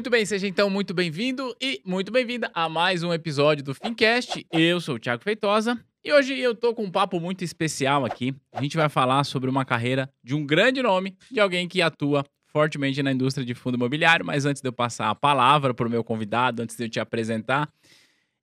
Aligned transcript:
Muito 0.00 0.08
bem, 0.08 0.24
seja 0.24 0.48
então 0.48 0.70
muito 0.70 0.94
bem-vindo 0.94 1.54
e 1.60 1.82
muito 1.84 2.10
bem-vinda 2.10 2.50
a 2.54 2.70
mais 2.70 3.02
um 3.02 3.12
episódio 3.12 3.62
do 3.62 3.74
Fincast. 3.74 4.46
Eu 4.50 4.80
sou 4.80 4.94
o 4.94 4.98
Thiago 4.98 5.22
Feitosa 5.22 5.78
e 6.02 6.10
hoje 6.10 6.38
eu 6.38 6.54
tô 6.54 6.72
com 6.74 6.84
um 6.84 6.90
papo 6.90 7.20
muito 7.20 7.44
especial 7.44 8.06
aqui. 8.06 8.34
A 8.50 8.62
gente 8.62 8.78
vai 8.78 8.88
falar 8.88 9.24
sobre 9.24 9.50
uma 9.50 9.62
carreira 9.62 10.10
de 10.24 10.34
um 10.34 10.46
grande 10.46 10.80
nome, 10.80 11.18
de 11.30 11.38
alguém 11.38 11.68
que 11.68 11.82
atua 11.82 12.24
fortemente 12.46 13.02
na 13.02 13.12
indústria 13.12 13.44
de 13.44 13.54
fundo 13.54 13.74
imobiliário, 13.74 14.24
mas 14.24 14.46
antes 14.46 14.62
de 14.62 14.68
eu 14.70 14.72
passar 14.72 15.10
a 15.10 15.14
palavra 15.14 15.74
para 15.74 15.86
o 15.86 15.90
meu 15.90 16.02
convidado, 16.02 16.62
antes 16.62 16.78
de 16.78 16.84
eu 16.84 16.88
te 16.88 16.98
apresentar, 16.98 17.68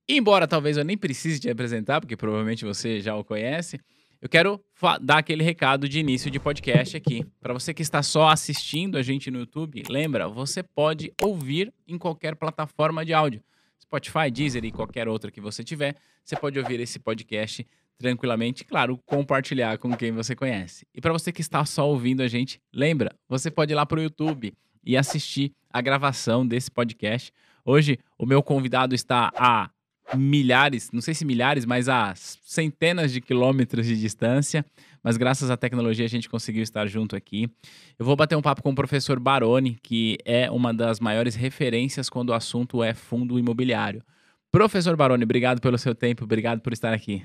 embora 0.07 0.47
talvez 0.47 0.77
eu 0.77 0.85
nem 0.85 0.95
precise 0.95 1.39
te 1.39 1.49
apresentar, 1.49 1.99
porque 1.99 2.15
provavelmente 2.15 2.65
você 2.65 3.01
já 3.01 3.15
o 3.15 3.23
conhece, 3.23 3.79
eu 4.21 4.27
quero 4.27 4.63
dar 5.01 5.19
aquele 5.19 5.43
recado 5.43 5.87
de 5.87 5.99
início 5.99 6.31
de 6.31 6.39
podcast 6.39 6.97
aqui. 6.97 7.25
Para 7.39 7.53
você 7.53 7.73
que 7.73 7.81
está 7.81 8.01
só 8.01 8.29
assistindo 8.29 8.97
a 8.97 9.01
gente 9.01 9.29
no 9.29 9.39
YouTube, 9.39 9.83
lembra, 9.89 10.27
você 10.27 10.63
pode 10.63 11.13
ouvir 11.21 11.73
em 11.87 11.97
qualquer 11.97 12.35
plataforma 12.35 13.05
de 13.05 13.13
áudio. 13.13 13.43
Spotify, 13.79 14.29
Deezer 14.31 14.65
e 14.65 14.71
qualquer 14.71 15.07
outra 15.07 15.31
que 15.31 15.39
você 15.39 15.63
tiver, 15.63 15.95
você 16.23 16.35
pode 16.35 16.59
ouvir 16.59 16.79
esse 16.79 16.99
podcast 16.99 17.65
tranquilamente, 17.97 18.63
claro, 18.63 18.97
compartilhar 19.05 19.77
com 19.77 19.95
quem 19.95 20.11
você 20.11 20.35
conhece. 20.35 20.85
E 20.93 21.01
para 21.01 21.13
você 21.13 21.31
que 21.31 21.41
está 21.41 21.65
só 21.65 21.87
ouvindo 21.89 22.21
a 22.21 22.27
gente, 22.27 22.61
lembra, 22.71 23.15
você 23.27 23.49
pode 23.49 23.71
ir 23.71 23.75
lá 23.75 23.85
para 23.85 23.99
o 23.99 24.03
YouTube 24.03 24.53
e 24.83 24.97
assistir 24.97 25.53
a 25.69 25.81
gravação 25.81 26.45
desse 26.45 26.69
podcast. 26.69 27.31
Hoje, 27.65 27.97
o 28.17 28.25
meu 28.25 28.43
convidado 28.43 28.93
está 28.93 29.31
a 29.35 29.69
milhares, 30.15 30.91
não 30.91 31.01
sei 31.01 31.13
se 31.13 31.25
milhares, 31.25 31.65
mas 31.65 31.89
a 31.89 32.13
centenas 32.15 33.11
de 33.11 33.19
quilômetros 33.21 33.85
de 33.85 33.99
distância. 33.99 34.65
Mas 35.03 35.15
graças 35.15 35.49
à 35.49 35.57
tecnologia 35.57 36.05
a 36.05 36.09
gente 36.09 36.29
conseguiu 36.29 36.63
estar 36.63 36.85
junto 36.87 37.15
aqui. 37.15 37.49
Eu 37.97 38.05
vou 38.05 38.15
bater 38.15 38.35
um 38.35 38.41
papo 38.41 38.61
com 38.61 38.71
o 38.71 38.75
professor 38.75 39.19
Baroni, 39.19 39.77
que 39.81 40.17
é 40.25 40.51
uma 40.51 40.73
das 40.73 40.99
maiores 40.99 41.35
referências 41.35 42.09
quando 42.09 42.29
o 42.29 42.33
assunto 42.33 42.83
é 42.83 42.93
fundo 42.93 43.39
imobiliário. 43.39 44.03
Professor 44.51 44.95
Baroni, 44.95 45.23
obrigado 45.23 45.61
pelo 45.61 45.77
seu 45.77 45.93
tempo, 45.93 46.23
obrigado 46.23 46.61
por 46.61 46.73
estar 46.73 46.93
aqui. 46.93 47.23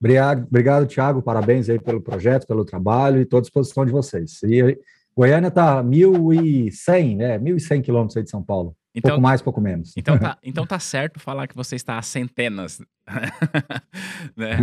Obrigado, 0.00 0.46
obrigado 0.46 0.86
Tiago, 0.86 1.22
parabéns 1.22 1.68
aí 1.68 1.78
pelo 1.78 2.00
projeto, 2.00 2.46
pelo 2.46 2.64
trabalho 2.64 3.18
e 3.18 3.22
estou 3.22 3.38
à 3.38 3.42
disposição 3.42 3.84
de 3.84 3.92
vocês. 3.92 4.42
E 4.42 4.78
Goiânia 5.16 5.48
está 5.48 5.82
1.100, 5.82 7.16
né? 7.16 7.38
1.100 7.38 7.82
quilômetros 7.82 8.16
aí 8.16 8.22
de 8.22 8.30
São 8.30 8.42
Paulo. 8.42 8.76
Então, 8.94 9.10
pouco 9.10 9.22
mais, 9.22 9.42
pouco 9.42 9.60
menos. 9.60 9.92
Então 9.96 10.16
tá, 10.18 10.38
então 10.42 10.64
tá 10.64 10.78
certo 10.78 11.18
falar 11.18 11.48
que 11.48 11.56
você 11.56 11.74
está 11.74 11.98
a 11.98 12.02
centenas. 12.02 12.80
né? 14.36 14.56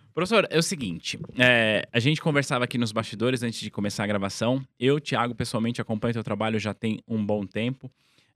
Professor, 0.12 0.46
é 0.50 0.58
o 0.58 0.62
seguinte: 0.62 1.18
é, 1.38 1.88
a 1.90 1.98
gente 1.98 2.20
conversava 2.20 2.64
aqui 2.64 2.76
nos 2.76 2.92
bastidores 2.92 3.42
antes 3.42 3.60
de 3.60 3.70
começar 3.70 4.04
a 4.04 4.06
gravação. 4.06 4.62
Eu, 4.78 5.00
Thiago, 5.00 5.34
pessoalmente 5.34 5.80
acompanho 5.80 6.12
teu 6.12 6.24
trabalho 6.24 6.58
já 6.58 6.74
tem 6.74 7.00
um 7.08 7.24
bom 7.24 7.46
tempo. 7.46 7.90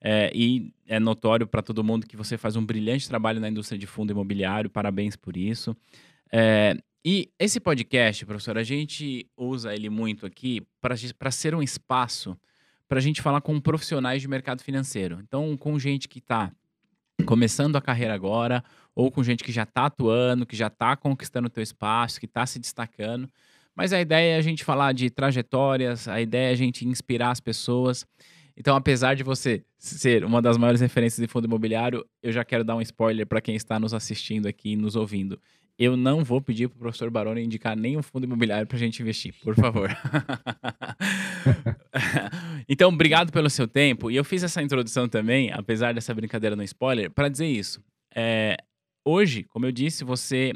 É, 0.04 0.32
e 0.34 0.74
é 0.88 0.98
notório 0.98 1.46
para 1.46 1.62
todo 1.62 1.84
mundo 1.84 2.06
que 2.06 2.16
você 2.16 2.36
faz 2.36 2.56
um 2.56 2.64
brilhante 2.64 3.08
trabalho 3.08 3.38
na 3.38 3.48
indústria 3.48 3.78
de 3.78 3.86
fundo 3.86 4.10
imobiliário. 4.10 4.70
Parabéns 4.70 5.14
por 5.16 5.36
isso. 5.36 5.76
É, 6.32 6.76
e 7.04 7.30
esse 7.38 7.60
podcast, 7.60 8.24
professor, 8.24 8.56
a 8.56 8.62
gente 8.62 9.26
usa 9.36 9.74
ele 9.74 9.90
muito 9.90 10.24
aqui 10.24 10.62
para 10.80 11.30
ser 11.30 11.54
um 11.54 11.62
espaço 11.62 12.36
para 12.92 12.98
a 12.98 13.02
gente 13.02 13.22
falar 13.22 13.40
com 13.40 13.58
profissionais 13.58 14.20
de 14.20 14.28
mercado 14.28 14.62
financeiro. 14.62 15.18
Então, 15.22 15.56
com 15.56 15.78
gente 15.78 16.06
que 16.06 16.18
está 16.18 16.52
começando 17.24 17.74
a 17.76 17.80
carreira 17.80 18.12
agora, 18.12 18.62
ou 18.94 19.10
com 19.10 19.24
gente 19.24 19.42
que 19.42 19.50
já 19.50 19.62
está 19.62 19.86
atuando, 19.86 20.44
que 20.44 20.54
já 20.54 20.66
está 20.66 20.94
conquistando 20.94 21.46
o 21.46 21.50
teu 21.50 21.62
espaço, 21.62 22.20
que 22.20 22.26
está 22.26 22.44
se 22.44 22.58
destacando. 22.58 23.30
Mas 23.74 23.94
a 23.94 24.00
ideia 24.02 24.34
é 24.34 24.36
a 24.36 24.42
gente 24.42 24.62
falar 24.62 24.92
de 24.92 25.08
trajetórias, 25.08 26.06
a 26.06 26.20
ideia 26.20 26.50
é 26.50 26.52
a 26.52 26.54
gente 26.54 26.86
inspirar 26.86 27.30
as 27.30 27.40
pessoas. 27.40 28.04
Então, 28.54 28.76
apesar 28.76 29.14
de 29.14 29.22
você 29.22 29.64
ser 29.78 30.22
uma 30.22 30.42
das 30.42 30.58
maiores 30.58 30.82
referências 30.82 31.18
de 31.18 31.32
fundo 31.32 31.46
imobiliário, 31.46 32.04
eu 32.22 32.30
já 32.30 32.44
quero 32.44 32.62
dar 32.62 32.76
um 32.76 32.82
spoiler 32.82 33.26
para 33.26 33.40
quem 33.40 33.56
está 33.56 33.80
nos 33.80 33.94
assistindo 33.94 34.46
aqui 34.46 34.72
e 34.72 34.76
nos 34.76 34.96
ouvindo 34.96 35.40
eu 35.78 35.96
não 35.96 36.22
vou 36.22 36.40
pedir 36.40 36.68
para 36.68 36.76
o 36.76 36.78
professor 36.78 37.10
Baroni 37.10 37.42
indicar 37.42 37.76
nenhum 37.76 38.02
fundo 38.02 38.24
imobiliário 38.24 38.66
para 38.66 38.76
a 38.76 38.80
gente 38.80 39.00
investir, 39.00 39.34
por 39.42 39.54
favor. 39.54 39.88
então, 42.68 42.90
obrigado 42.90 43.32
pelo 43.32 43.50
seu 43.50 43.66
tempo. 43.66 44.10
E 44.10 44.16
eu 44.16 44.24
fiz 44.24 44.42
essa 44.42 44.62
introdução 44.62 45.08
também, 45.08 45.50
apesar 45.52 45.94
dessa 45.94 46.14
brincadeira 46.14 46.54
no 46.54 46.62
spoiler, 46.62 47.10
para 47.10 47.28
dizer 47.28 47.46
isso. 47.46 47.82
É, 48.14 48.56
hoje, 49.04 49.44
como 49.44 49.66
eu 49.66 49.72
disse, 49.72 50.04
você 50.04 50.52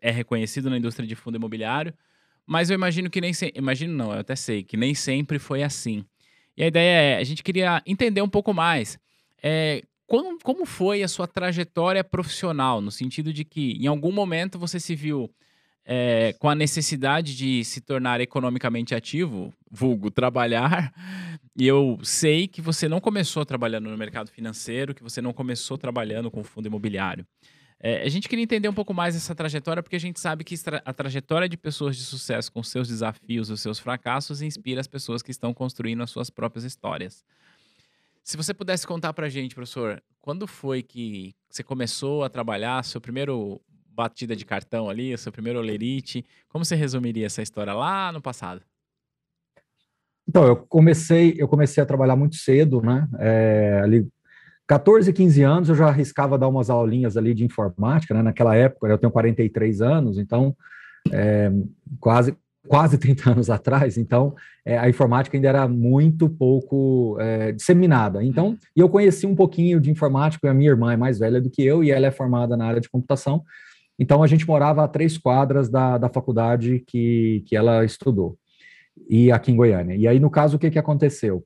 é 0.00 0.10
reconhecido 0.10 0.70
na 0.70 0.78
indústria 0.78 1.06
de 1.06 1.14
fundo 1.14 1.36
imobiliário, 1.36 1.92
mas 2.46 2.70
eu 2.70 2.74
imagino 2.74 3.10
que 3.10 3.20
nem. 3.20 3.32
Imagino 3.54 3.92
não, 3.92 4.12
eu 4.12 4.20
até 4.20 4.36
sei, 4.36 4.62
que 4.62 4.76
nem 4.76 4.94
sempre 4.94 5.38
foi 5.38 5.62
assim. 5.62 6.04
E 6.56 6.62
a 6.62 6.68
ideia 6.68 7.00
é, 7.00 7.16
a 7.18 7.24
gente 7.24 7.42
queria 7.42 7.82
entender 7.84 8.22
um 8.22 8.28
pouco 8.28 8.54
mais. 8.54 8.98
É, 9.42 9.82
como, 10.06 10.38
como 10.40 10.64
foi 10.64 11.02
a 11.02 11.08
sua 11.08 11.26
trajetória 11.26 12.04
profissional, 12.04 12.80
no 12.80 12.90
sentido 12.90 13.32
de 13.32 13.44
que 13.44 13.72
em 13.72 13.86
algum 13.86 14.12
momento 14.12 14.58
você 14.58 14.78
se 14.78 14.94
viu 14.94 15.30
é, 15.84 16.34
com 16.38 16.48
a 16.48 16.54
necessidade 16.54 17.36
de 17.36 17.64
se 17.64 17.80
tornar 17.80 18.20
economicamente 18.20 18.94
ativo, 18.94 19.52
vulgo 19.70 20.10
trabalhar, 20.10 20.92
e 21.56 21.66
eu 21.66 21.98
sei 22.02 22.48
que 22.48 22.60
você 22.60 22.88
não 22.88 23.00
começou 23.00 23.46
trabalhando 23.46 23.88
no 23.88 23.96
mercado 23.96 24.30
financeiro, 24.30 24.94
que 24.94 25.02
você 25.02 25.22
não 25.22 25.32
começou 25.32 25.78
trabalhando 25.78 26.30
com 26.30 26.42
fundo 26.42 26.66
imobiliário. 26.66 27.26
É, 27.78 28.02
a 28.02 28.08
gente 28.08 28.28
queria 28.28 28.42
entender 28.42 28.68
um 28.68 28.74
pouco 28.74 28.94
mais 28.94 29.14
essa 29.14 29.34
trajetória, 29.34 29.82
porque 29.82 29.96
a 29.96 30.00
gente 30.00 30.18
sabe 30.18 30.42
que 30.44 30.54
a 30.84 30.92
trajetória 30.92 31.48
de 31.48 31.56
pessoas 31.56 31.96
de 31.96 32.02
sucesso 32.02 32.50
com 32.50 32.62
seus 32.62 32.88
desafios, 32.88 33.50
os 33.50 33.60
seus 33.60 33.78
fracassos, 33.78 34.40
inspira 34.40 34.80
as 34.80 34.86
pessoas 34.86 35.22
que 35.22 35.30
estão 35.30 35.52
construindo 35.52 36.02
as 36.02 36.10
suas 36.10 36.30
próprias 36.30 36.64
histórias. 36.64 37.24
Se 38.26 38.36
você 38.36 38.52
pudesse 38.52 38.84
contar 38.84 39.12
pra 39.12 39.28
gente, 39.28 39.54
professor, 39.54 40.02
quando 40.20 40.48
foi 40.48 40.82
que 40.82 41.32
você 41.48 41.62
começou 41.62 42.24
a 42.24 42.28
trabalhar, 42.28 42.84
seu 42.84 43.00
primeiro 43.00 43.60
batida 43.88 44.34
de 44.34 44.44
cartão 44.44 44.90
ali, 44.90 45.16
seu 45.16 45.30
primeiro 45.30 45.60
olerite, 45.60 46.26
como 46.48 46.64
você 46.64 46.74
resumiria 46.74 47.26
essa 47.26 47.40
história 47.40 47.72
lá 47.72 48.10
no 48.10 48.20
passado? 48.20 48.62
Então, 50.28 50.44
eu 50.44 50.56
comecei, 50.56 51.36
eu 51.38 51.46
comecei 51.46 51.80
a 51.80 51.86
trabalhar 51.86 52.16
muito 52.16 52.34
cedo, 52.34 52.82
né? 52.82 53.06
É, 53.20 53.80
ali 53.84 54.08
14, 54.66 55.12
15 55.12 55.42
anos 55.44 55.68
eu 55.68 55.76
já 55.76 55.86
arriscava 55.86 56.36
dar 56.36 56.48
umas 56.48 56.68
aulinhas 56.68 57.16
ali 57.16 57.32
de 57.32 57.44
informática, 57.44 58.12
né? 58.12 58.22
Naquela 58.22 58.56
época, 58.56 58.88
eu 58.88 58.98
tenho 58.98 59.12
43 59.12 59.80
anos, 59.80 60.18
então 60.18 60.56
é, 61.12 61.52
quase 62.00 62.36
quase 62.66 62.98
30 62.98 63.30
anos 63.30 63.50
atrás, 63.50 63.96
então 63.96 64.34
é, 64.64 64.78
a 64.78 64.88
informática 64.88 65.36
ainda 65.36 65.48
era 65.48 65.68
muito 65.68 66.28
pouco 66.28 67.16
é, 67.20 67.52
disseminada. 67.52 68.22
Então, 68.22 68.48
uhum. 68.48 68.58
e 68.74 68.80
eu 68.80 68.88
conheci 68.88 69.26
um 69.26 69.34
pouquinho 69.34 69.80
de 69.80 69.90
informática, 69.90 70.50
a 70.50 70.54
minha 70.54 70.70
irmã 70.70 70.92
é 70.92 70.96
mais 70.96 71.18
velha 71.18 71.40
do 71.40 71.50
que 71.50 71.62
eu 71.62 71.82
e 71.82 71.90
ela 71.90 72.06
é 72.06 72.10
formada 72.10 72.56
na 72.56 72.66
área 72.66 72.80
de 72.80 72.88
computação, 72.88 73.42
então 73.98 74.22
a 74.22 74.26
gente 74.26 74.46
morava 74.46 74.84
a 74.84 74.88
três 74.88 75.16
quadras 75.16 75.68
da, 75.68 75.96
da 75.96 76.08
faculdade 76.08 76.82
que, 76.86 77.42
que 77.46 77.56
ela 77.56 77.84
estudou, 77.84 78.36
e 79.08 79.30
aqui 79.30 79.52
em 79.52 79.56
Goiânia. 79.56 79.96
E 79.96 80.06
aí, 80.06 80.20
no 80.20 80.30
caso, 80.30 80.56
o 80.56 80.58
que, 80.58 80.70
que 80.70 80.78
aconteceu? 80.78 81.44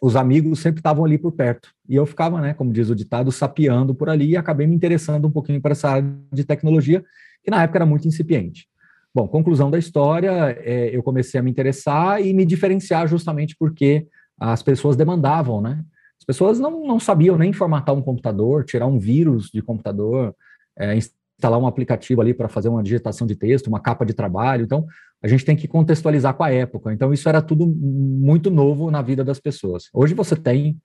Os 0.00 0.16
amigos 0.16 0.58
sempre 0.58 0.80
estavam 0.80 1.04
ali 1.04 1.16
por 1.16 1.32
perto, 1.32 1.70
e 1.88 1.96
eu 1.96 2.04
ficava, 2.04 2.40
né, 2.40 2.52
como 2.52 2.72
diz 2.72 2.90
o 2.90 2.94
ditado, 2.94 3.32
sapeando 3.32 3.94
por 3.94 4.10
ali, 4.10 4.30
e 4.30 4.36
acabei 4.36 4.66
me 4.66 4.74
interessando 4.74 5.26
um 5.26 5.30
pouquinho 5.30 5.60
para 5.60 5.72
essa 5.72 5.88
área 5.88 6.14
de 6.32 6.44
tecnologia, 6.44 7.02
que 7.42 7.50
na 7.50 7.62
época 7.62 7.78
era 7.78 7.86
muito 7.86 8.06
incipiente. 8.06 8.66
Bom, 9.14 9.28
conclusão 9.28 9.70
da 9.70 9.78
história, 9.78 10.58
é, 10.60 10.94
eu 10.94 11.00
comecei 11.02 11.38
a 11.38 11.42
me 11.42 11.50
interessar 11.50 12.20
e 12.20 12.32
me 12.34 12.44
diferenciar 12.44 13.06
justamente 13.06 13.54
porque 13.56 14.08
as 14.36 14.60
pessoas 14.60 14.96
demandavam, 14.96 15.60
né? 15.60 15.84
As 16.18 16.24
pessoas 16.24 16.58
não, 16.58 16.84
não 16.84 16.98
sabiam 16.98 17.38
nem 17.38 17.52
formatar 17.52 17.94
um 17.94 18.02
computador, 18.02 18.64
tirar 18.64 18.86
um 18.86 18.98
vírus 18.98 19.50
de 19.52 19.62
computador, 19.62 20.34
é, 20.76 20.96
instalar 20.96 21.60
um 21.60 21.66
aplicativo 21.66 22.20
ali 22.20 22.34
para 22.34 22.48
fazer 22.48 22.68
uma 22.68 22.82
digitação 22.82 23.24
de 23.24 23.36
texto, 23.36 23.68
uma 23.68 23.78
capa 23.78 24.04
de 24.04 24.14
trabalho. 24.14 24.64
Então, 24.64 24.84
a 25.22 25.28
gente 25.28 25.44
tem 25.44 25.54
que 25.54 25.68
contextualizar 25.68 26.34
com 26.34 26.42
a 26.42 26.50
época. 26.50 26.92
Então, 26.92 27.12
isso 27.12 27.28
era 27.28 27.40
tudo 27.40 27.66
muito 27.66 28.50
novo 28.50 28.90
na 28.90 29.00
vida 29.00 29.22
das 29.22 29.38
pessoas. 29.38 29.84
Hoje 29.92 30.12
você 30.12 30.34
tem 30.34 30.76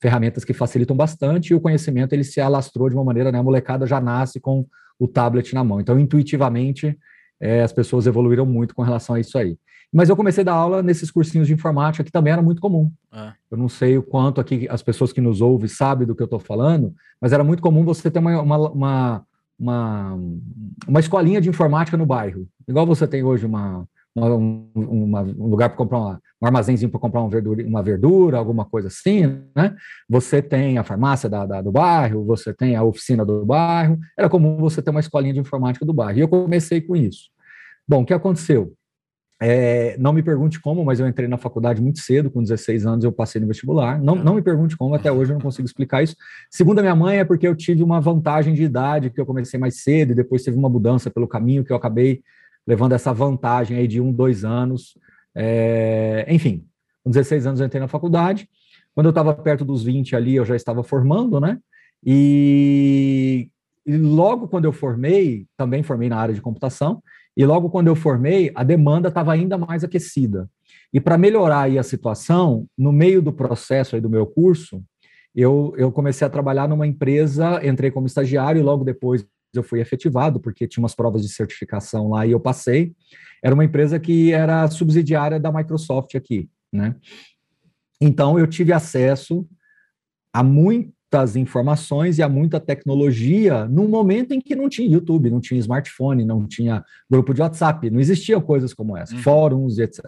ferramentas 0.00 0.44
que 0.44 0.52
facilitam 0.52 0.96
bastante 0.96 1.50
e 1.50 1.54
o 1.54 1.60
conhecimento 1.60 2.12
ele 2.12 2.24
se 2.24 2.40
alastrou 2.40 2.88
de 2.88 2.96
uma 2.96 3.04
maneira, 3.04 3.30
né? 3.30 3.38
A 3.38 3.42
molecada 3.42 3.86
já 3.86 4.00
nasce 4.00 4.40
com 4.40 4.66
o 4.98 5.06
tablet 5.06 5.54
na 5.54 5.62
mão. 5.62 5.80
Então, 5.80 5.98
intuitivamente, 5.98 6.98
é, 7.42 7.60
as 7.60 7.72
pessoas 7.72 8.06
evoluíram 8.06 8.46
muito 8.46 8.72
com 8.72 8.82
relação 8.82 9.16
a 9.16 9.20
isso 9.20 9.36
aí. 9.36 9.58
Mas 9.92 10.08
eu 10.08 10.16
comecei 10.16 10.42
a 10.42 10.44
dar 10.44 10.54
aula 10.54 10.82
nesses 10.82 11.10
cursinhos 11.10 11.48
de 11.48 11.52
informática 11.52 12.04
que 12.04 12.12
também 12.12 12.32
era 12.32 12.40
muito 12.40 12.62
comum. 12.62 12.90
É. 13.12 13.32
Eu 13.50 13.58
não 13.58 13.68
sei 13.68 13.98
o 13.98 14.02
quanto 14.02 14.40
aqui 14.40 14.66
as 14.70 14.80
pessoas 14.80 15.12
que 15.12 15.20
nos 15.20 15.40
ouvem 15.40 15.68
sabem 15.68 16.06
do 16.06 16.14
que 16.14 16.22
eu 16.22 16.26
estou 16.26 16.38
falando, 16.38 16.94
mas 17.20 17.32
era 17.32 17.42
muito 17.42 17.60
comum 17.60 17.84
você 17.84 18.10
ter 18.10 18.20
uma, 18.20 18.40
uma, 18.40 18.56
uma, 18.70 19.26
uma, 19.58 20.18
uma 20.86 21.00
escolinha 21.00 21.40
de 21.40 21.48
informática 21.48 21.96
no 21.96 22.06
bairro. 22.06 22.46
Igual 22.66 22.86
você 22.86 23.06
tem 23.06 23.22
hoje 23.24 23.44
uma, 23.44 23.86
um, 24.16 24.68
uma, 24.74 25.22
um 25.22 25.46
lugar 25.48 25.68
para 25.68 25.76
comprar 25.76 25.98
uma, 25.98 26.20
um 26.40 26.46
armazenzinho 26.46 26.90
para 26.90 27.00
comprar 27.00 27.20
uma 27.20 27.28
verdura, 27.28 27.66
uma 27.66 27.82
verdura, 27.82 28.38
alguma 28.38 28.64
coisa 28.64 28.88
assim, 28.88 29.26
né? 29.54 29.74
Você 30.08 30.40
tem 30.40 30.78
a 30.78 30.84
farmácia 30.84 31.28
da, 31.28 31.44
da, 31.44 31.60
do 31.60 31.72
bairro, 31.72 32.24
você 32.24 32.54
tem 32.54 32.76
a 32.76 32.82
oficina 32.82 33.24
do 33.24 33.44
bairro. 33.44 33.98
Era 34.16 34.28
comum 34.28 34.56
você 34.56 34.80
ter 34.80 34.90
uma 34.90 35.00
escolinha 35.00 35.34
de 35.34 35.40
informática 35.40 35.84
do 35.84 35.92
bairro. 35.92 36.18
E 36.18 36.22
eu 36.22 36.28
comecei 36.28 36.80
com 36.80 36.96
isso. 36.96 37.31
Bom, 37.86 38.02
o 38.02 38.06
que 38.06 38.14
aconteceu? 38.14 38.74
É, 39.44 39.96
não 39.98 40.12
me 40.12 40.22
pergunte 40.22 40.60
como, 40.60 40.84
mas 40.84 41.00
eu 41.00 41.08
entrei 41.08 41.26
na 41.26 41.36
faculdade 41.36 41.82
muito 41.82 41.98
cedo, 41.98 42.30
com 42.30 42.40
16 42.40 42.86
anos 42.86 43.04
eu 43.04 43.10
passei 43.10 43.40
no 43.40 43.48
vestibular. 43.48 44.00
Não, 44.00 44.14
não 44.14 44.36
me 44.36 44.42
pergunte 44.42 44.76
como, 44.76 44.94
até 44.94 45.10
hoje 45.10 45.32
eu 45.32 45.34
não 45.34 45.40
consigo 45.40 45.66
explicar 45.66 46.00
isso. 46.00 46.14
Segundo 46.48 46.78
a 46.78 46.82
minha 46.82 46.94
mãe, 46.94 47.18
é 47.18 47.24
porque 47.24 47.48
eu 47.48 47.56
tive 47.56 47.82
uma 47.82 48.00
vantagem 48.00 48.54
de 48.54 48.62
idade, 48.62 49.10
que 49.10 49.20
eu 49.20 49.26
comecei 49.26 49.58
mais 49.58 49.82
cedo 49.82 50.12
e 50.12 50.14
depois 50.14 50.44
teve 50.44 50.56
uma 50.56 50.68
mudança 50.68 51.10
pelo 51.10 51.26
caminho 51.26 51.64
que 51.64 51.72
eu 51.72 51.76
acabei 51.76 52.22
levando 52.64 52.92
essa 52.92 53.12
vantagem 53.12 53.76
aí 53.76 53.88
de 53.88 54.00
um, 54.00 54.12
dois 54.12 54.44
anos. 54.44 54.96
É, 55.34 56.24
enfim, 56.28 56.64
com 57.02 57.10
16 57.10 57.44
anos 57.44 57.60
eu 57.60 57.66
entrei 57.66 57.80
na 57.80 57.88
faculdade. 57.88 58.48
Quando 58.94 59.06
eu 59.06 59.10
estava 59.10 59.34
perto 59.34 59.64
dos 59.64 59.82
20 59.82 60.14
ali, 60.14 60.36
eu 60.36 60.44
já 60.44 60.54
estava 60.54 60.84
formando, 60.84 61.40
né? 61.40 61.58
E, 62.04 63.48
e 63.84 63.96
logo 63.96 64.46
quando 64.46 64.66
eu 64.66 64.72
formei, 64.72 65.46
também 65.56 65.82
formei 65.82 66.08
na 66.08 66.18
área 66.18 66.34
de 66.34 66.40
computação, 66.40 67.02
e 67.36 67.46
logo 67.46 67.70
quando 67.70 67.86
eu 67.86 67.96
formei, 67.96 68.50
a 68.54 68.62
demanda 68.62 69.08
estava 69.08 69.32
ainda 69.32 69.56
mais 69.56 69.82
aquecida. 69.82 70.48
E 70.92 71.00
para 71.00 71.16
melhorar 71.16 71.62
aí 71.62 71.78
a 71.78 71.82
situação, 71.82 72.66
no 72.76 72.92
meio 72.92 73.22
do 73.22 73.32
processo 73.32 73.94
aí 73.94 74.00
do 74.00 74.10
meu 74.10 74.26
curso, 74.26 74.82
eu, 75.34 75.72
eu 75.78 75.90
comecei 75.90 76.26
a 76.26 76.30
trabalhar 76.30 76.68
numa 76.68 76.86
empresa, 76.86 77.66
entrei 77.66 77.90
como 77.90 78.06
estagiário 78.06 78.60
e 78.60 78.62
logo 78.62 78.84
depois 78.84 79.26
eu 79.54 79.62
fui 79.62 79.80
efetivado, 79.80 80.40
porque 80.40 80.66
tinha 80.66 80.82
umas 80.82 80.94
provas 80.94 81.22
de 81.22 81.28
certificação 81.28 82.10
lá 82.10 82.26
e 82.26 82.32
eu 82.32 82.40
passei. 82.40 82.94
Era 83.42 83.54
uma 83.54 83.64
empresa 83.64 83.98
que 83.98 84.32
era 84.32 84.68
subsidiária 84.68 85.40
da 85.40 85.50
Microsoft 85.50 86.14
aqui, 86.14 86.48
né? 86.72 86.94
Então 88.00 88.38
eu 88.38 88.46
tive 88.46 88.72
acesso 88.72 89.46
a 90.32 90.42
muito 90.42 90.92
muitas 91.12 91.36
informações 91.36 92.18
e 92.18 92.22
há 92.22 92.28
muita 92.28 92.58
tecnologia 92.58 93.66
num 93.66 93.86
momento 93.86 94.32
em 94.32 94.40
que 94.40 94.56
não 94.56 94.66
tinha 94.66 94.88
YouTube, 94.88 95.30
não 95.30 95.40
tinha 95.40 95.60
smartphone, 95.60 96.24
não 96.24 96.46
tinha 96.46 96.82
grupo 97.10 97.34
de 97.34 97.42
WhatsApp, 97.42 97.90
não 97.90 98.00
existiam 98.00 98.40
coisas 98.40 98.72
como 98.72 98.96
essa, 98.96 99.14
uhum. 99.14 99.20
fóruns 99.20 99.76
e 99.76 99.82
etc. 99.82 100.06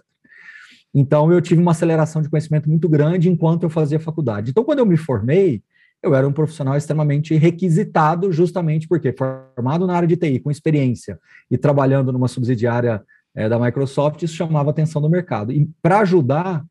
Então 0.95 1.31
eu 1.31 1.43
tive 1.43 1.61
uma 1.61 1.73
aceleração 1.73 2.23
de 2.23 2.31
conhecimento 2.31 2.71
muito 2.71 2.89
grande 2.89 3.29
enquanto 3.29 3.65
eu 3.65 3.71
fazia 3.71 4.01
faculdade. 4.01 4.51
Então 4.51 4.65
quando 4.65 4.79
eu 4.79 4.87
me 4.87 4.97
formei, 4.97 5.63
eu 6.03 6.15
era 6.15 6.27
um 6.27 6.33
profissional 6.33 6.75
extremamente 6.75 7.35
requisitado, 7.35 8.33
justamente 8.33 8.89
porque 8.89 9.13
formado 9.13 9.87
na 9.87 9.95
área 9.95 10.09
de 10.09 10.17
TI, 10.17 10.41
com 10.41 10.51
experiência 10.51 11.19
e 11.51 11.59
trabalhando 11.59 12.13
numa 12.13 12.29
subsidiária 12.29 13.03
é, 13.35 13.47
da 13.47 13.59
Microsoft, 13.59 14.23
isso 14.23 14.35
chamava 14.35 14.71
atenção 14.71 15.03
do 15.03 15.11
mercado. 15.11 15.53
E 15.53 15.69
para 15.83 15.99
ajudar, 15.99 16.65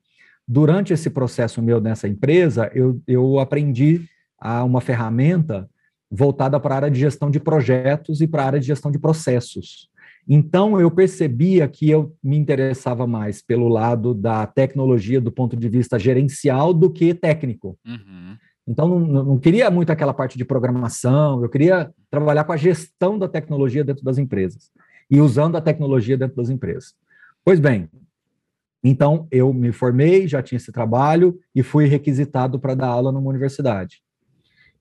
durante 0.48 0.92
esse 0.92 1.10
processo 1.12 1.62
meu 1.62 1.80
nessa 1.80 2.08
empresa, 2.08 2.72
eu, 2.74 3.00
eu 3.08 3.38
aprendi 3.38 4.08
a 4.44 4.62
uma 4.62 4.82
ferramenta 4.82 5.70
voltada 6.12 6.60
para 6.60 6.76
a 6.76 6.78
área 6.78 6.92
de 6.92 7.00
gestão 7.00 7.32
de 7.32 7.40
projetos 7.40 8.20
e 8.20 8.28
para 8.28 8.44
a 8.44 8.46
área 8.46 8.60
de 8.60 8.68
gestão 8.68 8.92
de 8.92 9.00
processos. 9.00 9.90
Então, 10.28 10.80
eu 10.80 10.92
percebia 10.92 11.68
que 11.68 11.90
eu 11.90 12.14
me 12.22 12.38
interessava 12.38 13.08
mais 13.08 13.42
pelo 13.42 13.70
lado 13.70 14.14
da 14.14 14.46
tecnologia 14.46 15.22
do 15.22 15.32
ponto 15.32 15.56
de 15.56 15.70
vista 15.70 15.98
gerencial 15.98 16.74
do 16.74 16.92
que 16.92 17.14
técnico. 17.14 17.80
Uhum. 17.86 18.38
Então, 18.68 19.00
não, 19.00 19.24
não, 19.24 19.40
queria 19.40 19.72
muito 19.72 19.92
aquela 19.92 20.14
parte 20.14 20.38
de 20.38 20.46
programação, 20.46 21.42
eu 21.42 21.50
queria 21.50 21.92
trabalhar 22.10 22.44
com 22.44 22.52
a 22.52 22.58
gestão 22.58 23.18
da 23.18 23.28
tecnologia 23.28 23.84
dentro 23.84 24.04
das 24.04 24.18
empresas 24.18 24.72
e 25.10 25.20
usando 25.22 25.56
a 25.56 25.62
tecnologia 25.62 26.18
dentro 26.18 26.36
das 26.36 26.50
empresas. 26.50 26.94
Pois 27.44 27.60
bem, 27.60 27.90
então 28.84 29.28
eu 29.32 29.54
me 29.54 29.72
formei, 29.72 30.28
já 30.28 30.42
tinha 30.42 30.58
esse 30.58 30.72
trabalho 30.72 31.38
e 31.56 31.64
fui 31.64 31.86
requisitado 31.86 32.60
para 32.60 32.76
dar 32.76 32.88
aula 32.88 33.12
numa 33.12 33.30
universidade. 33.30 34.02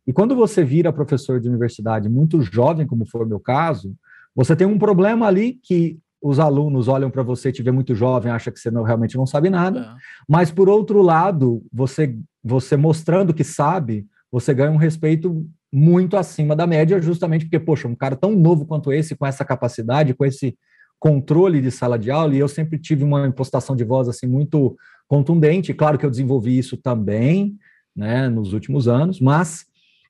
E 0.06 0.12
quando 0.12 0.34
você 0.34 0.64
vira 0.64 0.92
professor 0.92 1.40
de 1.40 1.48
universidade 1.48 2.08
muito 2.08 2.40
jovem, 2.42 2.86
como 2.86 3.06
foi 3.06 3.24
o 3.24 3.28
meu 3.28 3.40
caso, 3.40 3.94
você 4.34 4.56
tem 4.56 4.66
um 4.66 4.78
problema 4.78 5.26
ali 5.26 5.58
que 5.62 5.98
os 6.20 6.38
alunos 6.38 6.86
olham 6.86 7.10
para 7.10 7.22
você, 7.22 7.50
te 7.50 7.62
vê 7.62 7.72
muito 7.72 7.94
jovem, 7.94 8.30
acha 8.30 8.50
que 8.50 8.58
você 8.58 8.70
não, 8.70 8.82
realmente 8.82 9.16
não 9.16 9.26
sabe 9.26 9.50
nada. 9.50 9.80
É. 9.80 9.94
Mas 10.28 10.50
por 10.50 10.68
outro 10.68 11.02
lado, 11.02 11.62
você 11.72 12.16
você 12.42 12.76
mostrando 12.76 13.32
que 13.32 13.44
sabe, 13.44 14.06
você 14.30 14.52
ganha 14.52 14.70
um 14.70 14.76
respeito 14.76 15.46
muito 15.72 16.16
acima 16.16 16.56
da 16.56 16.66
média, 16.66 17.00
justamente 17.00 17.44
porque, 17.44 17.60
poxa, 17.60 17.86
um 17.86 17.94
cara 17.94 18.16
tão 18.16 18.32
novo 18.32 18.66
quanto 18.66 18.92
esse, 18.92 19.14
com 19.14 19.24
essa 19.24 19.44
capacidade, 19.44 20.14
com 20.14 20.24
esse 20.24 20.56
controle 20.98 21.60
de 21.60 21.70
sala 21.70 21.98
de 21.98 22.10
aula, 22.10 22.34
e 22.34 22.38
eu 22.38 22.48
sempre 22.48 22.78
tive 22.78 23.04
uma 23.04 23.26
impostação 23.26 23.74
de 23.74 23.84
voz 23.84 24.08
assim 24.08 24.26
muito 24.26 24.76
contundente. 25.08 25.74
Claro 25.74 25.98
que 25.98 26.06
eu 26.06 26.10
desenvolvi 26.10 26.58
isso 26.58 26.76
também, 26.76 27.56
né, 27.94 28.28
nos 28.28 28.52
últimos 28.52 28.88
anos, 28.88 29.20
mas 29.20 29.66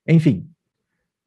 enfim. 0.06 0.48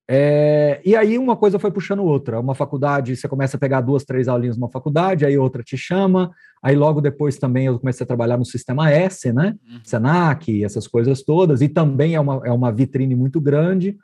É, 0.07 0.81
e 0.86 0.95
aí 0.95 1.18
uma 1.18 1.36
coisa 1.36 1.57
foi 1.57 1.72
puxando 1.72 2.04
outra. 2.04 2.39
Uma 2.39 2.54
faculdade, 2.54 3.16
você 3.16 3.27
começa 3.27 3.57
a 3.57 3.60
pegar 3.60 3.81
duas, 3.81 4.04
três 4.04 4.27
aulinhas 4.27 4.56
numa 4.56 4.69
faculdade, 4.69 5.25
aí 5.25 5.38
outra 5.38 5.63
te 5.63 5.75
chama, 5.75 6.31
aí 6.62 6.75
logo 6.75 7.01
depois 7.01 7.38
também 7.38 7.66
eu 7.66 7.80
comecei 7.80 8.04
a 8.04 8.07
trabalhar 8.07 8.38
no 8.38 8.45
sistema 8.45 8.92
S, 8.92 9.33
né? 9.33 9.56
Uhum. 9.68 9.80
Senac, 9.83 10.63
essas 10.63 10.88
coisas 10.88 11.24
todas, 11.24 11.62
e 11.62 11.69
também 11.69 12.13
é 12.16 12.19
uma, 12.19 12.42
é 12.45 12.51
uma 12.51 12.72
vitrine 12.72 13.16
muito 13.16 13.42
grande. 13.42 13.98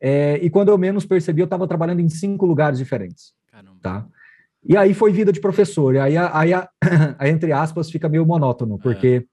É, 0.00 0.38
e 0.42 0.48
quando 0.48 0.70
eu 0.70 0.78
menos 0.78 1.04
percebi, 1.04 1.40
eu 1.40 1.46
estava 1.46 1.66
trabalhando 1.66 2.00
em 2.00 2.08
cinco 2.08 2.46
lugares 2.46 2.78
diferentes. 2.78 3.32
Caramba. 3.50 3.76
Tá? 3.82 4.06
E 4.66 4.76
aí 4.76 4.94
foi 4.94 5.12
vida 5.12 5.30
de 5.30 5.40
professor. 5.40 5.94
E 5.94 5.98
aí, 5.98 6.16
aí, 6.16 6.54
aí 7.18 7.30
entre 7.30 7.52
aspas, 7.52 7.90
fica 7.90 8.08
meio 8.08 8.24
monótono, 8.24 8.78
porque 8.78 9.26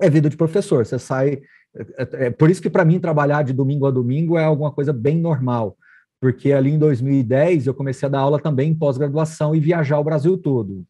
é, 0.00 0.06
é 0.06 0.10
vida 0.10 0.30
de 0.30 0.36
professor. 0.36 0.86
Você 0.86 0.98
sai 0.98 1.40
é, 1.74 2.26
é 2.26 2.30
por 2.30 2.50
isso 2.50 2.62
que 2.62 2.70
para 2.70 2.84
mim 2.84 3.00
trabalhar 3.00 3.42
de 3.42 3.52
domingo 3.52 3.86
a 3.86 3.90
domingo 3.90 4.38
é 4.38 4.44
alguma 4.44 4.70
coisa 4.70 4.92
bem 4.92 5.18
normal, 5.18 5.76
porque 6.20 6.52
ali 6.52 6.70
em 6.70 6.78
2010 6.78 7.66
eu 7.66 7.74
comecei 7.74 8.06
a 8.06 8.10
dar 8.10 8.20
aula 8.20 8.38
também 8.38 8.70
em 8.70 8.74
pós-graduação 8.74 9.54
e 9.54 9.60
viajar 9.60 9.98
o 9.98 10.04
Brasil 10.04 10.36
todo. 10.36 10.84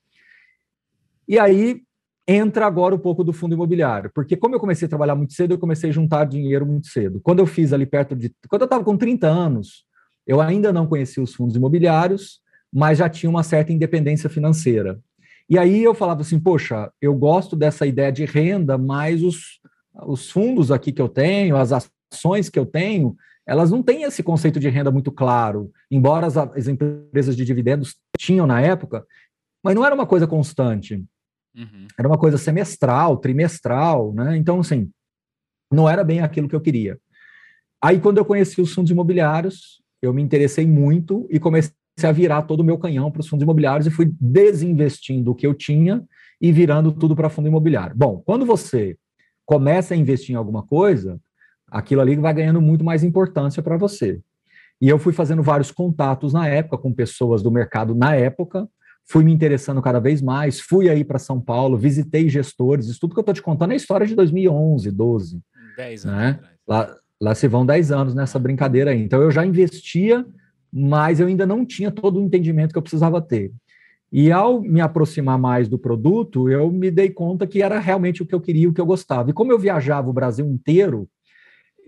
E 1.28 1.38
aí 1.38 1.82
entra 2.26 2.66
agora 2.66 2.94
um 2.94 2.98
pouco 2.98 3.24
do 3.24 3.32
fundo 3.32 3.54
imobiliário, 3.54 4.10
porque 4.14 4.36
como 4.36 4.54
eu 4.54 4.60
comecei 4.60 4.86
a 4.86 4.88
trabalhar 4.88 5.14
muito 5.14 5.32
cedo, 5.32 5.54
eu 5.54 5.58
comecei 5.58 5.90
a 5.90 5.92
juntar 5.92 6.24
dinheiro 6.24 6.66
muito 6.66 6.86
cedo. 6.88 7.20
Quando 7.20 7.38
eu 7.38 7.46
fiz 7.46 7.72
ali 7.72 7.86
perto 7.86 8.14
de, 8.14 8.32
quando 8.48 8.62
eu 8.62 8.66
estava 8.66 8.84
com 8.84 8.96
30 8.96 9.26
anos, 9.26 9.84
eu 10.26 10.40
ainda 10.40 10.72
não 10.72 10.86
conhecia 10.86 11.22
os 11.22 11.34
fundos 11.34 11.56
imobiliários, 11.56 12.40
mas 12.72 12.98
já 12.98 13.08
tinha 13.08 13.28
uma 13.28 13.42
certa 13.42 13.72
independência 13.72 14.30
financeira. 14.30 15.00
E 15.48 15.58
aí 15.58 15.82
eu 15.82 15.94
falava 15.94 16.22
assim, 16.22 16.38
poxa, 16.38 16.90
eu 17.00 17.14
gosto 17.14 17.56
dessa 17.56 17.86
ideia 17.86 18.12
de 18.12 18.24
renda, 18.24 18.78
mas 18.78 19.22
os 19.22 19.60
os 19.94 20.30
fundos 20.30 20.70
aqui 20.70 20.92
que 20.92 21.02
eu 21.02 21.08
tenho, 21.08 21.56
as 21.56 21.72
ações 21.72 22.48
que 22.48 22.58
eu 22.58 22.66
tenho, 22.66 23.16
elas 23.46 23.70
não 23.70 23.82
têm 23.82 24.04
esse 24.04 24.22
conceito 24.22 24.60
de 24.60 24.68
renda 24.68 24.90
muito 24.90 25.10
claro, 25.10 25.70
embora 25.90 26.26
as, 26.26 26.36
as 26.36 26.68
empresas 26.68 27.36
de 27.36 27.44
dividendos 27.44 27.96
tinham 28.18 28.46
na 28.46 28.60
época, 28.60 29.04
mas 29.62 29.74
não 29.74 29.84
era 29.84 29.94
uma 29.94 30.06
coisa 30.06 30.26
constante. 30.26 31.04
Uhum. 31.56 31.86
Era 31.98 32.08
uma 32.08 32.18
coisa 32.18 32.38
semestral, 32.38 33.18
trimestral, 33.18 34.12
né? 34.14 34.36
Então, 34.36 34.60
assim, 34.60 34.90
não 35.72 35.88
era 35.88 36.02
bem 36.02 36.20
aquilo 36.20 36.48
que 36.48 36.54
eu 36.54 36.60
queria. 36.60 36.98
Aí, 37.82 38.00
quando 38.00 38.18
eu 38.18 38.24
conheci 38.24 38.60
os 38.60 38.72
fundos 38.72 38.90
imobiliários, 38.90 39.82
eu 40.00 40.12
me 40.12 40.22
interessei 40.22 40.66
muito 40.66 41.26
e 41.30 41.38
comecei 41.38 41.72
a 42.02 42.12
virar 42.12 42.42
todo 42.42 42.60
o 42.60 42.64
meu 42.64 42.78
canhão 42.78 43.10
para 43.10 43.20
os 43.20 43.28
fundos 43.28 43.42
imobiliários 43.42 43.86
e 43.86 43.90
fui 43.90 44.12
desinvestindo 44.20 45.30
o 45.30 45.34
que 45.34 45.46
eu 45.46 45.52
tinha 45.52 46.02
e 46.40 46.50
virando 46.50 46.90
tudo 46.90 47.14
para 47.14 47.28
fundo 47.28 47.48
imobiliário. 47.48 47.94
Bom, 47.96 48.22
quando 48.24 48.46
você 48.46 48.96
começa 49.44 49.94
a 49.94 49.96
investir 49.96 50.34
em 50.34 50.38
alguma 50.38 50.62
coisa, 50.62 51.18
aquilo 51.70 52.00
ali 52.00 52.16
vai 52.16 52.34
ganhando 52.34 52.60
muito 52.60 52.84
mais 52.84 53.02
importância 53.02 53.62
para 53.62 53.76
você. 53.76 54.20
E 54.80 54.88
eu 54.88 54.98
fui 54.98 55.12
fazendo 55.12 55.42
vários 55.42 55.70
contatos 55.70 56.32
na 56.32 56.48
época 56.48 56.78
com 56.78 56.92
pessoas 56.92 57.42
do 57.42 57.50
mercado 57.50 57.94
na 57.94 58.14
época, 58.14 58.68
fui 59.08 59.24
me 59.24 59.32
interessando 59.32 59.80
cada 59.80 60.00
vez 60.00 60.20
mais, 60.20 60.60
fui 60.60 60.88
aí 60.88 61.04
para 61.04 61.18
São 61.18 61.40
Paulo, 61.40 61.76
visitei 61.76 62.28
gestores, 62.28 62.86
isso 62.86 63.00
tudo 63.00 63.14
que 63.14 63.18
eu 63.18 63.22
estou 63.22 63.34
te 63.34 63.42
contando 63.42 63.70
é 63.70 63.74
a 63.74 63.76
história 63.76 64.06
de 64.06 64.14
2011, 64.14 64.90
12. 64.90 65.40
10 65.76 66.06
anos 66.06 66.18
né? 66.18 66.40
Lá, 66.66 66.96
lá 67.20 67.34
se 67.34 67.48
vão 67.48 67.64
10 67.64 67.92
anos 67.92 68.14
nessa 68.14 68.38
brincadeira 68.38 68.90
aí. 68.90 69.02
Então 69.02 69.22
eu 69.22 69.30
já 69.30 69.44
investia, 69.46 70.26
mas 70.72 71.20
eu 71.20 71.26
ainda 71.26 71.46
não 71.46 71.64
tinha 71.64 71.90
todo 71.90 72.18
o 72.18 72.22
entendimento 72.22 72.72
que 72.72 72.78
eu 72.78 72.82
precisava 72.82 73.20
ter. 73.20 73.52
E 74.12 74.30
ao 74.30 74.60
me 74.60 74.80
aproximar 74.80 75.38
mais 75.38 75.68
do 75.68 75.78
produto, 75.78 76.50
eu 76.50 76.70
me 76.70 76.90
dei 76.90 77.08
conta 77.08 77.46
que 77.46 77.62
era 77.62 77.78
realmente 77.78 78.22
o 78.22 78.26
que 78.26 78.34
eu 78.34 78.40
queria, 78.40 78.68
o 78.68 78.74
que 78.74 78.80
eu 78.80 78.86
gostava. 78.86 79.30
E 79.30 79.32
como 79.32 79.50
eu 79.50 79.58
viajava 79.58 80.10
o 80.10 80.12
Brasil 80.12 80.46
inteiro 80.46 81.08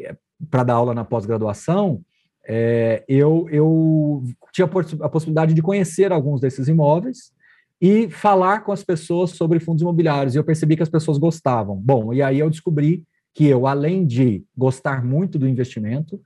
é, 0.00 0.16
para 0.50 0.64
dar 0.64 0.74
aula 0.74 0.94
na 0.94 1.04
pós-graduação, 1.04 2.00
é, 2.46 3.04
eu, 3.06 3.46
eu 3.50 4.22
tinha 4.52 4.66
a 5.00 5.08
possibilidade 5.08 5.52
de 5.52 5.60
conhecer 5.60 6.12
alguns 6.12 6.40
desses 6.40 6.66
imóveis 6.66 7.32
e 7.80 8.08
falar 8.08 8.60
com 8.60 8.72
as 8.72 8.82
pessoas 8.82 9.32
sobre 9.32 9.60
fundos 9.60 9.82
imobiliários. 9.82 10.34
E 10.34 10.38
eu 10.38 10.44
percebi 10.44 10.76
que 10.76 10.82
as 10.82 10.88
pessoas 10.88 11.18
gostavam. 11.18 11.76
Bom, 11.76 12.14
e 12.14 12.22
aí 12.22 12.38
eu 12.38 12.48
descobri 12.48 13.04
que 13.34 13.46
eu, 13.46 13.66
além 13.66 14.06
de 14.06 14.42
gostar 14.56 15.04
muito 15.04 15.38
do 15.38 15.48
investimento, 15.48 16.18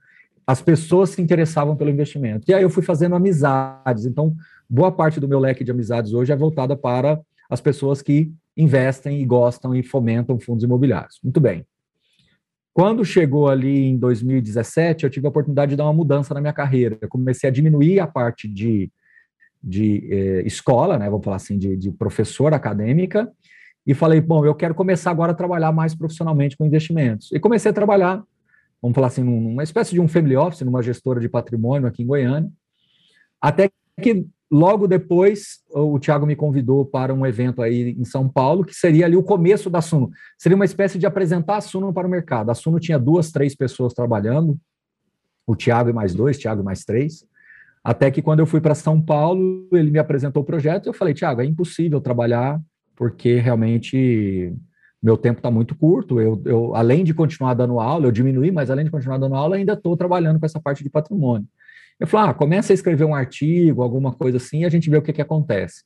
as 0.47 0.61
pessoas 0.61 1.11
se 1.11 1.21
interessavam 1.21 1.75
pelo 1.75 1.89
investimento. 1.89 2.49
E 2.49 2.53
aí 2.53 2.63
eu 2.63 2.69
fui 2.69 2.83
fazendo 2.83 3.15
amizades. 3.15 4.05
Então, 4.05 4.33
boa 4.69 4.91
parte 4.91 5.19
do 5.19 5.27
meu 5.27 5.39
leque 5.39 5.63
de 5.63 5.71
amizades 5.71 6.13
hoje 6.13 6.31
é 6.31 6.35
voltada 6.35 6.75
para 6.75 7.19
as 7.49 7.59
pessoas 7.59 8.01
que 8.01 8.31
investem 8.55 9.21
e 9.21 9.25
gostam 9.25 9.73
e 9.75 9.81
fomentam 9.81 10.39
fundos 10.39 10.63
imobiliários. 10.63 11.19
Muito 11.23 11.39
bem. 11.39 11.65
Quando 12.73 13.03
chegou 13.03 13.49
ali 13.49 13.85
em 13.85 13.97
2017, 13.97 15.03
eu 15.03 15.09
tive 15.09 15.25
a 15.25 15.29
oportunidade 15.29 15.71
de 15.71 15.75
dar 15.75 15.85
uma 15.85 15.93
mudança 15.93 16.33
na 16.33 16.39
minha 16.39 16.53
carreira. 16.53 16.97
Eu 17.01 17.09
comecei 17.09 17.49
a 17.49 17.53
diminuir 17.53 17.99
a 17.99 18.07
parte 18.07 18.47
de 18.47 18.91
de 19.61 20.07
eh, 20.09 20.41
escola, 20.45 20.97
né, 20.97 21.09
vamos 21.09 21.23
falar 21.23 21.35
assim, 21.35 21.57
de, 21.57 21.75
de 21.75 21.91
professora 21.91 22.55
acadêmica, 22.55 23.29
e 23.85 23.93
falei, 23.93 24.21
bom, 24.21 24.45
eu 24.45 24.55
quero 24.55 24.73
começar 24.73 25.11
agora 25.11 25.31
a 25.31 25.35
trabalhar 25.35 25.71
mais 25.71 25.93
profissionalmente 25.93 26.55
com 26.55 26.65
investimentos. 26.65 27.31
E 27.31 27.39
comecei 27.39 27.71
a 27.71 27.73
trabalhar, 27.73 28.23
vamos 28.81 28.95
falar 28.95 29.07
assim, 29.07 29.23
numa 29.23 29.63
espécie 29.63 29.91
de 29.91 29.99
um 29.99 30.07
family 30.07 30.35
office, 30.35 30.61
numa 30.61 30.81
gestora 30.81 31.19
de 31.19 31.27
patrimônio 31.27 31.87
aqui 31.87 32.03
em 32.03 32.07
Goiânia, 32.07 32.49
até 33.41 33.69
que 34.01 34.25
logo 34.51 34.87
depois 34.87 35.59
o 35.69 35.99
Thiago 35.99 36.25
me 36.25 36.35
convidou 36.35 36.85
para 36.85 37.13
um 37.13 37.25
evento 37.25 37.61
aí 37.61 37.95
em 37.97 38.03
São 38.03 38.27
Paulo, 38.27 38.63
que 38.63 38.73
seria 38.73 39.05
ali 39.05 39.15
o 39.15 39.23
começo 39.23 39.69
da 39.69 39.81
Suno. 39.81 40.09
Seria 40.37 40.55
uma 40.55 40.65
espécie 40.65 40.97
de 40.97 41.05
apresentar 41.05 41.57
a 41.57 41.61
Suno 41.61 41.93
para 41.93 42.07
o 42.07 42.09
mercado. 42.09 42.49
A 42.49 42.55
Suno 42.55 42.79
tinha 42.79 42.97
duas, 42.97 43.31
três 43.31 43.55
pessoas 43.55 43.93
trabalhando, 43.93 44.57
o 45.45 45.55
Thiago 45.55 45.89
e 45.89 45.93
mais 45.93 46.13
dois, 46.13 46.37
Thiago 46.37 46.61
e 46.61 46.65
mais 46.65 46.83
três. 46.83 47.25
Até 47.83 48.11
que 48.11 48.21
quando 48.21 48.39
eu 48.39 48.45
fui 48.45 48.59
para 48.59 48.75
São 48.75 49.01
Paulo, 49.01 49.67
ele 49.71 49.91
me 49.91 49.99
apresentou 49.99 50.43
o 50.43 50.45
projeto 50.45 50.85
e 50.85 50.89
eu 50.89 50.93
falei, 50.93 51.13
Thiago, 51.13 51.41
é 51.41 51.45
impossível 51.45 52.01
trabalhar 52.01 52.59
porque 52.95 53.35
realmente 53.35 54.53
meu 55.01 55.15
tempo 55.15 55.39
está 55.39 55.49
muito 55.49 55.75
curto. 55.75 56.19
Eu, 56.19 56.41
eu, 56.45 56.75
além 56.75 57.03
de 57.03 57.13
continuar 57.13 57.53
dando 57.53 57.79
aula, 57.79 58.05
eu 58.05 58.11
diminuí, 58.11 58.51
mas 58.51 58.69
além 58.69 58.83
de 58.83 58.91
continuar 58.91 59.17
dando 59.17 59.35
aula, 59.35 59.55
ainda 59.55 59.73
estou 59.73 59.95
trabalhando 59.95 60.39
com 60.39 60.45
essa 60.45 60.59
parte 60.59 60.83
de 60.83 60.89
patrimônio. 60.89 61.47
Eu 61.99 62.07
falei, 62.07 62.29
ah, 62.29 62.33
começa 62.33 62.71
a 62.71 62.75
escrever 62.75 63.03
um 63.03 63.13
artigo, 63.13 63.81
alguma 63.83 64.13
coisa 64.13 64.37
assim, 64.37 64.61
e 64.61 64.65
a 64.65 64.69
gente 64.69 64.89
vê 64.89 64.97
o 64.97 65.01
que, 65.01 65.13
que 65.13 65.21
acontece. 65.21 65.83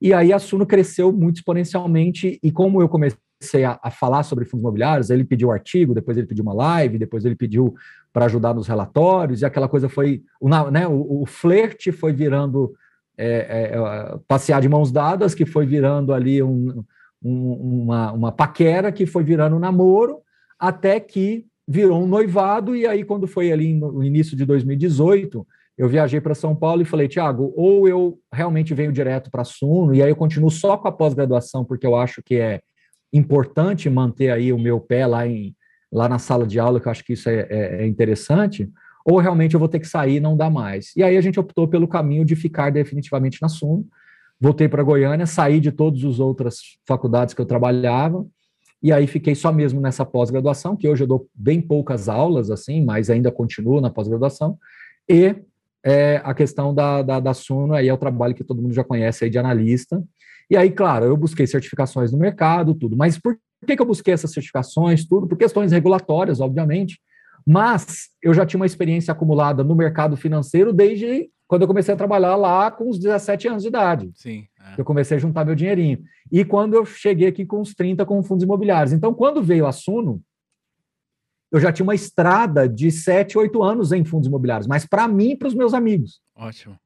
E 0.00 0.14
aí 0.14 0.32
a 0.32 0.38
Suno 0.38 0.64
cresceu 0.64 1.12
muito 1.12 1.36
exponencialmente, 1.36 2.38
e 2.42 2.50
como 2.50 2.80
eu 2.80 2.88
comecei 2.88 3.64
a, 3.64 3.78
a 3.82 3.90
falar 3.90 4.22
sobre 4.22 4.44
fundos 4.46 4.62
imobiliários, 4.62 5.10
ele 5.10 5.24
pediu 5.24 5.50
artigo, 5.50 5.94
depois 5.94 6.16
ele 6.16 6.26
pediu 6.26 6.42
uma 6.42 6.54
live, 6.54 6.98
depois 6.98 7.24
ele 7.24 7.36
pediu 7.36 7.74
para 8.12 8.24
ajudar 8.24 8.54
nos 8.54 8.66
relatórios, 8.66 9.42
e 9.42 9.44
aquela 9.44 9.68
coisa 9.68 9.88
foi, 9.88 10.22
o, 10.40 10.48
né, 10.48 10.88
o, 10.88 11.22
o 11.22 11.26
flerte 11.26 11.92
foi 11.92 12.12
virando 12.12 12.72
é, 13.18 13.26
é, 13.26 13.76
é, 13.76 14.18
passear 14.26 14.62
de 14.62 14.68
mãos 14.68 14.90
dadas, 14.90 15.34
que 15.34 15.44
foi 15.44 15.66
virando 15.66 16.14
ali 16.14 16.42
um, 16.42 16.82
um, 17.22 17.82
uma, 17.82 18.12
uma 18.12 18.32
paquera, 18.32 18.90
que 18.90 19.04
foi 19.04 19.22
virando 19.22 19.56
um 19.56 19.58
namoro, 19.58 20.20
até 20.58 20.98
que 20.98 21.44
virou 21.72 22.02
um 22.02 22.06
noivado, 22.06 22.74
e 22.74 22.84
aí, 22.84 23.04
quando 23.04 23.28
foi 23.28 23.52
ali 23.52 23.72
no 23.72 24.02
início 24.02 24.36
de 24.36 24.44
2018, 24.44 25.46
eu 25.78 25.88
viajei 25.88 26.20
para 26.20 26.34
São 26.34 26.52
Paulo 26.52 26.82
e 26.82 26.84
falei, 26.84 27.06
Tiago, 27.06 27.54
ou 27.56 27.86
eu 27.86 28.18
realmente 28.32 28.74
venho 28.74 28.90
direto 28.90 29.30
para 29.30 29.42
a 29.42 29.44
Suno, 29.44 29.94
e 29.94 30.02
aí 30.02 30.10
eu 30.10 30.16
continuo 30.16 30.50
só 30.50 30.76
com 30.76 30.88
a 30.88 30.92
pós-graduação, 30.92 31.64
porque 31.64 31.86
eu 31.86 31.94
acho 31.94 32.24
que 32.24 32.34
é 32.34 32.60
importante 33.12 33.88
manter 33.88 34.32
aí 34.32 34.52
o 34.52 34.58
meu 34.58 34.80
pé 34.80 35.06
lá, 35.06 35.24
em, 35.28 35.54
lá 35.92 36.08
na 36.08 36.18
sala 36.18 36.44
de 36.44 36.58
aula, 36.58 36.80
que 36.80 36.88
eu 36.88 36.90
acho 36.90 37.04
que 37.04 37.12
isso 37.12 37.28
é, 37.28 37.46
é, 37.48 37.82
é 37.82 37.86
interessante, 37.86 38.68
ou 39.06 39.18
realmente 39.18 39.54
eu 39.54 39.60
vou 39.60 39.68
ter 39.68 39.78
que 39.78 39.86
sair 39.86 40.16
e 40.16 40.20
não 40.20 40.36
dá 40.36 40.50
mais. 40.50 40.90
E 40.96 41.04
aí 41.04 41.16
a 41.16 41.20
gente 41.20 41.38
optou 41.38 41.68
pelo 41.68 41.86
caminho 41.86 42.24
de 42.24 42.34
ficar 42.34 42.70
definitivamente 42.70 43.40
na 43.40 43.48
Suno, 43.48 43.86
voltei 44.40 44.68
para 44.68 44.82
Goiânia, 44.82 45.24
saí 45.24 45.60
de 45.60 45.70
todas 45.70 46.04
as 46.04 46.18
outras 46.18 46.56
faculdades 46.84 47.32
que 47.32 47.40
eu 47.40 47.46
trabalhava, 47.46 48.26
e 48.82 48.92
aí 48.92 49.06
fiquei 49.06 49.34
só 49.34 49.52
mesmo 49.52 49.80
nessa 49.80 50.04
pós-graduação, 50.04 50.76
que 50.76 50.88
hoje 50.88 51.04
eu 51.04 51.06
dou 51.06 51.28
bem 51.34 51.60
poucas 51.60 52.08
aulas, 52.08 52.50
assim, 52.50 52.84
mas 52.84 53.10
ainda 53.10 53.30
continuo 53.30 53.80
na 53.80 53.90
pós-graduação, 53.90 54.58
e 55.08 55.34
é, 55.84 56.20
a 56.24 56.34
questão 56.34 56.74
da, 56.74 57.02
da, 57.02 57.20
da 57.20 57.34
Suno, 57.34 57.74
aí 57.74 57.88
é 57.88 57.92
o 57.92 57.98
trabalho 57.98 58.34
que 58.34 58.44
todo 58.44 58.62
mundo 58.62 58.74
já 58.74 58.84
conhece 58.84 59.24
aí 59.24 59.30
de 59.30 59.38
analista, 59.38 60.02
e 60.50 60.56
aí, 60.56 60.70
claro, 60.70 61.04
eu 61.04 61.16
busquei 61.16 61.46
certificações 61.46 62.10
no 62.10 62.18
mercado, 62.18 62.74
tudo, 62.74 62.96
mas 62.96 63.18
por 63.18 63.38
que, 63.66 63.76
que 63.76 63.82
eu 63.82 63.86
busquei 63.86 64.14
essas 64.14 64.32
certificações, 64.32 65.06
tudo? 65.06 65.26
Por 65.26 65.36
questões 65.36 65.70
regulatórias, 65.70 66.40
obviamente, 66.40 66.98
mas 67.46 68.08
eu 68.22 68.34
já 68.34 68.44
tinha 68.44 68.58
uma 68.58 68.66
experiência 68.66 69.12
acumulada 69.12 69.62
no 69.62 69.74
mercado 69.74 70.16
financeiro 70.16 70.72
desde 70.72 71.30
quando 71.46 71.62
eu 71.62 71.68
comecei 71.68 71.92
a 71.92 71.96
trabalhar 71.96 72.36
lá 72.36 72.70
com 72.70 72.88
os 72.88 72.98
17 72.98 73.48
anos 73.48 73.62
de 73.62 73.68
idade. 73.68 74.10
Sim. 74.14 74.44
É. 74.76 74.80
Eu 74.80 74.84
comecei 74.84 75.16
a 75.16 75.20
juntar 75.20 75.44
meu 75.44 75.54
dinheirinho. 75.54 76.02
E 76.30 76.44
quando 76.44 76.74
eu 76.74 76.84
cheguei 76.84 77.28
aqui 77.28 77.44
com 77.44 77.60
os 77.60 77.74
30 77.74 78.04
com 78.06 78.22
fundos 78.22 78.44
imobiliários. 78.44 78.92
Então, 78.92 79.12
quando 79.14 79.42
veio 79.42 79.66
a 79.66 79.72
Suno, 79.72 80.22
eu 81.52 81.60
já 81.60 81.72
tinha 81.72 81.84
uma 81.84 81.94
estrada 81.94 82.68
de 82.68 82.90
7, 82.90 83.36
8 83.36 83.62
anos 83.62 83.92
em 83.92 84.04
fundos 84.04 84.28
imobiliários, 84.28 84.68
mas 84.68 84.86
para 84.86 85.08
mim 85.08 85.30
e 85.30 85.36
para 85.36 85.48
os 85.48 85.54
meus 85.54 85.74
amigos. 85.74 86.20
Ótimo. 86.36 86.78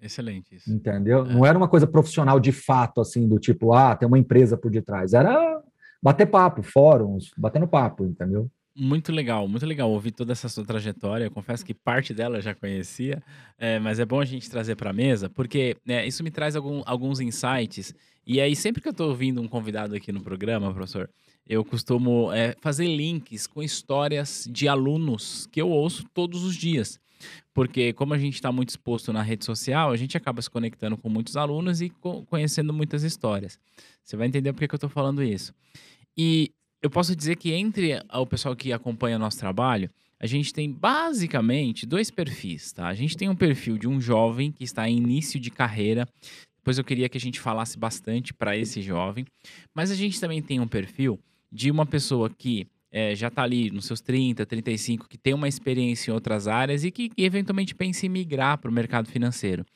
Excelente 0.00 0.54
isso. 0.54 0.72
Entendeu? 0.72 1.24
É. 1.26 1.34
Não 1.34 1.44
era 1.44 1.56
uma 1.56 1.68
coisa 1.68 1.86
profissional 1.86 2.38
de 2.38 2.52
fato, 2.52 3.00
assim, 3.00 3.28
do 3.28 3.38
tipo, 3.38 3.72
ah, 3.72 3.94
tem 3.96 4.06
uma 4.06 4.18
empresa 4.18 4.56
por 4.56 4.70
detrás. 4.70 5.12
Era 5.12 5.62
bater 6.02 6.26
papo, 6.26 6.62
fóruns, 6.62 7.30
batendo 7.36 7.66
papo, 7.66 8.04
entendeu? 8.04 8.50
Muito 8.78 9.10
legal, 9.10 9.48
muito 9.48 9.64
legal 9.64 9.90
ouvir 9.90 10.10
toda 10.10 10.32
essa 10.32 10.50
sua 10.50 10.62
trajetória. 10.62 11.24
Eu 11.24 11.30
confesso 11.30 11.64
que 11.64 11.72
parte 11.72 12.12
dela 12.12 12.36
eu 12.36 12.42
já 12.42 12.54
conhecia, 12.54 13.22
é, 13.56 13.78
mas 13.78 13.98
é 13.98 14.04
bom 14.04 14.20
a 14.20 14.24
gente 14.26 14.50
trazer 14.50 14.76
para 14.76 14.90
a 14.90 14.92
mesa, 14.92 15.30
porque 15.30 15.78
né, 15.82 16.06
isso 16.06 16.22
me 16.22 16.30
traz 16.30 16.54
algum, 16.54 16.82
alguns 16.84 17.18
insights. 17.18 17.94
E 18.26 18.38
aí, 18.38 18.54
sempre 18.54 18.82
que 18.82 18.88
eu 18.88 18.92
estou 18.92 19.08
ouvindo 19.08 19.40
um 19.40 19.48
convidado 19.48 19.94
aqui 19.94 20.12
no 20.12 20.20
programa, 20.20 20.74
professor, 20.74 21.08
eu 21.48 21.64
costumo 21.64 22.30
é, 22.32 22.54
fazer 22.60 22.86
links 22.86 23.46
com 23.46 23.62
histórias 23.62 24.46
de 24.50 24.68
alunos 24.68 25.46
que 25.50 25.62
eu 25.62 25.70
ouço 25.70 26.04
todos 26.12 26.44
os 26.44 26.54
dias. 26.54 27.00
Porque, 27.54 27.94
como 27.94 28.12
a 28.12 28.18
gente 28.18 28.34
está 28.34 28.52
muito 28.52 28.68
exposto 28.68 29.10
na 29.10 29.22
rede 29.22 29.46
social, 29.46 29.90
a 29.90 29.96
gente 29.96 30.18
acaba 30.18 30.42
se 30.42 30.50
conectando 30.50 30.98
com 30.98 31.08
muitos 31.08 31.34
alunos 31.34 31.80
e 31.80 31.88
co 31.88 32.26
conhecendo 32.26 32.74
muitas 32.74 33.02
histórias. 33.02 33.58
Você 34.04 34.18
vai 34.18 34.26
entender 34.26 34.52
por 34.52 34.58
que, 34.58 34.68
que 34.68 34.74
eu 34.74 34.76
estou 34.76 34.90
falando 34.90 35.22
isso. 35.22 35.54
E 36.14 36.52
eu 36.82 36.90
posso 36.90 37.16
dizer 37.16 37.36
que 37.36 37.52
entre 37.52 38.00
o 38.12 38.26
pessoal 38.26 38.54
que 38.54 38.72
acompanha 38.72 39.18
nosso 39.18 39.38
trabalho, 39.38 39.90
a 40.18 40.26
gente 40.26 40.52
tem 40.52 40.70
basicamente 40.70 41.84
dois 41.84 42.10
perfis, 42.10 42.72
tá? 42.72 42.86
A 42.86 42.94
gente 42.94 43.16
tem 43.16 43.28
um 43.28 43.36
perfil 43.36 43.76
de 43.76 43.86
um 43.86 44.00
jovem 44.00 44.50
que 44.50 44.64
está 44.64 44.88
em 44.88 44.96
início 44.96 45.38
de 45.38 45.50
carreira. 45.50 46.08
Depois 46.56 46.78
eu 46.78 46.84
queria 46.84 47.08
que 47.08 47.18
a 47.18 47.20
gente 47.20 47.38
falasse 47.38 47.78
bastante 47.78 48.32
para 48.32 48.56
esse 48.56 48.80
jovem. 48.80 49.26
Mas 49.74 49.90
a 49.90 49.94
gente 49.94 50.18
também 50.18 50.40
tem 50.40 50.58
um 50.58 50.66
perfil 50.66 51.18
de 51.52 51.70
uma 51.70 51.84
pessoa 51.84 52.30
que 52.30 52.66
é, 52.90 53.14
já 53.14 53.28
está 53.28 53.42
ali 53.42 53.70
nos 53.70 53.84
seus 53.84 54.00
30, 54.00 54.46
35, 54.46 55.06
que 55.06 55.18
tem 55.18 55.34
uma 55.34 55.48
experiência 55.48 56.10
em 56.10 56.14
outras 56.14 56.48
áreas 56.48 56.82
e 56.82 56.90
que, 56.90 57.10
que 57.10 57.22
eventualmente 57.22 57.74
pensa 57.74 58.06
em 58.06 58.08
migrar 58.08 58.56
para 58.58 58.70
o 58.70 58.74
mercado 58.74 59.08
financeiro. 59.08 59.66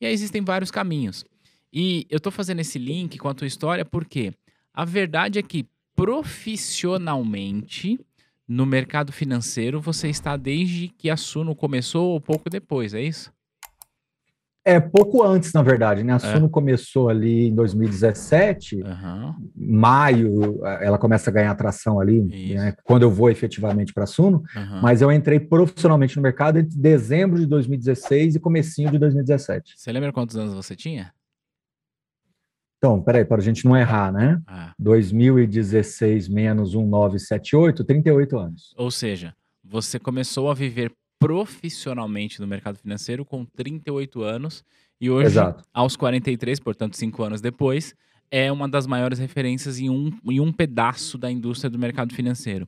E 0.00 0.06
aí 0.06 0.12
existem 0.12 0.42
vários 0.42 0.70
caminhos. 0.70 1.24
E 1.72 2.06
eu 2.08 2.18
estou 2.18 2.30
fazendo 2.30 2.60
esse 2.60 2.78
link 2.78 3.18
com 3.18 3.28
a 3.28 3.34
tua 3.34 3.46
história 3.46 3.84
porque 3.84 4.32
a 4.72 4.84
verdade 4.84 5.40
é 5.40 5.42
que 5.42 5.66
profissionalmente 5.98 7.98
no 8.46 8.64
mercado 8.64 9.10
financeiro 9.10 9.80
você 9.80 10.08
está 10.08 10.36
desde 10.36 10.86
que 10.86 11.10
a 11.10 11.16
Suno 11.16 11.56
começou 11.56 12.10
ou 12.10 12.20
pouco 12.20 12.48
depois, 12.48 12.94
é 12.94 13.02
isso? 13.02 13.32
É, 14.64 14.78
pouco 14.78 15.24
antes, 15.24 15.52
na 15.52 15.62
verdade, 15.62 16.04
né? 16.04 16.12
A 16.12 16.16
é. 16.16 16.18
Suno 16.20 16.48
começou 16.48 17.08
ali 17.08 17.48
em 17.48 17.54
2017, 17.54 18.82
uhum. 18.82 19.34
maio, 19.56 20.64
ela 20.80 20.98
começa 20.98 21.30
a 21.30 21.32
ganhar 21.32 21.50
atração 21.50 21.98
ali, 21.98 22.54
né? 22.54 22.74
quando 22.84 23.02
eu 23.02 23.10
vou 23.10 23.28
efetivamente 23.28 23.92
para 23.92 24.04
a 24.04 24.06
Suno, 24.06 24.44
uhum. 24.54 24.80
mas 24.80 25.02
eu 25.02 25.10
entrei 25.10 25.40
profissionalmente 25.40 26.16
no 26.16 26.22
mercado 26.22 26.60
entre 26.60 26.78
dezembro 26.78 27.40
de 27.40 27.46
2016 27.46 28.36
e 28.36 28.40
comecinho 28.40 28.92
de 28.92 28.98
2017. 28.98 29.74
Você 29.76 29.90
lembra 29.90 30.12
quantos 30.12 30.36
anos 30.36 30.54
você 30.54 30.76
tinha? 30.76 31.12
Então, 32.78 33.02
peraí, 33.02 33.24
para 33.24 33.38
a 33.38 33.44
gente 33.44 33.64
não 33.64 33.76
errar, 33.76 34.12
né? 34.12 34.40
Ah. 34.46 34.72
2016 34.78 36.28
menos 36.28 36.74
1978, 36.74 37.84
38 37.84 38.38
anos. 38.38 38.74
Ou 38.76 38.90
seja, 38.90 39.34
você 39.64 39.98
começou 39.98 40.48
a 40.50 40.54
viver 40.54 40.92
profissionalmente 41.18 42.40
no 42.40 42.46
mercado 42.46 42.78
financeiro 42.78 43.24
com 43.24 43.44
38 43.44 44.22
anos 44.22 44.64
e 45.00 45.10
hoje, 45.10 45.26
Exato. 45.26 45.64
aos 45.72 45.96
43, 45.96 46.60
portanto, 46.60 46.96
cinco 46.96 47.22
anos 47.22 47.40
depois, 47.40 47.94
é 48.30 48.50
uma 48.52 48.68
das 48.68 48.86
maiores 48.86 49.18
referências 49.18 49.78
em 49.78 49.90
um, 49.90 50.12
em 50.24 50.40
um 50.40 50.52
pedaço 50.52 51.18
da 51.18 51.30
indústria 51.30 51.70
do 51.70 51.78
mercado 51.78 52.14
financeiro. 52.14 52.66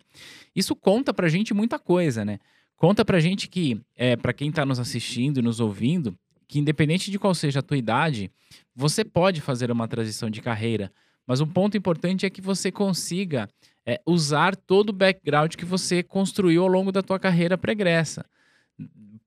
Isso 0.54 0.74
conta 0.74 1.12
para 1.12 1.26
a 1.26 1.30
gente 1.30 1.52
muita 1.54 1.78
coisa, 1.78 2.24
né? 2.24 2.38
Conta 2.76 3.04
para 3.04 3.18
a 3.18 3.20
gente 3.20 3.48
que, 3.48 3.80
é, 3.94 4.16
para 4.16 4.32
quem 4.32 4.48
está 4.48 4.64
nos 4.64 4.78
assistindo 4.78 5.38
e 5.38 5.42
nos 5.42 5.60
ouvindo, 5.60 6.16
que 6.50 6.58
independente 6.58 7.12
de 7.12 7.18
qual 7.18 7.32
seja 7.32 7.60
a 7.60 7.62
tua 7.62 7.76
idade, 7.76 8.28
você 8.74 9.04
pode 9.04 9.40
fazer 9.40 9.70
uma 9.70 9.86
transição 9.86 10.28
de 10.28 10.42
carreira. 10.42 10.92
Mas 11.24 11.40
um 11.40 11.46
ponto 11.46 11.76
importante 11.76 12.26
é 12.26 12.30
que 12.30 12.40
você 12.42 12.72
consiga 12.72 13.48
é, 13.86 14.00
usar 14.04 14.56
todo 14.56 14.90
o 14.90 14.92
background 14.92 15.54
que 15.54 15.64
você 15.64 16.02
construiu 16.02 16.64
ao 16.64 16.68
longo 16.68 16.90
da 16.90 17.02
tua 17.02 17.20
carreira 17.20 17.56
pregressa. 17.56 18.26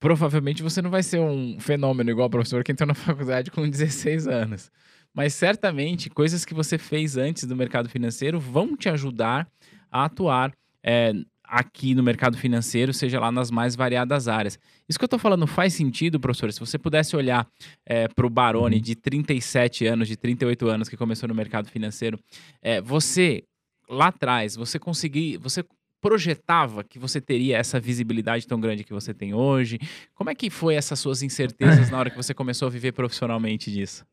Provavelmente 0.01 0.61
você 0.61 0.81
não 0.81 0.89
vai 0.89 1.01
ser 1.01 1.21
um 1.21 1.57
fenômeno 1.61 2.11
igual 2.11 2.27
o 2.27 2.29
professor 2.29 2.61
que 2.61 2.73
entrou 2.73 2.87
na 2.87 2.93
faculdade 2.93 3.49
com 3.49 3.69
16 3.69 4.27
anos. 4.27 4.69
Mas 5.13 5.33
certamente 5.33 6.09
coisas 6.09 6.43
que 6.43 6.53
você 6.53 6.77
fez 6.77 7.15
antes 7.15 7.45
do 7.45 7.55
mercado 7.55 7.87
financeiro 7.87 8.37
vão 8.37 8.75
te 8.75 8.89
ajudar 8.89 9.47
a 9.89 10.03
atuar 10.03 10.51
é, 10.83 11.13
aqui 11.53 11.93
no 11.93 12.01
mercado 12.01 12.35
financeiro, 12.35 12.91
seja 12.91 13.19
lá 13.19 13.31
nas 13.31 13.51
mais 13.51 13.75
variadas 13.75 14.27
áreas. 14.27 14.57
Isso 14.89 14.97
que 14.97 15.03
eu 15.03 15.07
estou 15.07 15.19
falando 15.19 15.45
faz 15.45 15.75
sentido, 15.75 16.19
professor? 16.19 16.51
Se 16.51 16.59
você 16.59 16.79
pudesse 16.79 17.15
olhar 17.15 17.47
é, 17.85 18.07
para 18.07 18.25
o 18.25 18.29
Baroni 18.29 18.77
uhum. 18.77 18.81
de 18.81 18.95
37 18.95 19.85
anos, 19.85 20.07
de 20.07 20.17
38 20.17 20.67
anos, 20.67 20.89
que 20.89 20.97
começou 20.97 21.29
no 21.29 21.35
mercado 21.35 21.69
financeiro, 21.69 22.19
é, 22.59 22.81
você, 22.81 23.43
lá 23.87 24.07
atrás, 24.07 24.55
você 24.55 24.79
conseguir, 24.79 25.37
você 25.37 25.63
projetava 26.01 26.83
que 26.83 26.97
você 26.97 27.21
teria 27.21 27.57
essa 27.57 27.79
visibilidade 27.79 28.47
tão 28.47 28.59
grande 28.59 28.83
que 28.83 28.91
você 28.91 29.13
tem 29.13 29.35
hoje? 29.35 29.79
Como 30.15 30.31
é 30.31 30.35
que 30.35 30.49
foi 30.49 30.73
essas 30.73 30.99
suas 30.99 31.21
incertezas 31.21 31.91
na 31.91 31.99
hora 31.99 32.09
que 32.09 32.17
você 32.17 32.33
começou 32.33 32.67
a 32.67 32.71
viver 32.71 32.93
profissionalmente 32.93 33.71
disso? 33.71 34.03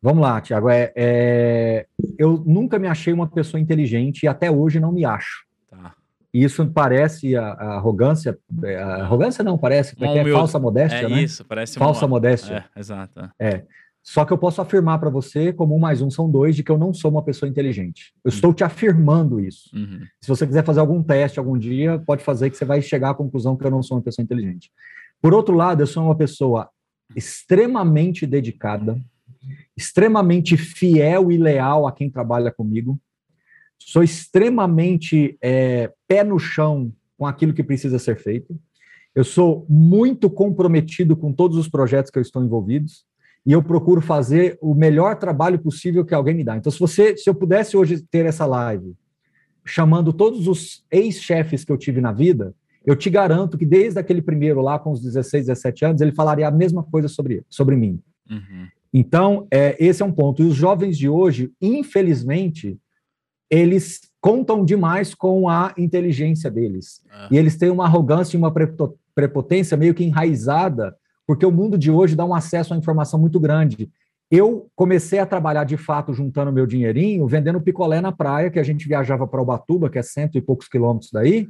Vamos 0.00 0.22
lá, 0.22 0.40
Tiago. 0.40 0.70
É, 0.70 0.92
é, 0.94 1.86
eu 2.16 2.40
nunca 2.46 2.78
me 2.78 2.86
achei 2.86 3.12
uma 3.12 3.26
pessoa 3.26 3.60
inteligente 3.60 4.22
e 4.22 4.28
até 4.28 4.48
hoje 4.48 4.78
não 4.78 4.92
me 4.92 5.04
acho. 5.04 5.44
Tá. 5.72 5.94
Isso 6.32 6.66
parece 6.66 7.36
a, 7.36 7.44
a 7.44 7.74
arrogância. 7.76 8.38
É, 8.62 8.76
a 8.76 9.02
arrogância 9.02 9.42
não, 9.42 9.58
parece. 9.58 9.94
Uma 9.96 10.06
é, 10.06 10.18
é 10.18 10.32
falsa 10.32 10.58
modéstia, 10.58 11.06
é 11.06 11.08
né? 11.08 11.22
Isso, 11.22 11.44
parece 11.44 11.78
Falsa 11.78 12.04
uma... 12.04 12.08
modéstia. 12.08 12.64
É, 12.74 12.80
exato. 12.80 13.30
É. 13.38 13.64
Só 14.02 14.24
que 14.24 14.32
eu 14.32 14.38
posso 14.38 14.60
afirmar 14.60 14.98
para 14.98 15.10
você, 15.10 15.52
como 15.52 15.76
um 15.76 15.78
mais 15.78 16.02
um 16.02 16.10
são 16.10 16.28
dois, 16.28 16.56
de 16.56 16.64
que 16.64 16.72
eu 16.72 16.78
não 16.78 16.92
sou 16.92 17.10
uma 17.10 17.22
pessoa 17.22 17.48
inteligente. 17.48 18.12
Eu 18.24 18.30
uhum. 18.30 18.34
estou 18.34 18.54
te 18.54 18.64
afirmando 18.64 19.38
isso. 19.38 19.70
Uhum. 19.74 20.00
Se 20.20 20.28
você 20.28 20.46
quiser 20.46 20.64
fazer 20.64 20.80
algum 20.80 21.02
teste 21.02 21.38
algum 21.38 21.56
dia, 21.56 22.02
pode 22.04 22.24
fazer 22.24 22.50
que 22.50 22.56
você 22.56 22.64
vai 22.64 22.82
chegar 22.82 23.10
à 23.10 23.14
conclusão 23.14 23.56
que 23.56 23.64
eu 23.64 23.70
não 23.70 23.82
sou 23.82 23.96
uma 23.96 24.02
pessoa 24.02 24.24
inteligente. 24.24 24.70
Por 25.20 25.32
outro 25.32 25.54
lado, 25.54 25.82
eu 25.82 25.86
sou 25.86 26.04
uma 26.04 26.16
pessoa 26.16 26.68
extremamente 27.14 28.26
dedicada, 28.26 28.98
extremamente 29.76 30.56
fiel 30.56 31.30
e 31.30 31.36
leal 31.36 31.86
a 31.86 31.92
quem 31.92 32.10
trabalha 32.10 32.50
comigo. 32.50 32.98
Sou 33.86 34.02
extremamente 34.02 35.36
é, 35.40 35.92
pé 36.06 36.24
no 36.24 36.38
chão 36.38 36.92
com 37.16 37.26
aquilo 37.26 37.52
que 37.52 37.62
precisa 37.62 37.98
ser 37.98 38.16
feito. 38.16 38.58
Eu 39.14 39.24
sou 39.24 39.66
muito 39.68 40.30
comprometido 40.30 41.16
com 41.16 41.32
todos 41.32 41.56
os 41.56 41.68
projetos 41.68 42.10
que 42.10 42.18
eu 42.18 42.22
estou 42.22 42.42
envolvidos 42.42 43.04
e 43.44 43.52
eu 43.52 43.62
procuro 43.62 44.00
fazer 44.00 44.56
o 44.60 44.74
melhor 44.74 45.16
trabalho 45.16 45.58
possível 45.58 46.04
que 46.04 46.14
alguém 46.14 46.34
me 46.34 46.44
dá. 46.44 46.56
Então, 46.56 46.72
se 46.72 46.78
você, 46.78 47.16
se 47.16 47.28
eu 47.28 47.34
pudesse 47.34 47.76
hoje 47.76 48.02
ter 48.02 48.24
essa 48.24 48.46
live 48.46 48.94
chamando 49.64 50.12
todos 50.12 50.48
os 50.48 50.84
ex-chefes 50.90 51.64
que 51.64 51.70
eu 51.70 51.76
tive 51.76 52.00
na 52.00 52.12
vida, 52.12 52.54
eu 52.84 52.96
te 52.96 53.08
garanto 53.10 53.56
que 53.56 53.64
desde 53.66 53.98
aquele 53.98 54.22
primeiro 54.22 54.60
lá 54.60 54.78
com 54.78 54.90
os 54.90 55.00
16, 55.00 55.46
17 55.46 55.84
anos, 55.84 56.00
ele 56.00 56.12
falaria 56.12 56.48
a 56.48 56.50
mesma 56.50 56.82
coisa 56.82 57.08
sobre, 57.08 57.44
sobre 57.48 57.76
mim. 57.76 58.00
Uhum. 58.28 58.66
Então, 58.92 59.46
é, 59.50 59.76
esse 59.78 60.02
é 60.02 60.06
um 60.06 60.12
ponto. 60.12 60.42
E 60.42 60.46
os 60.46 60.54
jovens 60.54 60.98
de 60.98 61.08
hoje, 61.08 61.52
infelizmente, 61.60 62.78
eles 63.52 64.00
contam 64.18 64.64
demais 64.64 65.14
com 65.14 65.48
a 65.48 65.74
inteligência 65.76 66.50
deles. 66.50 67.02
Uhum. 67.04 67.28
E 67.32 67.36
eles 67.36 67.56
têm 67.56 67.70
uma 67.70 67.84
arrogância 67.84 68.36
e 68.36 68.38
uma 68.38 68.52
prepotência 69.14 69.76
meio 69.76 69.92
que 69.92 70.02
enraizada 70.02 70.96
porque 71.26 71.46
o 71.46 71.52
mundo 71.52 71.78
de 71.78 71.90
hoje 71.90 72.16
dá 72.16 72.24
um 72.24 72.34
acesso 72.34 72.74
à 72.74 72.76
informação 72.76 73.18
muito 73.18 73.38
grande. 73.38 73.90
Eu 74.30 74.68
comecei 74.74 75.18
a 75.18 75.26
trabalhar 75.26 75.64
de 75.64 75.76
fato 75.76 76.12
juntando 76.12 76.52
meu 76.52 76.66
dinheirinho, 76.66 77.26
vendendo 77.26 77.60
picolé 77.60 78.00
na 78.00 78.10
praia, 78.10 78.50
que 78.50 78.58
a 78.58 78.62
gente 78.62 78.88
viajava 78.88 79.26
para 79.26 79.42
Ubatuba, 79.42 79.90
que 79.90 79.98
é 79.98 80.02
cento 80.02 80.36
e 80.36 80.40
poucos 80.40 80.68
quilômetros 80.68 81.10
daí, 81.12 81.48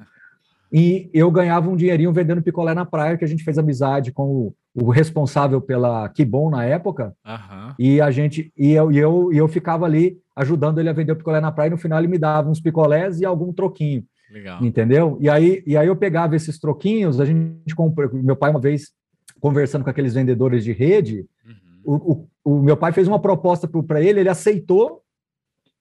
e 0.72 1.10
eu 1.12 1.30
ganhava 1.30 1.68
um 1.68 1.76
dinheirinho 1.76 2.12
vendendo 2.12 2.42
picolé 2.42 2.74
na 2.74 2.86
praia, 2.86 3.16
que 3.18 3.24
a 3.24 3.28
gente 3.28 3.44
fez 3.44 3.58
amizade 3.58 4.10
com 4.10 4.24
o, 4.24 4.54
o 4.74 4.90
responsável 4.90 5.60
pela 5.60 6.08
Que 6.08 6.24
Bom 6.24 6.48
na 6.50 6.64
época, 6.64 7.14
uhum. 7.26 7.74
e 7.78 8.00
a 8.00 8.10
gente 8.10 8.52
e 8.56 8.72
eu, 8.72 8.90
e 8.90 8.96
eu 8.96 9.32
e 9.32 9.36
eu 9.36 9.46
ficava 9.48 9.84
ali 9.84 10.18
ajudando 10.34 10.78
ele 10.78 10.88
a 10.88 10.94
vender 10.94 11.12
o 11.12 11.16
picolé 11.16 11.40
na 11.40 11.52
praia, 11.52 11.68
e 11.68 11.72
no 11.72 11.78
final 11.78 11.98
ele 11.98 12.08
me 12.08 12.18
dava 12.18 12.48
uns 12.48 12.60
picolés 12.60 13.20
e 13.20 13.24
algum 13.24 13.52
troquinho. 13.52 14.04
Legal. 14.32 14.64
Entendeu? 14.64 15.18
E 15.20 15.28
aí, 15.28 15.62
e 15.66 15.76
aí 15.76 15.86
eu 15.86 15.94
pegava 15.94 16.34
esses 16.34 16.58
troquinhos, 16.58 17.20
a 17.20 17.26
gente 17.26 17.74
comprou. 17.76 18.10
Meu 18.14 18.34
pai, 18.34 18.50
uma 18.50 18.60
vez, 18.60 18.92
conversando 19.38 19.84
com 19.84 19.90
aqueles 19.90 20.14
vendedores 20.14 20.64
de 20.64 20.72
rede, 20.72 21.26
uhum. 21.46 21.54
o, 21.84 22.12
o, 22.12 22.28
o, 22.44 22.62
meu 22.62 22.76
pai 22.76 22.92
fez 22.92 23.06
uma 23.06 23.20
proposta 23.20 23.68
para 23.68 24.00
ele, 24.00 24.20
ele 24.20 24.30
aceitou, 24.30 25.01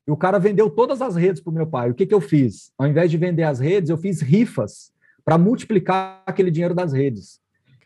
e 0.08 0.12
o 0.12 0.17
cara 0.17 0.39
vendeu 0.39 0.70
todas 0.70 1.01
as 1.01 1.15
redes 1.15 1.41
para 1.41 1.51
o 1.51 1.53
meu 1.53 1.67
pai. 1.67 1.91
O 1.91 1.93
que, 1.93 2.05
que 2.05 2.13
eu 2.13 2.22
fiz? 2.22 2.72
Ao 2.77 2.88
invés 2.88 3.10
de 3.12 3.17
vender 3.17 3.43
as 3.43 3.60
redes, 3.60 3.89
eu 3.89 3.98
fiz 3.98 4.22
rifas 4.22 4.91
para 5.24 5.38
multiplicar 5.38 6.24
aquele 6.25 6.50
dinheiro 6.50 6.74
das 6.74 6.91
redes. 6.93 7.39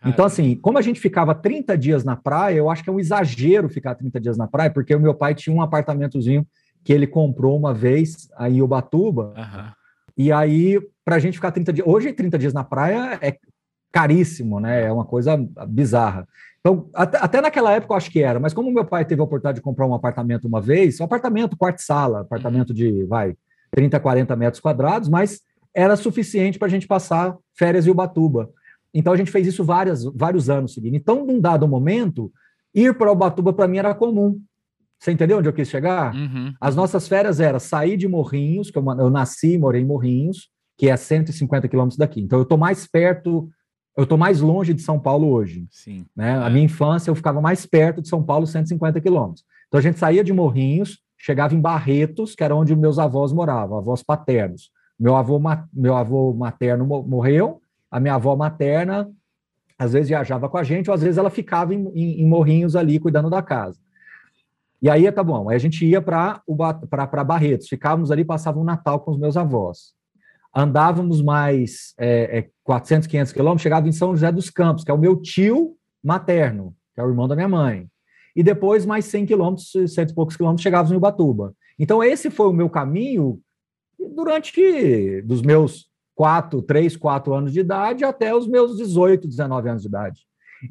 Então, 0.06 0.24
assim, 0.24 0.56
como 0.56 0.78
a 0.78 0.82
gente 0.82 1.00
ficava 1.00 1.34
30 1.34 1.76
dias 1.78 2.04
na 2.04 2.16
praia, 2.16 2.58
eu 2.58 2.70
acho 2.70 2.84
que 2.84 2.90
é 2.90 2.94
um 2.94 3.00
exagero 3.00 3.68
ficar 3.68 3.96
30 3.96 4.20
dias 4.20 4.38
na 4.38 4.48
praia, 4.48 4.70
porque 4.70 4.94
o 4.94 5.00
meu 5.00 5.16
pai 5.16 5.34
tinha 5.34 5.56
um 5.56 5.62
apartamentozinho 5.62 6.46
que 6.84 6.94
ele 6.94 7.08
comprou 7.08 7.58
uma 7.58 7.74
vez 7.74 8.30
aí 8.38 8.58
em 8.58 8.62
Ubatuba. 8.62 9.34
Uhum. 9.36 9.72
E 10.16 10.32
aí, 10.32 10.80
para 11.04 11.16
a 11.16 11.20
gente 11.20 11.34
ficar 11.34 11.52
30 11.52 11.74
dias. 11.74 11.88
Hoje, 11.88 12.14
30 12.14 12.38
dias 12.38 12.54
na 12.54 12.64
praia 12.64 13.18
é 13.20 13.36
caríssimo, 13.96 14.60
né? 14.60 14.84
É 14.84 14.92
uma 14.92 15.06
coisa 15.06 15.38
bizarra. 15.70 16.28
Então, 16.60 16.90
até, 16.94 17.40
naquela 17.40 17.72
época 17.72 17.94
eu 17.94 17.98
acho 17.98 18.12
que 18.12 18.22
era, 18.22 18.42
mas 18.42 18.54
como 18.54 18.70
meu 18.70 18.84
pai 18.84 19.06
teve 19.06 19.22
a 19.22 19.24
oportunidade 19.24 19.56
de 19.56 19.62
comprar 19.62 19.88
um 19.88 19.94
apartamento 19.94 20.50
uma 20.50 20.60
vez, 20.60 21.00
um 21.00 21.06
apartamento, 21.06 21.56
quarto-sala, 21.56 22.22
apartamento 22.22 22.74
de, 22.74 23.06
vai, 23.06 23.38
30, 23.72 23.98
40 23.98 24.36
metros 24.36 24.60
quadrados, 24.60 25.08
mas 25.08 25.40
era 25.74 25.96
suficiente 25.96 26.60
para 26.60 26.68
a 26.68 26.72
gente 26.72 26.86
passar 26.86 27.38
férias 27.58 27.88
em 27.88 27.92
Ubatuba. 27.92 28.50
Então 28.94 29.14
a 29.14 29.18
gente 29.18 29.32
fez 29.32 29.48
isso 29.48 29.64
várias, 29.64 30.04
vários 30.04 30.50
anos 30.50 30.74
seguindo. 30.74 30.96
Então, 30.96 31.26
num 31.26 31.40
dado 31.40 31.66
momento, 31.66 32.30
ir 32.74 32.98
para 32.98 33.14
Ubatuba 33.14 33.54
para 33.54 33.68
mim 33.68 33.78
era 33.78 33.96
comum. 33.96 34.42
Você 35.00 35.12
entendeu 35.12 35.38
onde 35.38 35.48
eu 35.48 35.54
quis 35.54 35.70
chegar? 35.70 36.14
Uhum. 36.14 36.54
As 36.60 36.76
nossas 36.76 37.08
férias 37.08 37.40
era 37.40 37.60
sair 37.60 37.96
de 37.96 38.10
Morrinhos, 38.10 38.70
que 38.70 38.78
eu, 38.78 38.84
eu 39.00 39.10
nasci 39.10 39.54
e 39.54 39.58
morei 39.58 39.84
em 39.84 39.86
Morrinhos, 39.86 40.50
que 40.78 40.90
é 40.90 40.98
150 40.98 41.70
quilômetros 41.70 41.98
daqui. 41.98 42.20
Então 42.20 42.40
eu 42.40 42.44
estou 42.44 42.58
mais 42.58 42.86
perto 42.86 43.50
eu 43.96 44.04
estou 44.04 44.18
mais 44.18 44.42
longe 44.42 44.74
de 44.74 44.82
São 44.82 45.00
Paulo 45.00 45.30
hoje. 45.30 45.66
Sim. 45.72 46.06
Né? 46.16 46.32
É. 46.32 46.36
A 46.36 46.50
minha 46.50 46.66
infância 46.66 47.10
eu 47.10 47.16
ficava 47.16 47.40
mais 47.42 47.66
perto 47.66 48.02
de 48.02 48.10
São 48.10 48.22
Paulo, 48.22 48.46
150 48.46 49.00
quilômetros. 49.00 49.46
Então 49.68 49.80
a 49.80 49.82
gente 49.82 49.98
saía 49.98 50.24
de 50.24 50.34
Morrinhos, 50.34 51.00
chegava 51.18 51.56
em 51.56 51.62
Barretos, 51.62 52.36
que 52.36 52.44
era 52.44 52.56
onde 52.56 52.76
meus 52.76 53.00
avós 53.00 53.32
moravam, 53.32 53.78
avós 53.78 54.04
paternos. 54.04 54.70
Meu 55.00 55.16
avô, 55.16 55.42
meu 55.74 55.96
avô 55.96 56.34
materno 56.34 56.86
morreu, 56.86 57.62
a 57.90 58.00
minha 58.00 58.16
avó 58.16 58.36
materna 58.36 59.10
às 59.78 59.92
vezes 59.92 60.08
viajava 60.08 60.48
com 60.48 60.58
a 60.58 60.64
gente, 60.64 60.90
ou 60.90 60.94
às 60.94 61.02
vezes 61.02 61.18
ela 61.18 61.30
ficava 61.30 61.74
em, 61.74 61.86
em, 61.94 62.22
em 62.22 62.28
Morrinhos 62.28 62.78
ali 62.78 62.98
cuidando 62.98 63.30
da 63.30 63.42
casa. 63.42 63.78
E 64.82 64.90
aí 64.90 65.10
tá 65.12 65.22
bom, 65.22 65.50
aí 65.50 65.56
a 65.56 65.60
gente 65.60 65.86
ia 65.86 66.02
para 66.02 67.24
Barretos, 67.26 67.68
ficávamos 67.68 68.10
ali, 68.12 68.24
passava 68.24 68.58
um 68.58 68.64
Natal 68.64 69.02
com 69.02 69.12
os 69.12 69.18
meus 69.18 69.36
avós 69.36 69.96
andávamos 70.56 71.22
mais 71.22 71.94
é, 72.00 72.40
é, 72.40 72.50
400, 72.64 73.08
500 73.08 73.34
quilômetros, 73.34 73.62
chegava 73.62 73.90
em 73.90 73.92
São 73.92 74.16
José 74.16 74.32
dos 74.32 74.50
Campos, 74.50 74.84
que 74.84 74.92
é 74.92 74.94
o 74.94 74.98
meu 74.98 75.18
tio 75.18 75.76
materno, 76.02 76.74
que 76.94 77.02
é 77.02 77.04
o 77.04 77.10
irmão 77.10 77.28
da 77.28 77.36
minha 77.36 77.50
mãe. 77.50 77.88
E 78.34 78.42
depois, 78.42 78.86
mais 78.86 79.06
100 79.06 79.26
quilômetros, 79.26 79.72
cento 79.88 80.12
e 80.12 80.16
poucos 80.16 80.38
quilômetros, 80.38 80.64
chegávamos 80.64 80.92
em 80.92 80.96
Ubatuba. 80.96 81.54
Então, 81.78 82.04
esse 82.04 82.30
foi 82.30 82.48
o 82.48 82.54
meu 82.54 82.70
caminho 82.70 83.40
durante 84.16 85.22
dos 85.24 85.42
meus 85.42 85.88
4, 86.16 86.62
3, 86.62 86.96
4 86.96 87.34
anos 87.34 87.52
de 87.52 87.60
idade 87.60 88.06
até 88.06 88.34
os 88.34 88.48
meus 88.48 88.78
18, 88.78 89.28
19 89.28 89.70
anos 89.70 89.82
de 89.82 89.88
idade. 89.88 90.22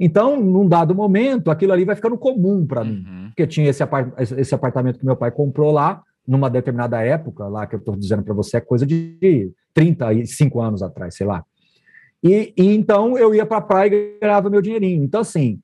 Então, 0.01 0.40
num 0.40 0.66
dado 0.66 0.94
momento, 0.94 1.51
aquilo 1.51 1.73
ali 1.73 1.85
vai 1.85 1.94
ficando 1.94 2.18
comum 2.18 2.66
para 2.66 2.85
mim, 2.85 3.05
uhum. 3.07 3.27
porque 3.29 3.47
tinha 3.47 3.68
esse, 3.68 3.83
apart 3.83 4.12
esse 4.18 4.55
apartamento 4.55 4.99
que 4.99 5.05
meu 5.05 5.16
pai 5.16 5.31
comprou 5.31 5.70
lá, 5.70 6.03
numa 6.26 6.48
determinada 6.48 7.00
época, 7.02 7.46
lá 7.48 7.66
que 7.66 7.74
eu 7.74 7.78
estou 7.78 7.96
dizendo 7.96 8.22
para 8.22 8.34
você, 8.34 8.56
é 8.56 8.60
coisa 8.60 8.87
de 8.87 9.52
35 9.74 10.60
anos 10.60 10.82
atrás, 10.82 11.14
sei 11.16 11.26
lá. 11.26 11.44
E, 12.22 12.54
e 12.56 12.74
então 12.74 13.18
eu 13.18 13.34
ia 13.34 13.44
para 13.44 13.58
a 13.58 13.62
praia 13.62 13.94
e 13.94 14.18
ganhava 14.18 14.48
meu 14.48 14.62
dinheirinho. 14.62 15.04
Então, 15.04 15.20
assim, 15.20 15.60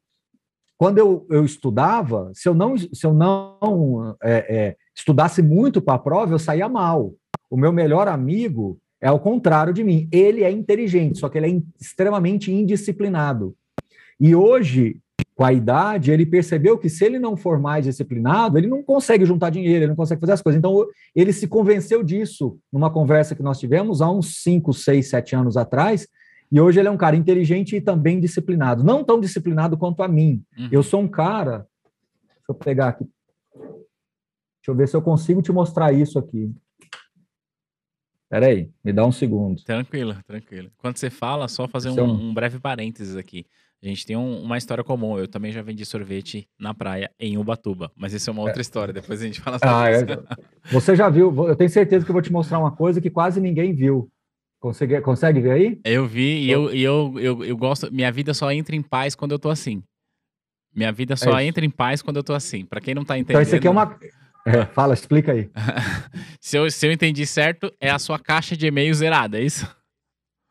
quando 0.76 0.98
eu, 0.98 1.26
eu 1.30 1.44
estudava, 1.44 2.30
se 2.34 2.48
eu 2.48 2.54
não, 2.54 2.76
se 2.76 3.04
eu 3.04 3.14
não 3.14 4.16
é, 4.22 4.56
é, 4.56 4.76
estudasse 4.94 5.42
muito 5.42 5.80
para 5.80 5.94
a 5.94 5.98
prova, 5.98 6.34
eu 6.34 6.38
saía 6.38 6.68
mal. 6.68 7.14
O 7.50 7.56
meu 7.56 7.72
melhor 7.72 8.08
amigo 8.08 8.78
é 9.00 9.10
o 9.10 9.18
contrário 9.18 9.72
de 9.72 9.82
mim. 9.82 10.08
Ele 10.12 10.44
é 10.44 10.50
inteligente, 10.50 11.18
só 11.18 11.28
que 11.28 11.38
ele 11.38 11.46
é 11.46 11.62
extremamente 11.80 12.52
indisciplinado. 12.52 13.54
E 14.18 14.34
hoje, 14.34 15.00
com 15.40 15.44
a 15.46 15.54
idade, 15.54 16.10
ele 16.10 16.26
percebeu 16.26 16.76
que 16.76 16.90
se 16.90 17.02
ele 17.02 17.18
não 17.18 17.34
for 17.34 17.58
mais 17.58 17.86
disciplinado, 17.86 18.58
ele 18.58 18.66
não 18.66 18.82
consegue 18.82 19.24
juntar 19.24 19.48
dinheiro, 19.48 19.78
ele 19.78 19.86
não 19.86 19.96
consegue 19.96 20.20
fazer 20.20 20.32
as 20.34 20.42
coisas. 20.42 20.58
Então, 20.58 20.86
ele 21.16 21.32
se 21.32 21.48
convenceu 21.48 22.02
disso 22.04 22.58
numa 22.70 22.90
conversa 22.90 23.34
que 23.34 23.42
nós 23.42 23.58
tivemos 23.58 24.02
há 24.02 24.10
uns 24.10 24.42
5, 24.42 24.70
6, 24.74 25.08
7 25.08 25.36
anos 25.36 25.56
atrás, 25.56 26.06
e 26.52 26.60
hoje 26.60 26.78
ele 26.78 26.88
é 26.88 26.90
um 26.90 26.96
cara 26.98 27.16
inteligente 27.16 27.74
e 27.74 27.80
também 27.80 28.20
disciplinado. 28.20 28.84
Não 28.84 29.02
tão 29.02 29.18
disciplinado 29.18 29.78
quanto 29.78 30.02
a 30.02 30.08
mim. 30.08 30.44
Uhum. 30.58 30.68
Eu 30.70 30.82
sou 30.82 31.00
um 31.00 31.08
cara. 31.08 31.66
Deixa 32.26 32.50
eu 32.50 32.54
pegar 32.54 32.88
aqui. 32.88 33.08
Deixa 33.54 34.68
eu 34.68 34.74
ver 34.74 34.88
se 34.88 34.94
eu 34.94 35.00
consigo 35.00 35.40
te 35.40 35.50
mostrar 35.50 35.90
isso 35.90 36.18
aqui. 36.18 36.54
Peraí, 38.28 38.70
me 38.84 38.92
dá 38.92 39.06
um 39.06 39.12
segundo. 39.12 39.64
Tranquilo, 39.64 40.14
tranquilo. 40.26 40.70
Quando 40.76 40.98
você 40.98 41.08
fala, 41.08 41.48
só 41.48 41.66
fazer 41.66 41.88
um, 41.88 42.28
um 42.28 42.34
breve 42.34 42.60
parênteses 42.60 43.16
aqui. 43.16 43.46
A 43.82 43.86
gente 43.86 44.04
tem 44.04 44.14
um, 44.14 44.42
uma 44.42 44.58
história 44.58 44.84
comum. 44.84 45.18
Eu 45.18 45.26
também 45.26 45.50
já 45.52 45.62
vendi 45.62 45.84
sorvete 45.86 46.46
na 46.58 46.74
praia 46.74 47.10
em 47.18 47.38
Ubatuba, 47.38 47.90
mas 47.96 48.12
isso 48.12 48.28
é 48.28 48.32
uma 48.32 48.42
outra 48.42 48.60
é. 48.60 48.62
história. 48.62 48.92
Depois 48.92 49.22
a 49.22 49.24
gente 49.24 49.40
fala 49.40 49.58
sobre 49.58 49.74
ah, 49.74 49.90
isso. 49.90 50.04
É. 50.04 50.18
Você 50.70 50.94
já 50.94 51.08
viu? 51.08 51.34
Eu 51.48 51.56
tenho 51.56 51.70
certeza 51.70 52.04
que 52.04 52.10
eu 52.10 52.12
vou 52.12 52.20
te 52.20 52.30
mostrar 52.30 52.58
uma 52.58 52.70
coisa 52.70 53.00
que 53.00 53.08
quase 53.08 53.40
ninguém 53.40 53.74
viu. 53.74 54.10
Consegue, 54.60 55.00
consegue 55.00 55.40
ver 55.40 55.52
aí? 55.52 55.80
Eu 55.82 56.06
vi 56.06 56.42
e 56.42 56.50
eu, 56.50 56.70
eu, 56.70 57.14
eu, 57.18 57.44
eu 57.44 57.56
gosto. 57.56 57.90
Minha 57.90 58.12
vida 58.12 58.34
só 58.34 58.52
entra 58.52 58.76
em 58.76 58.82
paz 58.82 59.14
quando 59.14 59.32
eu 59.32 59.38
tô 59.38 59.48
assim. 59.48 59.82
Minha 60.74 60.92
vida 60.92 61.16
só 61.16 61.38
é 61.38 61.46
entra 61.46 61.64
em 61.64 61.70
paz 61.70 62.02
quando 62.02 62.18
eu 62.18 62.22
tô 62.22 62.34
assim. 62.34 62.66
Para 62.66 62.80
quem 62.80 62.94
não 62.94 63.04
tá 63.04 63.18
entendendo. 63.18 63.40
Então, 63.40 63.42
isso 63.42 63.56
aqui 63.56 63.66
é 63.66 63.70
uma. 63.70 63.98
É, 64.46 64.66
fala, 64.66 64.92
explica 64.92 65.32
aí. 65.32 65.50
Se 66.40 66.56
eu, 66.56 66.70
se 66.70 66.86
eu 66.86 66.90
entendi 66.90 67.26
certo, 67.26 67.70
é 67.78 67.90
a 67.90 67.98
sua 67.98 68.18
caixa 68.18 68.56
de 68.56 68.66
e-mail 68.66 68.92
zerada, 68.94 69.38
é 69.38 69.42
isso? 69.42 69.68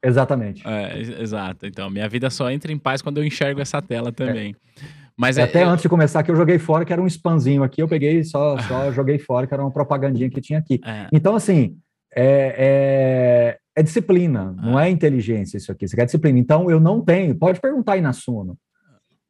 Exatamente. 0.03 0.65
É, 0.65 1.21
exato. 1.21 1.65
Então, 1.65 1.89
minha 1.89 2.07
vida 2.07 2.29
só 2.29 2.49
entra 2.49 2.71
em 2.71 2.77
paz 2.77 3.01
quando 3.01 3.17
eu 3.17 3.23
enxergo 3.23 3.59
essa 3.59 3.81
tela 3.81 4.11
também. 4.11 4.55
É. 4.77 4.99
Mas 5.17 5.37
é, 5.37 5.43
Até 5.43 5.63
eu... 5.63 5.69
antes 5.69 5.83
de 5.83 5.89
começar 5.89 6.21
aqui, 6.21 6.31
eu 6.31 6.35
joguei 6.35 6.57
fora, 6.57 6.85
que 6.85 6.93
era 6.93 7.01
um 7.01 7.07
spamzinho 7.07 7.61
aqui, 7.61 7.81
eu 7.81 7.87
peguei 7.89 8.23
só, 8.23 8.57
só 8.59 8.89
joguei 8.93 9.19
fora, 9.19 9.45
que 9.45 9.53
era 9.53 9.61
uma 9.61 9.71
propagandinha 9.71 10.29
que 10.29 10.39
tinha 10.39 10.59
aqui. 10.59 10.79
É. 10.85 11.07
Então, 11.11 11.35
assim, 11.35 11.75
é, 12.15 12.55
é, 12.57 13.57
é 13.75 13.83
disciplina, 13.83 14.55
não 14.61 14.79
é 14.79 14.89
inteligência 14.89 15.57
isso 15.57 15.71
aqui, 15.71 15.87
você 15.87 15.95
quer 15.95 16.05
disciplina. 16.05 16.39
Então, 16.39 16.71
eu 16.71 16.79
não 16.79 17.01
tenho, 17.01 17.35
pode 17.35 17.59
perguntar 17.59 17.93
aí 17.93 18.01
na 18.01 18.13
Suno. 18.13 18.57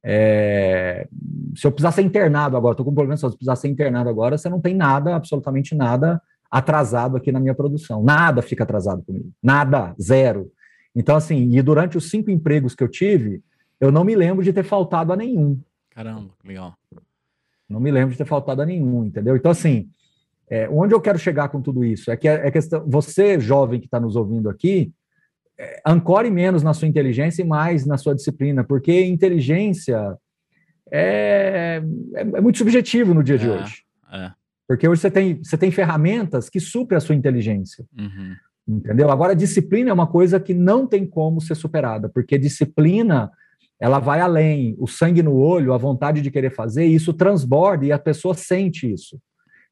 É, 0.06 1.08
se 1.56 1.66
eu 1.66 1.72
precisar 1.72 1.92
ser 1.92 2.04
internado 2.04 2.56
agora, 2.56 2.74
estou 2.74 2.86
com 2.86 2.92
um 2.92 2.96
problema, 2.96 3.18
se 3.18 3.26
eu 3.26 3.32
precisar 3.32 3.56
ser 3.56 3.68
internado 3.68 4.10
agora, 4.10 4.38
você 4.38 4.48
não 4.48 4.62
tem 4.62 4.76
nada, 4.76 5.16
absolutamente 5.16 5.74
nada 5.76 6.22
atrasado 6.50 7.18
aqui 7.18 7.32
na 7.32 7.40
minha 7.40 7.54
produção. 7.54 8.04
Nada 8.04 8.42
fica 8.42 8.64
atrasado 8.64 9.04
comigo. 9.04 9.30
Nada, 9.42 9.94
zero. 10.02 10.52
Então, 11.00 11.16
assim, 11.16 11.56
e 11.56 11.62
durante 11.62 11.98
os 11.98 12.10
cinco 12.10 12.30
empregos 12.30 12.76
que 12.76 12.84
eu 12.84 12.90
tive, 12.90 13.42
eu 13.80 13.90
não 13.90 14.04
me 14.04 14.14
lembro 14.18 14.44
de 14.44 14.52
ter 14.52 14.64
faltado 14.64 15.14
a 15.14 15.16
nenhum. 15.16 15.58
Caramba, 15.92 16.34
legal. 16.44 16.78
Não 17.70 17.80
me 17.80 17.90
lembro 17.90 18.12
de 18.12 18.18
ter 18.18 18.26
faltado 18.26 18.62
a 18.62 18.66
nenhum, 18.66 19.06
entendeu? 19.06 19.38
Então, 19.38 19.50
assim, 19.50 19.90
é, 20.50 20.68
onde 20.68 20.94
eu 20.94 21.00
quero 21.00 21.18
chegar 21.18 21.48
com 21.48 21.62
tudo 21.62 21.86
isso? 21.86 22.12
É 22.12 22.18
que 22.18 22.28
é, 22.28 22.48
é 22.48 22.52
questão, 22.52 22.84
você, 22.86 23.40
jovem 23.40 23.80
que 23.80 23.86
está 23.86 23.98
nos 23.98 24.18
ouvindo 24.18 24.50
aqui, 24.50 24.92
é, 25.58 25.82
ancore 25.86 26.30
menos 26.30 26.64
na 26.64 26.74
sua 26.74 26.90
inteligência 26.90 27.44
e 27.44 27.48
mais 27.48 27.86
na 27.86 27.98
sua 27.98 28.14
disciplina, 28.14 28.62
porque 28.62 29.06
inteligência 29.06 30.18
é, 30.92 31.82
é, 32.14 32.20
é 32.20 32.42
muito 32.42 32.58
subjetivo 32.58 33.14
no 33.14 33.24
dia 33.24 33.38
de 33.38 33.48
é, 33.48 33.52
hoje. 33.52 33.84
É. 34.12 34.32
Porque 34.68 34.86
hoje 34.86 35.00
você 35.00 35.10
tem, 35.10 35.42
você 35.42 35.58
tem 35.58 35.72
ferramentas 35.72 36.50
que 36.50 36.60
suprem 36.60 36.98
a 36.98 37.00
sua 37.00 37.16
inteligência. 37.16 37.86
Uhum. 37.98 38.36
Entendeu? 38.70 39.10
Agora, 39.10 39.36
disciplina 39.36 39.90
é 39.90 39.94
uma 39.94 40.06
coisa 40.06 40.40
que 40.40 40.54
não 40.54 40.86
tem 40.86 41.04
como 41.04 41.42
ser 41.42 41.56
superada, 41.56 42.08
porque 42.08 42.38
disciplina 42.38 43.32
ela 43.80 43.98
vai 43.98 44.20
além, 44.20 44.76
o 44.78 44.86
sangue 44.86 45.24
no 45.24 45.36
olho, 45.36 45.74
a 45.74 45.78
vontade 45.78 46.22
de 46.22 46.30
querer 46.30 46.52
fazer, 46.52 46.86
isso 46.86 47.14
transborda 47.14 47.86
e 47.86 47.92
a 47.92 47.98
pessoa 47.98 48.34
sente 48.34 48.92
isso. 48.92 49.20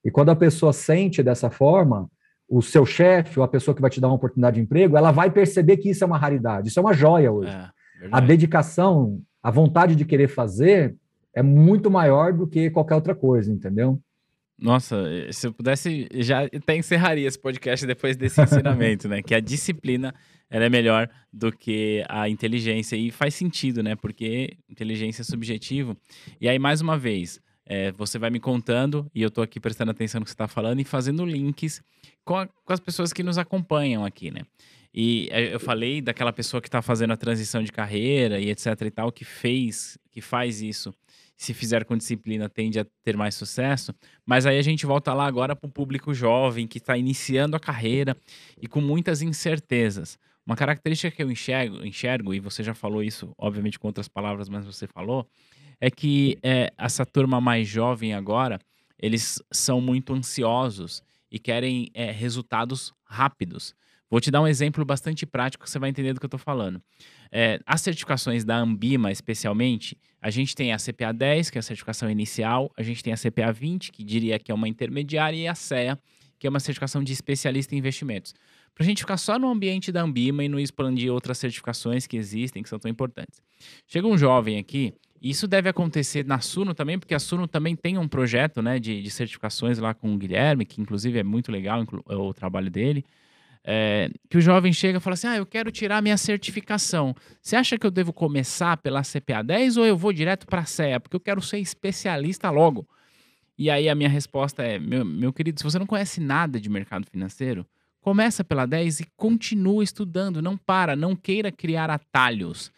E 0.04 0.10
quando 0.10 0.30
a 0.30 0.36
pessoa 0.36 0.72
sente 0.72 1.22
dessa 1.22 1.50
forma, 1.50 2.10
o 2.50 2.62
seu 2.62 2.86
chefe 2.86 3.38
ou 3.38 3.44
a 3.44 3.48
pessoa 3.48 3.76
que 3.76 3.82
vai 3.82 3.90
te 3.90 4.00
dar 4.00 4.08
uma 4.08 4.16
oportunidade 4.16 4.56
de 4.56 4.62
emprego, 4.62 4.98
ela 4.98 5.12
vai 5.12 5.30
perceber 5.30 5.78
que 5.78 5.90
isso 5.90 6.04
é 6.04 6.08
uma 6.08 6.18
raridade, 6.18 6.70
isso 6.70 6.80
é 6.80 6.82
uma 6.82 6.94
joia 6.94 7.32
hoje. 7.32 7.52
É, 7.52 7.70
a 8.12 8.20
dedicação, 8.20 9.22
a 9.44 9.52
vontade 9.52 9.96
de 9.96 10.06
querer 10.06 10.30
fazer 10.30 10.96
é 11.36 11.44
muito 11.44 11.92
maior 11.92 12.32
do 12.34 12.48
que 12.48 12.70
qualquer 12.72 12.96
outra 12.96 13.14
coisa, 13.14 13.52
entendeu? 13.52 14.00
Nossa, 14.60 15.06
se 15.32 15.46
eu 15.46 15.54
pudesse, 15.54 16.08
já 16.16 16.46
até 16.46 16.76
encerraria 16.76 17.28
esse 17.28 17.38
podcast 17.38 17.86
depois 17.86 18.18
desse 18.18 18.42
ensinamento, 18.42 19.08
né? 19.08 19.22
Que 19.22 19.36
a 19.36 19.40
disciplina 19.40 20.14
ela 20.50 20.66
é 20.66 20.70
melhor 20.70 21.08
do 21.32 21.52
que 21.52 22.04
a 22.10 22.28
inteligência. 22.28 22.96
E 22.96 23.12
faz 23.12 23.36
sentido, 23.36 23.84
né? 23.84 23.96
Porque 23.96 24.58
inteligência 24.68 25.22
é 25.22 25.26
subjetivo. 25.26 25.96
E 26.42 26.50
aí, 26.50 26.58
mais 26.58 26.82
uma 26.82 26.98
vez, 26.98 27.40
é, 27.68 27.92
você 27.92 28.18
vai 28.18 28.32
me 28.32 28.40
contando 28.40 29.10
e 29.14 29.22
eu 29.22 29.28
estou 29.28 29.44
aqui 29.44 29.60
prestando 29.60 29.92
atenção 29.92 30.20
no 30.20 30.26
que 30.26 30.32
você 30.32 30.36
está 30.36 30.48
falando 30.48 30.80
e 30.80 30.84
fazendo 30.84 31.24
links 31.24 31.82
com, 32.26 32.38
a, 32.38 32.48
com, 32.48 32.74
as 32.74 32.80
pessoas 32.80 33.14
que 33.14 33.22
nos 33.22 33.38
acompanham 33.38 34.04
aqui, 34.04 34.32
né? 34.32 34.42
E 34.94 35.28
é, 35.32 35.54
eu 35.54 35.60
falei 35.60 36.02
daquela 36.02 36.34
pessoa 36.34 36.62
que 36.62 36.68
está 36.68 36.82
fazendo 36.82 37.14
a 37.14 37.18
transição 37.18 37.62
de 37.62 37.72
carreira 37.72 38.40
e 38.40 38.50
etc 38.50 38.82
e 38.82 38.90
tal, 38.90 39.12
que 39.12 39.24
fez, 39.24 40.00
que 40.10 40.22
faz 40.22 40.62
isso 40.62 40.92
se 41.38 41.54
fizer 41.54 41.86
com 41.86 41.96
disciplina, 41.96 42.50
tende 42.50 42.80
a 42.80 42.86
ter 43.04 43.16
mais 43.16 43.36
sucesso. 43.36 43.94
Mas 44.26 44.48
aí 44.48 44.58
a 44.58 44.62
gente 44.64 44.88
volta 44.88 45.14
lá 45.14 45.28
agora 45.28 45.56
para 45.56 45.68
o 45.68 45.72
público 45.72 46.12
jovem 46.14 46.68
que 46.68 46.80
está 46.80 46.98
iniciando 46.98 47.56
a 47.56 47.60
carreira 47.60 48.18
e 48.60 48.68
com 48.68 48.82
muitas 48.82 49.22
incertezas. 49.22 50.18
Uma 50.44 50.56
característica 50.56 51.16
que 51.16 51.22
eu 51.22 51.30
enxergo, 51.30 51.86
enxergo, 51.86 52.34
e 52.34 52.40
você 52.40 52.64
já 52.64 52.74
falou 52.74 53.04
isso, 53.04 53.32
obviamente 53.38 53.78
com 53.78 53.88
outras 53.88 54.08
palavras, 54.08 54.50
mas 54.50 54.66
você 54.66 54.88
falou, 54.88 55.30
é 55.80 55.92
que 55.92 56.40
é, 56.42 56.74
essa 56.76 57.06
turma 57.06 57.40
mais 57.40 57.68
jovem 57.68 58.16
agora, 58.16 58.58
eles 58.98 59.40
são 59.52 59.80
muito 59.80 60.14
ansiosos 60.14 61.04
e 61.32 61.38
querem 61.38 61.92
é, 61.94 62.10
resultados 62.12 62.94
rápidos. 63.06 63.76
Vou 64.10 64.22
te 64.22 64.32
dar 64.32 64.42
um 64.42 64.48
exemplo 64.48 64.86
bastante 64.86 65.26
prático, 65.26 65.68
você 65.68 65.78
vai 65.78 65.90
entender 65.90 66.14
do 66.14 66.20
que 66.20 66.26
eu 66.26 66.28
estou 66.28 66.40
falando. 66.40 66.82
É, 67.32 67.60
as 67.66 67.82
certificações 67.82 68.46
da 68.46 68.58
Ambima, 68.58 69.12
especialmente, 69.12 69.98
a 70.22 70.30
gente 70.30 70.56
tem 70.56 70.72
a 70.72 70.78
CPA 70.78 71.12
10, 71.14 71.50
que 71.50 71.58
é 71.58 71.60
a 71.60 71.64
certificação 71.64 72.10
inicial, 72.10 72.72
a 72.78 72.84
gente 72.84 73.04
tem 73.04 73.12
a 73.12 73.18
CPA 73.18 73.52
20, 73.52 73.92
que 73.92 74.04
diria 74.04 74.40
que 74.40 74.52
é 74.52 74.56
uma 74.56 74.68
intermediária, 74.68 75.36
e 75.36 75.48
a 75.48 75.54
CEA, 75.54 76.00
que 76.40 76.48
é 76.48 76.50
uma 76.50 76.60
certificação 76.60 77.04
de 77.04 77.12
especialista 77.12 77.76
em 77.76 77.80
investimentos. 77.80 78.34
Para 78.74 78.84
a 78.84 78.88
gente 78.88 79.02
ficar 79.02 79.18
só 79.18 79.38
no 79.38 79.50
ambiente 79.50 79.92
da 79.92 80.04
Ambima 80.04 80.44
e 80.44 80.48
não 80.48 80.60
expandir 80.60 81.12
outras 81.12 81.38
certificações 81.38 82.08
que 82.08 82.16
existem, 82.16 82.64
que 82.64 82.70
são 82.70 82.80
tão 82.80 82.90
importantes. 82.90 83.42
Chega 83.88 84.08
um 84.08 84.18
jovem 84.18 84.58
aqui, 84.58 84.94
e 85.22 85.32
isso 85.32 85.48
deve 85.48 85.68
acontecer 85.68 86.26
na 86.26 86.40
Suno 86.40 86.74
também, 86.74 86.98
porque 86.98 87.16
a 87.16 87.20
Suno 87.20 87.48
também 87.48 87.76
tem 87.76 87.98
um 87.98 88.08
projeto 88.08 88.62
né, 88.62 88.80
de, 88.80 89.02
de 89.02 89.10
certificações 89.10 89.80
lá 89.80 89.94
com 89.94 90.14
o 90.14 90.18
Guilherme, 90.18 90.66
que 90.66 90.80
inclusive 90.80 91.20
é 91.20 91.24
muito 91.24 91.52
legal 91.52 91.84
o 92.06 92.34
trabalho 92.34 92.70
dele. 92.70 93.04
É, 93.70 94.10
que 94.30 94.38
o 94.38 94.42
jovem 94.42 94.72
chega 94.72 94.98
e 94.98 95.02
fala 95.02 95.16
assim: 95.16 95.28
Ah, 95.28 95.36
eu 95.36 95.46
quero 95.46 95.70
tirar 95.70 96.02
minha 96.02 96.16
certificação. 96.16 97.14
Você 97.42 97.58
acha 97.58 97.78
que 97.78 97.86
eu 97.86 97.92
devo 97.92 98.14
começar 98.14 98.78
pela 98.78 99.02
CPA 99.02 99.44
10 99.44 99.76
ou 99.76 99.86
eu 99.86 99.98
vou 99.98 100.14
direto 100.14 100.48
para 100.48 100.62
a 100.62 100.66
CEA? 100.66 101.02
Porque 101.02 101.18
eu 101.18 101.20
quero 101.20 101.42
ser 101.42 101.60
especialista 101.60 102.50
logo. 102.50 102.88
E 103.58 103.70
aí 103.70 103.90
a 103.90 103.96
minha 103.96 104.08
resposta 104.08 104.64
é: 104.64 104.80
meu, 104.80 105.04
meu 105.04 105.34
querido, 105.34 105.60
se 105.60 105.66
você 105.66 105.78
não 105.78 105.86
conhece 105.86 106.22
nada 106.22 106.62
de 106.62 106.70
mercado 106.70 107.06
financeiro, 107.12 107.68
começa 108.00 108.42
pela 108.42 108.66
10 108.66 109.02
e 109.02 109.08
continua 109.18 109.84
estudando. 109.84 110.42
Não 110.42 110.56
para, 110.56 110.96
não 110.96 111.14
queira 111.14 111.52
criar 111.52 111.90
atalhos. 111.90 112.72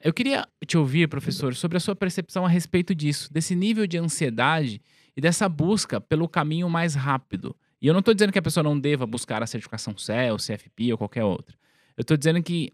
Eu 0.00 0.14
queria 0.14 0.46
te 0.64 0.78
ouvir, 0.78 1.08
professor, 1.08 1.56
sobre 1.56 1.76
a 1.76 1.80
sua 1.80 1.96
percepção 1.96 2.46
a 2.46 2.48
respeito 2.48 2.94
disso, 2.94 3.32
desse 3.32 3.56
nível 3.56 3.84
de 3.84 3.98
ansiedade 3.98 4.80
e 5.16 5.20
dessa 5.20 5.48
busca 5.48 6.00
pelo 6.00 6.28
caminho 6.28 6.70
mais 6.70 6.94
rápido. 6.94 7.56
E 7.80 7.86
eu 7.86 7.92
não 7.92 8.00
estou 8.00 8.14
dizendo 8.14 8.32
que 8.32 8.38
a 8.38 8.42
pessoa 8.42 8.62
não 8.62 8.78
deva 8.78 9.06
buscar 9.06 9.42
a 9.42 9.46
certificação 9.46 9.96
CEL, 9.96 10.36
CFP 10.36 10.92
ou 10.92 10.98
qualquer 10.98 11.24
outra. 11.24 11.56
Eu 11.96 12.02
estou 12.02 12.16
dizendo 12.16 12.42
que 12.42 12.72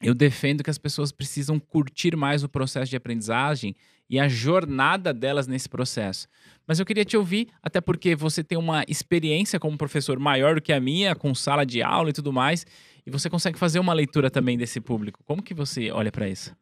eu 0.00 0.14
defendo 0.14 0.62
que 0.62 0.70
as 0.70 0.78
pessoas 0.78 1.12
precisam 1.12 1.58
curtir 1.58 2.16
mais 2.16 2.42
o 2.42 2.48
processo 2.48 2.90
de 2.90 2.96
aprendizagem 2.96 3.74
e 4.08 4.18
a 4.18 4.28
jornada 4.28 5.12
delas 5.12 5.46
nesse 5.46 5.68
processo. 5.68 6.26
Mas 6.66 6.80
eu 6.80 6.86
queria 6.86 7.04
te 7.04 7.16
ouvir, 7.16 7.48
até 7.62 7.80
porque 7.80 8.16
você 8.16 8.42
tem 8.42 8.56
uma 8.56 8.84
experiência 8.88 9.60
como 9.60 9.76
professor 9.76 10.18
maior 10.18 10.54
do 10.54 10.62
que 10.62 10.72
a 10.72 10.80
minha, 10.80 11.14
com 11.14 11.34
sala 11.34 11.66
de 11.66 11.82
aula 11.82 12.10
e 12.10 12.12
tudo 12.12 12.32
mais, 12.32 12.66
e 13.06 13.10
você 13.10 13.28
consegue 13.28 13.58
fazer 13.58 13.78
uma 13.78 13.92
leitura 13.92 14.30
também 14.30 14.56
desse 14.56 14.80
público. 14.80 15.20
Como 15.24 15.42
que 15.42 15.54
você 15.54 15.90
olha 15.90 16.10
para 16.10 16.28
isso? 16.28 16.56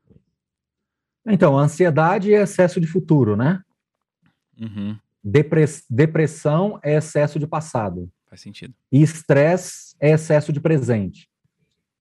Então, 1.27 1.57
ansiedade 1.57 2.33
é 2.35 2.43
excesso 2.43 2.81
de 2.81 2.87
futuro, 2.87 3.37
né? 3.37 3.63
Uhum. 4.61 4.99
Depress 5.23 5.85
depressão 5.89 6.79
é 6.83 6.97
excesso 6.97 7.39
de 7.39 7.47
passado. 7.47 8.09
Faz 8.29 8.41
sentido. 8.41 8.75
E 8.93 9.03
estresse 9.03 9.97
é 10.01 10.11
excesso 10.11 10.53
de 10.53 10.61
presente. 10.61 11.29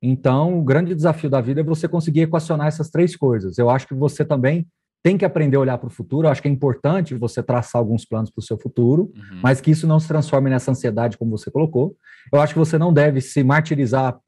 Então, 0.02 0.60
o 0.60 0.64
grande 0.64 0.94
desafio 0.94 1.30
da 1.30 1.42
vida 1.42 1.62
é 1.62 1.64
você 1.64 1.88
conseguir 1.88 2.22
equacionar 2.22 2.68
essas 2.68 2.90
três 2.90 3.16
coisas. 3.16 3.58
Eu 3.58 3.70
acho 3.70 3.88
que 3.88 3.96
você 3.96 4.24
também 4.24 4.68
tem 5.04 5.18
que 5.18 5.26
aprender 5.26 5.58
a 5.58 5.60
olhar 5.60 5.78
para 5.78 5.88
o 5.88 5.92
futuro. 5.92 6.28
Eu 6.28 6.32
acho 6.32 6.42
que 6.42 6.48
é 6.48 6.52
importante 6.52 7.16
você 7.16 7.42
traçar 7.42 7.80
alguns 7.80 8.06
planos 8.06 8.30
para 8.30 8.42
o 8.42 8.44
seu 8.44 8.58
futuro, 8.58 9.12
uhum. 9.16 9.40
mas 9.42 9.62
que 9.62 9.72
isso 9.72 9.88
não 9.88 10.00
se 10.00 10.08
transforme 10.08 10.50
nessa 10.50 10.72
ansiedade, 10.72 11.18
como 11.18 11.32
você 11.32 11.50
colocou. 11.50 11.96
Eu 12.32 12.42
acho 12.42 12.54
que 12.54 12.60
você 12.60 12.78
não 12.78 12.94
deve 12.94 13.22
se 13.22 13.44
martirizar 13.44 14.20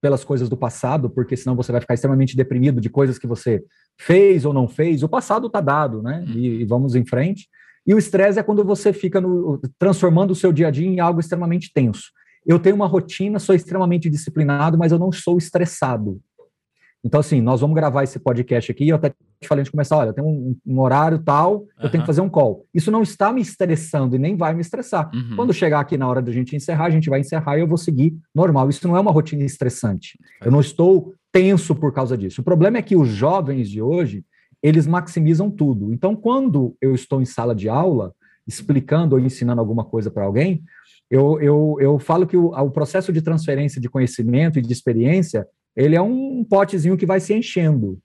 pelas 0.00 0.24
coisas 0.24 0.48
do 0.48 0.56
passado, 0.56 1.10
porque 1.10 1.36
senão 1.36 1.56
você 1.56 1.72
vai 1.72 1.80
ficar 1.80 1.94
extremamente 1.94 2.36
deprimido 2.36 2.80
de 2.80 2.88
coisas 2.88 3.18
que 3.18 3.26
você 3.26 3.64
fez 3.98 4.44
ou 4.44 4.52
não 4.52 4.68
fez. 4.68 5.02
O 5.02 5.08
passado 5.08 5.48
está 5.48 5.60
dado, 5.60 6.02
né? 6.02 6.24
Uhum. 6.26 6.34
E, 6.34 6.60
e, 6.60 6.64
vamos 6.64 6.94
em 6.94 7.04
frente. 7.04 7.48
E 7.88 7.94
o 7.94 7.98
estresse 7.98 8.38
é 8.38 8.42
quando 8.42 8.62
você 8.62 8.92
fica 8.92 9.18
no, 9.18 9.58
transformando 9.78 10.32
o 10.32 10.34
seu 10.34 10.52
dia 10.52 10.68
a 10.68 10.70
dia 10.70 10.86
em 10.86 11.00
algo 11.00 11.20
extremamente 11.20 11.72
tenso. 11.72 12.10
Eu 12.44 12.58
tenho 12.58 12.76
uma 12.76 12.86
rotina, 12.86 13.38
sou 13.38 13.54
extremamente 13.54 14.10
disciplinado, 14.10 14.76
mas 14.76 14.92
eu 14.92 14.98
não 14.98 15.10
sou 15.10 15.38
estressado. 15.38 16.20
Então, 17.02 17.20
assim, 17.20 17.40
nós 17.40 17.62
vamos 17.62 17.74
gravar 17.74 18.02
esse 18.04 18.18
podcast 18.18 18.70
aqui. 18.70 18.88
Eu 18.88 18.96
até 18.96 19.08
te 19.40 19.48
falei 19.48 19.64
de 19.64 19.70
começar: 19.70 19.96
olha, 19.96 20.10
eu 20.10 20.12
tenho 20.12 20.26
um, 20.26 20.54
um 20.66 20.80
horário 20.80 21.18
tal, 21.20 21.66
eu 21.78 21.84
uhum. 21.84 21.90
tenho 21.90 22.02
que 22.02 22.06
fazer 22.06 22.20
um 22.20 22.28
call. 22.28 22.66
Isso 22.74 22.90
não 22.90 23.02
está 23.02 23.32
me 23.32 23.40
estressando 23.40 24.16
e 24.16 24.18
nem 24.18 24.36
vai 24.36 24.52
me 24.52 24.60
estressar. 24.60 25.08
Uhum. 25.14 25.36
Quando 25.36 25.54
chegar 25.54 25.80
aqui 25.80 25.96
na 25.96 26.06
hora 26.06 26.20
da 26.20 26.30
gente 26.30 26.54
encerrar, 26.54 26.86
a 26.86 26.90
gente 26.90 27.08
vai 27.08 27.20
encerrar 27.20 27.56
e 27.56 27.60
eu 27.60 27.66
vou 27.66 27.78
seguir 27.78 28.14
normal. 28.34 28.68
Isso 28.68 28.86
não 28.86 28.96
é 28.98 29.00
uma 29.00 29.12
rotina 29.12 29.44
estressante. 29.44 30.18
Eu 30.44 30.50
não 30.50 30.60
estou 30.60 31.14
tenso 31.32 31.74
por 31.74 31.92
causa 31.94 32.18
disso. 32.18 32.42
O 32.42 32.44
problema 32.44 32.76
é 32.76 32.82
que 32.82 32.96
os 32.96 33.08
jovens 33.08 33.70
de 33.70 33.80
hoje, 33.80 34.24
eles 34.62 34.86
maximizam 34.86 35.50
tudo. 35.50 35.92
Então, 35.92 36.16
quando 36.16 36.76
eu 36.80 36.94
estou 36.94 37.22
em 37.22 37.24
sala 37.24 37.54
de 37.54 37.68
aula, 37.68 38.14
explicando 38.46 39.14
ou 39.14 39.20
ensinando 39.20 39.60
alguma 39.60 39.84
coisa 39.84 40.10
para 40.10 40.24
alguém, 40.24 40.62
eu, 41.10 41.40
eu, 41.40 41.76
eu 41.80 41.98
falo 41.98 42.26
que 42.26 42.36
o, 42.36 42.48
o, 42.48 42.70
processo 42.70 43.12
de 43.12 43.22
transferência 43.22 43.80
de 43.80 43.88
conhecimento 43.88 44.58
e 44.58 44.62
de 44.62 44.72
experiência, 44.72 45.46
ele 45.76 45.96
é 45.96 46.02
um 46.02 46.44
potezinho 46.44 46.96
que 46.96 47.06
vai 47.06 47.20
se 47.20 47.34
enchendo. 47.34 47.98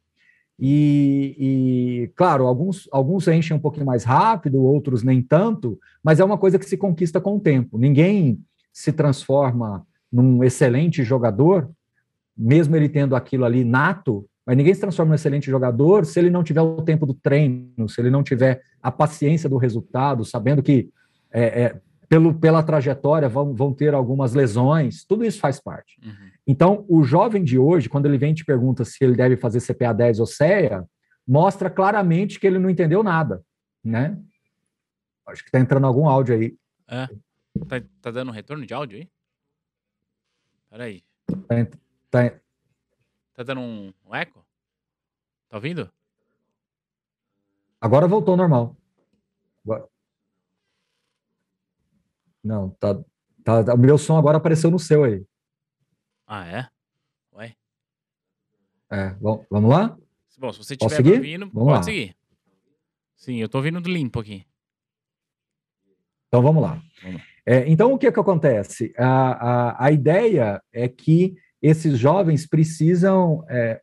E, 0.59 1.35
e, 1.39 2.11
claro, 2.15 2.45
alguns, 2.45 2.87
alguns 2.91 3.27
enchem 3.27 3.57
um 3.57 3.59
pouquinho 3.59 3.85
mais 3.85 4.03
rápido, 4.03 4.61
outros 4.61 5.03
nem 5.03 5.21
tanto, 5.21 5.79
mas 6.03 6.19
é 6.19 6.23
uma 6.23 6.37
coisa 6.37 6.59
que 6.59 6.65
se 6.65 6.77
conquista 6.77 7.19
com 7.19 7.37
o 7.37 7.39
tempo. 7.39 7.77
Ninguém 7.77 8.39
se 8.71 8.91
transforma 8.93 9.85
num 10.11 10.43
excelente 10.43 11.03
jogador, 11.03 11.69
mesmo 12.37 12.75
ele 12.75 12.87
tendo 12.87 13.15
aquilo 13.15 13.45
ali 13.45 13.63
nato, 13.63 14.25
mas 14.45 14.57
ninguém 14.57 14.73
se 14.73 14.81
transforma 14.81 15.09
num 15.09 15.15
excelente 15.15 15.49
jogador 15.49 16.05
se 16.05 16.19
ele 16.19 16.29
não 16.29 16.43
tiver 16.43 16.61
o 16.61 16.81
tempo 16.81 17.05
do 17.05 17.13
treino, 17.13 17.87
se 17.87 17.99
ele 18.01 18.09
não 18.09 18.23
tiver 18.23 18.61
a 18.81 18.91
paciência 18.91 19.49
do 19.49 19.57
resultado, 19.57 20.25
sabendo 20.25 20.61
que 20.61 20.89
é, 21.31 21.63
é, 21.63 21.81
pelo, 22.09 22.33
pela 22.33 22.61
trajetória 22.61 23.29
vão, 23.29 23.53
vão 23.53 23.73
ter 23.73 23.93
algumas 23.93 24.33
lesões, 24.33 25.05
tudo 25.05 25.23
isso 25.23 25.39
faz 25.39 25.59
parte. 25.59 25.99
Uhum. 26.03 26.31
Então, 26.45 26.85
o 26.87 27.03
jovem 27.03 27.43
de 27.43 27.57
hoje, 27.57 27.89
quando 27.89 28.05
ele 28.05 28.17
vem 28.17 28.31
e 28.31 28.35
te 28.35 28.45
pergunta 28.45 28.83
se 28.83 29.03
ele 29.03 29.15
deve 29.15 29.37
fazer 29.37 29.61
CPA 29.61 29.93
10 29.93 30.19
ou 30.19 30.25
CEA, 30.25 30.85
mostra 31.25 31.69
claramente 31.69 32.39
que 32.39 32.45
ele 32.45 32.59
não 32.59 32.69
entendeu 32.69 33.01
nada, 33.01 33.41
né? 33.83 34.17
Acho 35.25 35.41
que 35.41 35.47
está 35.47 35.59
entrando 35.59 35.87
algum 35.87 36.07
áudio 36.07 36.35
aí. 36.35 36.55
É. 36.87 37.07
Tá, 37.67 37.81
tá 38.01 38.11
dando 38.11 38.29
um 38.29 38.33
retorno 38.33 38.65
de 38.65 38.73
áudio 38.73 38.99
aí? 38.99 39.09
Peraí. 40.69 41.03
Tá, 41.47 41.67
tá, 42.11 42.39
tá 43.33 43.43
dando 43.43 43.61
um, 43.61 43.93
um 44.05 44.15
eco? 44.15 44.45
Tá 45.49 45.57
ouvindo? 45.57 45.91
Agora 47.79 48.07
voltou 48.07 48.37
normal. 48.37 48.75
Agora... 49.63 49.87
Não, 52.43 52.69
tá, 52.71 52.95
tá. 53.43 53.73
O 53.73 53.77
meu 53.77 53.97
som 53.97 54.17
agora 54.17 54.37
apareceu 54.37 54.69
no 54.69 54.79
seu 54.79 55.03
aí. 55.03 55.25
Ah, 56.25 56.45
é? 56.47 56.69
Ué? 57.33 57.55
É, 58.91 59.09
vamos, 59.21 59.45
vamos 59.49 59.69
lá? 59.69 59.97
Bom, 60.37 60.51
se 60.51 60.57
você 60.59 60.73
estiver 60.73 61.17
ouvindo, 61.17 61.49
vamos 61.51 61.69
pode 61.69 61.77
lá. 61.77 61.83
seguir. 61.83 62.17
Sim, 63.15 63.37
eu 63.37 63.47
tô 63.47 63.59
ouvindo 63.59 63.79
do 63.79 63.89
limpo 63.89 64.19
aqui. 64.19 64.45
Então 66.27 66.41
vamos 66.41 66.61
lá. 66.61 66.81
Vamos 67.01 67.21
lá. 67.21 67.27
É, 67.45 67.69
então 67.69 67.93
o 67.93 67.97
que, 67.97 68.11
que 68.11 68.19
acontece? 68.19 68.93
A, 68.97 69.05
a, 69.05 69.85
a 69.85 69.91
ideia 69.91 70.61
é 70.71 70.87
que 70.87 71.35
esses 71.63 71.97
jovens 71.97 72.45
precisam 72.45 73.43
é, 73.49 73.79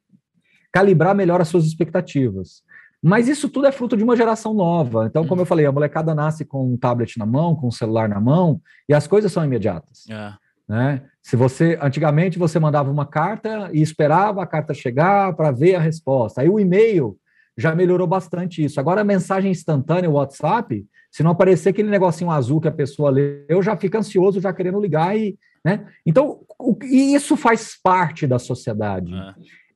calibrar 0.70 1.14
melhor 1.14 1.40
as 1.40 1.48
suas 1.48 1.64
expectativas. 1.64 2.62
Mas 3.02 3.28
isso 3.28 3.48
tudo 3.48 3.66
é 3.66 3.72
fruto 3.72 3.96
de 3.96 4.04
uma 4.04 4.14
geração 4.14 4.52
nova. 4.52 5.06
Então, 5.06 5.26
como 5.26 5.40
eu 5.40 5.46
falei, 5.46 5.64
a 5.64 5.72
molecada 5.72 6.14
nasce 6.14 6.44
com 6.44 6.70
um 6.70 6.76
tablet 6.76 7.18
na 7.18 7.24
mão, 7.24 7.56
com 7.56 7.68
um 7.68 7.70
celular 7.70 8.06
na 8.08 8.20
mão, 8.20 8.60
e 8.86 8.92
as 8.92 9.06
coisas 9.06 9.32
são 9.32 9.42
imediatas. 9.42 10.04
É. 10.10 10.34
Né? 10.68 11.02
Se 11.22 11.34
você 11.34 11.78
antigamente 11.80 12.38
você 12.38 12.60
mandava 12.60 12.90
uma 12.90 13.06
carta 13.06 13.70
e 13.72 13.80
esperava 13.80 14.42
a 14.42 14.46
carta 14.46 14.74
chegar 14.74 15.34
para 15.34 15.50
ver 15.50 15.74
a 15.74 15.80
resposta. 15.80 16.42
Aí 16.42 16.48
o 16.48 16.60
e-mail 16.60 17.16
já 17.56 17.74
melhorou 17.74 18.06
bastante 18.06 18.62
isso. 18.62 18.78
Agora 18.78 19.00
a 19.00 19.04
mensagem 19.04 19.50
instantânea, 19.50 20.08
o 20.08 20.14
WhatsApp, 20.14 20.86
se 21.10 21.22
não 21.22 21.32
aparecer 21.32 21.70
aquele 21.70 21.90
negocinho 21.90 22.30
azul 22.30 22.60
que 22.60 22.68
a 22.68 22.72
pessoa 22.72 23.10
leu, 23.10 23.62
já 23.62 23.76
fica 23.76 23.98
ansioso, 23.98 24.40
já 24.40 24.52
querendo 24.52 24.80
ligar 24.80 25.16
e, 25.16 25.36
né? 25.64 25.86
Então, 26.04 26.40
o, 26.58 26.76
e 26.82 27.14
isso 27.14 27.36
faz 27.36 27.78
parte 27.82 28.26
da 28.26 28.38
sociedade. 28.38 29.12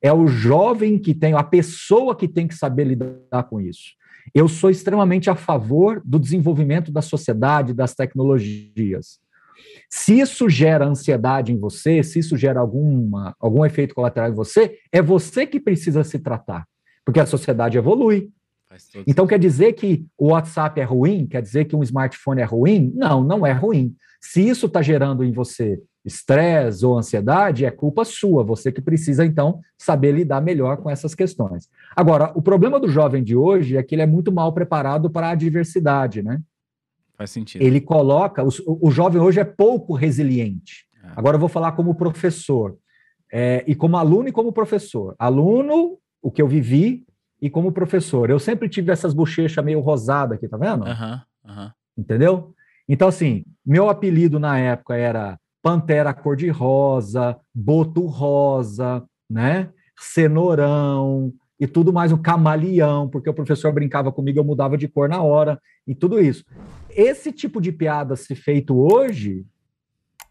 É. 0.01 0.09
é 0.09 0.13
o 0.13 0.27
jovem 0.27 0.97
que 0.97 1.13
tem, 1.13 1.33
a 1.33 1.43
pessoa 1.43 2.15
que 2.15 2.27
tem 2.27 2.47
que 2.47 2.55
saber 2.55 2.85
lidar 2.85 3.43
com 3.49 3.61
isso. 3.61 3.93
Eu 4.33 4.47
sou 4.47 4.69
extremamente 4.69 5.29
a 5.29 5.35
favor 5.35 6.01
do 6.03 6.19
desenvolvimento 6.19 6.91
da 6.91 7.01
sociedade, 7.01 7.73
das 7.73 7.93
tecnologias. 7.93 9.19
Se 9.89 10.19
isso 10.19 10.49
gera 10.49 10.85
ansiedade 10.85 11.53
em 11.53 11.59
você, 11.59 12.03
se 12.03 12.19
isso 12.19 12.35
gera 12.35 12.59
alguma, 12.59 13.35
algum 13.39 13.63
efeito 13.63 13.93
colateral 13.93 14.29
em 14.29 14.35
você, 14.35 14.77
é 14.91 15.01
você 15.01 15.45
que 15.45 15.59
precisa 15.59 16.03
se 16.03 16.19
tratar, 16.19 16.65
porque 17.05 17.19
a 17.19 17.25
sociedade 17.25 17.77
evolui. 17.77 18.29
Então 19.07 19.27
quer 19.27 19.39
dizer 19.39 19.73
que 19.73 20.05
o 20.17 20.29
WhatsApp 20.29 20.79
é 20.79 20.83
ruim? 20.83 21.27
Quer 21.27 21.41
dizer 21.41 21.65
que 21.65 21.75
um 21.75 21.83
smartphone 21.83 22.41
é 22.41 22.45
ruim? 22.45 22.91
Não, 22.95 23.23
não 23.23 23.45
é 23.45 23.51
ruim. 23.51 23.95
Se 24.21 24.47
isso 24.47 24.65
está 24.65 24.81
gerando 24.81 25.23
em 25.23 25.31
você 25.31 25.79
estresse 26.03 26.85
ou 26.85 26.97
ansiedade, 26.97 27.65
é 27.65 27.71
culpa 27.71 28.05
sua, 28.05 28.43
você 28.43 28.71
que 28.71 28.81
precisa 28.81 29.25
então 29.25 29.59
saber 29.77 30.11
lidar 30.11 30.41
melhor 30.41 30.77
com 30.77 30.89
essas 30.89 31.15
questões. 31.15 31.67
Agora, 31.95 32.31
o 32.35 32.41
problema 32.41 32.79
do 32.79 32.87
jovem 32.87 33.23
de 33.23 33.35
hoje 33.35 33.75
é 33.75 33.81
que 33.81 33.95
ele 33.95 34.03
é 34.03 34.05
muito 34.05 34.31
mal 34.31 34.53
preparado 34.53 35.09
para 35.09 35.29
a 35.29 35.35
diversidade, 35.35 36.21
né? 36.21 36.39
Faz 37.17 37.31
sentido. 37.31 37.61
Ele 37.61 37.81
coloca. 37.81 38.43
O, 38.43 38.49
o 38.87 38.91
jovem 38.91 39.21
hoje 39.21 39.39
é 39.39 39.45
pouco 39.45 39.93
resiliente. 39.93 40.85
É. 41.03 41.07
Agora 41.15 41.35
eu 41.35 41.39
vou 41.39 41.49
falar 41.49 41.71
como 41.71 41.95
professor. 41.95 42.77
É, 43.31 43.63
e 43.67 43.73
como 43.73 43.97
aluno 43.97 44.27
e 44.27 44.31
como 44.31 44.53
professor. 44.53 45.15
Aluno, 45.17 45.97
o 46.21 46.29
que 46.29 46.41
eu 46.41 46.47
vivi, 46.47 47.03
e 47.45 47.49
como 47.49 47.71
professor. 47.71 48.29
Eu 48.29 48.39
sempre 48.39 48.67
tive 48.69 48.91
essas 48.91 49.13
bochechas 49.13 49.63
meio 49.63 49.79
rosadas 49.79 50.37
aqui, 50.37 50.47
tá 50.47 50.57
vendo? 50.57 50.85
Uhum, 50.85 51.19
uhum. 51.45 51.71
Entendeu? 51.97 52.53
Então, 52.87 53.07
assim, 53.07 53.43
meu 53.65 53.89
apelido 53.89 54.39
na 54.39 54.57
época 54.57 54.95
era 54.95 55.39
Pantera 55.61 56.13
Cor-de-Rosa, 56.13 57.37
Boto 57.53 58.05
Rosa, 58.05 59.03
né? 59.29 59.69
Cenourão 59.97 61.33
e 61.59 61.65
tudo 61.65 61.93
mais, 61.93 62.11
um 62.11 62.17
camaleão, 62.17 63.07
porque 63.07 63.29
o 63.29 63.33
professor 63.33 63.71
brincava 63.71 64.11
comigo, 64.11 64.39
eu 64.39 64.43
mudava 64.43 64.77
de 64.77 64.87
cor 64.87 65.07
na 65.07 65.21
hora 65.21 65.59
e 65.87 65.95
tudo 65.95 66.19
isso 66.19 66.43
esse 66.95 67.31
tipo 67.31 67.59
de 67.59 67.71
piada 67.71 68.15
se 68.15 68.33
feito 68.33 68.75
hoje, 68.79 69.45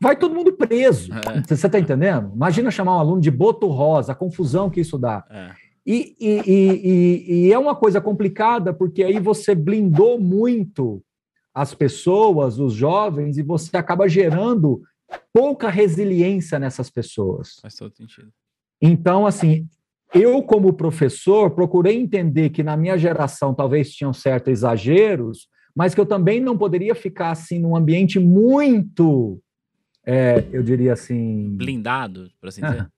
vai 0.00 0.16
todo 0.16 0.34
mundo 0.34 0.54
preso. 0.54 1.12
É. 1.12 1.42
Você 1.42 1.66
está 1.66 1.78
entendendo? 1.78 2.32
Imagina 2.34 2.70
chamar 2.70 2.96
um 2.96 3.00
aluno 3.00 3.20
de 3.20 3.30
boto 3.30 3.68
rosa, 3.68 4.12
a 4.12 4.14
confusão 4.16 4.70
que 4.70 4.80
isso 4.80 4.98
dá. 4.98 5.24
É. 5.30 5.50
E, 5.86 6.16
e, 6.18 6.40
e, 6.46 7.46
e, 7.46 7.52
é 7.52 7.58
uma 7.58 7.76
coisa 7.76 8.00
complicada, 8.00 8.72
porque 8.72 9.02
aí 9.02 9.18
você 9.18 9.54
blindou 9.54 10.18
muito 10.18 11.02
as 11.54 11.74
pessoas, 11.74 12.58
os 12.58 12.72
jovens, 12.72 13.36
e 13.36 13.42
você 13.42 13.76
acaba 13.76 14.08
gerando 14.08 14.82
pouca 15.32 15.68
resiliência 15.68 16.58
nessas 16.58 16.90
pessoas. 16.90 17.58
Faz 17.60 17.74
todo 17.76 17.94
sentido. 17.94 18.32
Então, 18.80 19.26
assim, 19.26 19.68
eu, 20.12 20.42
como 20.42 20.72
professor, 20.72 21.50
procurei 21.50 21.96
entender 21.96 22.50
que 22.50 22.62
na 22.62 22.76
minha 22.76 22.96
geração 22.96 23.54
talvez 23.54 23.92
tinham 23.92 24.12
certos 24.12 24.52
exageros, 24.52 25.48
mas 25.76 25.94
que 25.94 26.00
eu 26.00 26.06
também 26.06 26.40
não 26.40 26.56
poderia 26.56 26.94
ficar 26.94 27.30
assim 27.30 27.58
num 27.58 27.76
ambiente 27.76 28.18
muito, 28.18 29.40
é, 30.06 30.44
eu 30.52 30.62
diria 30.62 30.92
assim. 30.92 31.56
Blindado, 31.56 32.30
por 32.40 32.48
assim 32.48 32.62
dizer. 32.62 32.88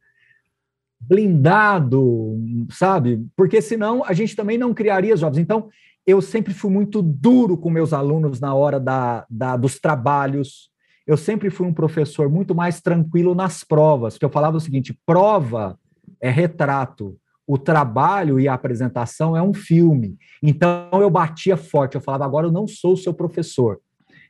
Blindado, 1.01 2.39
sabe? 2.71 3.25
Porque 3.37 3.61
senão 3.61 4.05
a 4.05 4.13
gente 4.13 4.35
também 4.35 4.59
não 4.59 4.75
criaria 4.75 5.17
jovens. 5.17 5.39
Então, 5.39 5.69
eu 6.07 6.23
sempre 6.23 6.55
fui 6.55 6.71
muito 6.71 7.03
duro 7.03 7.57
com 7.57 7.69
meus 7.69 7.93
alunos 7.93 8.41
na 8.41 8.55
hora 8.55 8.79
da, 8.79 9.27
da, 9.29 9.57
dos 9.57 9.79
trabalhos. 9.79 10.71
Eu 11.07 11.17
sempre 11.17 11.51
fui 11.51 11.67
um 11.67 11.75
professor 11.75 12.29
muito 12.29 12.55
mais 12.55 12.81
tranquilo 12.81 13.35
nas 13.35 13.65
provas, 13.65 14.15
porque 14.15 14.25
eu 14.25 14.31
falava 14.31 14.57
o 14.57 14.61
seguinte: 14.61 14.99
prova 15.05 15.79
é 16.21 16.31
retrato, 16.31 17.17
o 17.47 17.59
trabalho 17.59 18.41
e 18.41 18.49
a 18.49 18.55
apresentação 18.55 19.37
é 19.37 19.43
um 19.43 19.55
filme. 19.55 20.17
Então 20.43 20.89
eu 20.93 21.11
batia 21.11 21.57
forte, 21.57 21.95
eu 21.95 22.01
falava, 22.01 22.25
agora 22.25 22.47
eu 22.47 22.53
não 22.53 22.67
sou 22.67 22.95
o 22.95 22.97
seu 22.97 23.13
professor. 23.13 23.81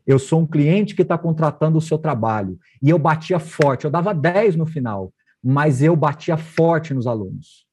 Eu 0.07 0.19
sou 0.19 0.41
um 0.41 0.47
cliente 0.47 0.95
que 0.95 1.03
está 1.03 1.19
contratando 1.19 1.79
o 1.79 1.81
seu 1.81 1.99
trabalho. 1.99 2.59
E 2.81 2.91
eu 2.91 2.99
batia 2.99 3.41
forte, 3.41 3.85
eu 3.85 3.91
dava 3.91 4.15
10 4.15 4.55
no 4.55 4.65
final, 4.65 5.13
mas 5.47 5.81
eu 5.81 5.95
batia 5.95 6.37
forte 6.37 6.93
nos 6.93 7.07
alunos. 7.07 7.65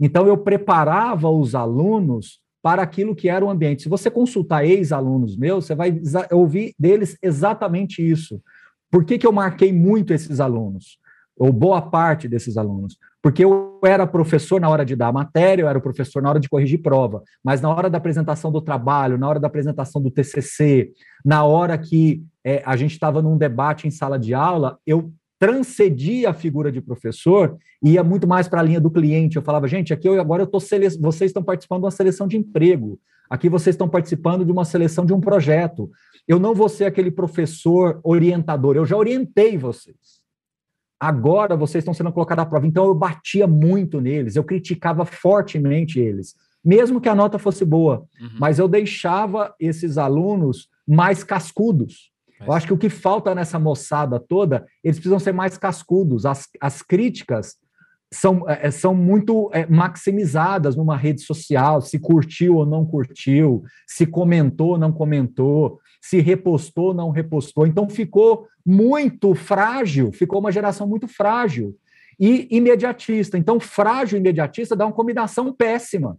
Então 0.00 0.26
eu 0.26 0.36
preparava 0.36 1.28
os 1.28 1.54
alunos 1.54 2.40
para 2.60 2.82
aquilo 2.82 3.14
que 3.14 3.28
era 3.28 3.44
o 3.44 3.48
ambiente. 3.48 3.82
Se 3.82 3.88
você 3.88 4.10
consultar 4.10 4.64
ex-alunos 4.64 5.36
meus, 5.36 5.66
você 5.66 5.74
vai 5.74 6.00
ouvir 6.32 6.74
deles 6.76 7.16
exatamente 7.22 8.02
isso. 8.02 8.42
Por 8.90 9.04
que, 9.04 9.16
que 9.16 9.26
eu 9.26 9.32
marquei 9.32 9.72
muito 9.72 10.12
esses 10.12 10.40
alunos? 10.40 10.98
Ou 11.36 11.52
boa 11.52 11.80
parte 11.80 12.28
desses 12.28 12.56
alunos? 12.56 12.98
Porque 13.22 13.44
eu 13.44 13.78
era 13.84 14.06
professor 14.06 14.60
na 14.60 14.68
hora 14.68 14.84
de 14.84 14.96
dar 14.96 15.08
a 15.08 15.12
matéria, 15.12 15.62
eu 15.62 15.68
era 15.68 15.80
professor 15.80 16.20
na 16.20 16.30
hora 16.30 16.40
de 16.40 16.48
corrigir 16.48 16.82
prova, 16.82 17.22
mas 17.44 17.60
na 17.60 17.68
hora 17.68 17.88
da 17.88 17.98
apresentação 17.98 18.50
do 18.50 18.60
trabalho, 18.60 19.16
na 19.16 19.28
hora 19.28 19.38
da 19.38 19.46
apresentação 19.46 20.02
do 20.02 20.10
TCC, 20.10 20.90
na 21.24 21.44
hora 21.44 21.78
que 21.78 22.24
é, 22.44 22.62
a 22.66 22.76
gente 22.76 22.92
estava 22.92 23.22
num 23.22 23.38
debate 23.38 23.86
em 23.86 23.90
sala 23.90 24.18
de 24.18 24.34
aula, 24.34 24.78
eu 24.86 25.12
transcedia 25.40 26.28
a 26.28 26.34
figura 26.34 26.70
de 26.70 26.82
professor 26.82 27.56
e 27.82 27.92
ia 27.92 28.04
muito 28.04 28.28
mais 28.28 28.46
para 28.46 28.60
a 28.60 28.62
linha 28.62 28.78
do 28.78 28.90
cliente. 28.90 29.36
Eu 29.36 29.42
falava, 29.42 29.66
gente, 29.66 29.90
aqui 29.90 30.06
eu, 30.06 30.20
agora 30.20 30.42
eu 30.42 30.46
tô 30.46 30.60
sele... 30.60 30.86
vocês 31.00 31.30
estão 31.30 31.42
participando 31.42 31.80
de 31.80 31.84
uma 31.86 31.90
seleção 31.90 32.28
de 32.28 32.36
emprego, 32.36 33.00
aqui 33.28 33.48
vocês 33.48 33.72
estão 33.72 33.88
participando 33.88 34.44
de 34.44 34.52
uma 34.52 34.66
seleção 34.66 35.06
de 35.06 35.14
um 35.14 35.20
projeto. 35.20 35.90
Eu 36.28 36.38
não 36.38 36.54
vou 36.54 36.68
ser 36.68 36.84
aquele 36.84 37.10
professor 37.10 38.00
orientador, 38.04 38.76
eu 38.76 38.84
já 38.84 38.94
orientei 38.98 39.56
vocês. 39.56 40.20
Agora 41.00 41.56
vocês 41.56 41.80
estão 41.80 41.94
sendo 41.94 42.12
colocados 42.12 42.42
à 42.42 42.46
prova. 42.46 42.66
Então 42.66 42.84
eu 42.84 42.94
batia 42.94 43.46
muito 43.46 43.98
neles, 43.98 44.36
eu 44.36 44.44
criticava 44.44 45.06
fortemente 45.06 45.98
eles, 45.98 46.34
mesmo 46.62 47.00
que 47.00 47.08
a 47.08 47.14
nota 47.14 47.38
fosse 47.38 47.64
boa, 47.64 48.06
uhum. 48.20 48.28
mas 48.38 48.58
eu 48.58 48.68
deixava 48.68 49.54
esses 49.58 49.96
alunos 49.96 50.68
mais 50.86 51.24
cascudos. 51.24 52.10
Eu 52.46 52.52
acho 52.52 52.66
que 52.66 52.72
o 52.72 52.78
que 52.78 52.88
falta 52.88 53.34
nessa 53.34 53.58
moçada 53.58 54.18
toda, 54.18 54.66
eles 54.82 54.96
precisam 54.96 55.18
ser 55.18 55.32
mais 55.32 55.58
cascudos. 55.58 56.24
As, 56.24 56.48
as 56.60 56.82
críticas 56.82 57.56
são, 58.12 58.48
é, 58.48 58.70
são 58.70 58.94
muito 58.94 59.50
é, 59.52 59.66
maximizadas 59.66 60.74
numa 60.74 60.96
rede 60.96 61.20
social, 61.20 61.80
se 61.80 61.98
curtiu 61.98 62.56
ou 62.56 62.66
não 62.66 62.84
curtiu, 62.84 63.62
se 63.86 64.06
comentou 64.06 64.70
ou 64.70 64.78
não 64.78 64.92
comentou. 64.92 65.78
se 66.00 66.18
repostou, 66.20 66.94
não 66.94 67.10
repostou. 67.10 67.66
Então 67.66 67.88
ficou 67.88 68.46
muito 68.64 69.34
frágil, 69.34 70.10
ficou 70.12 70.40
uma 70.40 70.50
geração 70.50 70.86
muito 70.86 71.06
frágil 71.06 71.76
e 72.20 72.46
imediatista. 72.50 73.38
Então, 73.38 73.58
frágil 73.58 74.18
e 74.18 74.20
imediatista 74.20 74.76
dá 74.76 74.84
uma 74.86 74.92
combinação 74.92 75.52
péssima. 75.54 76.18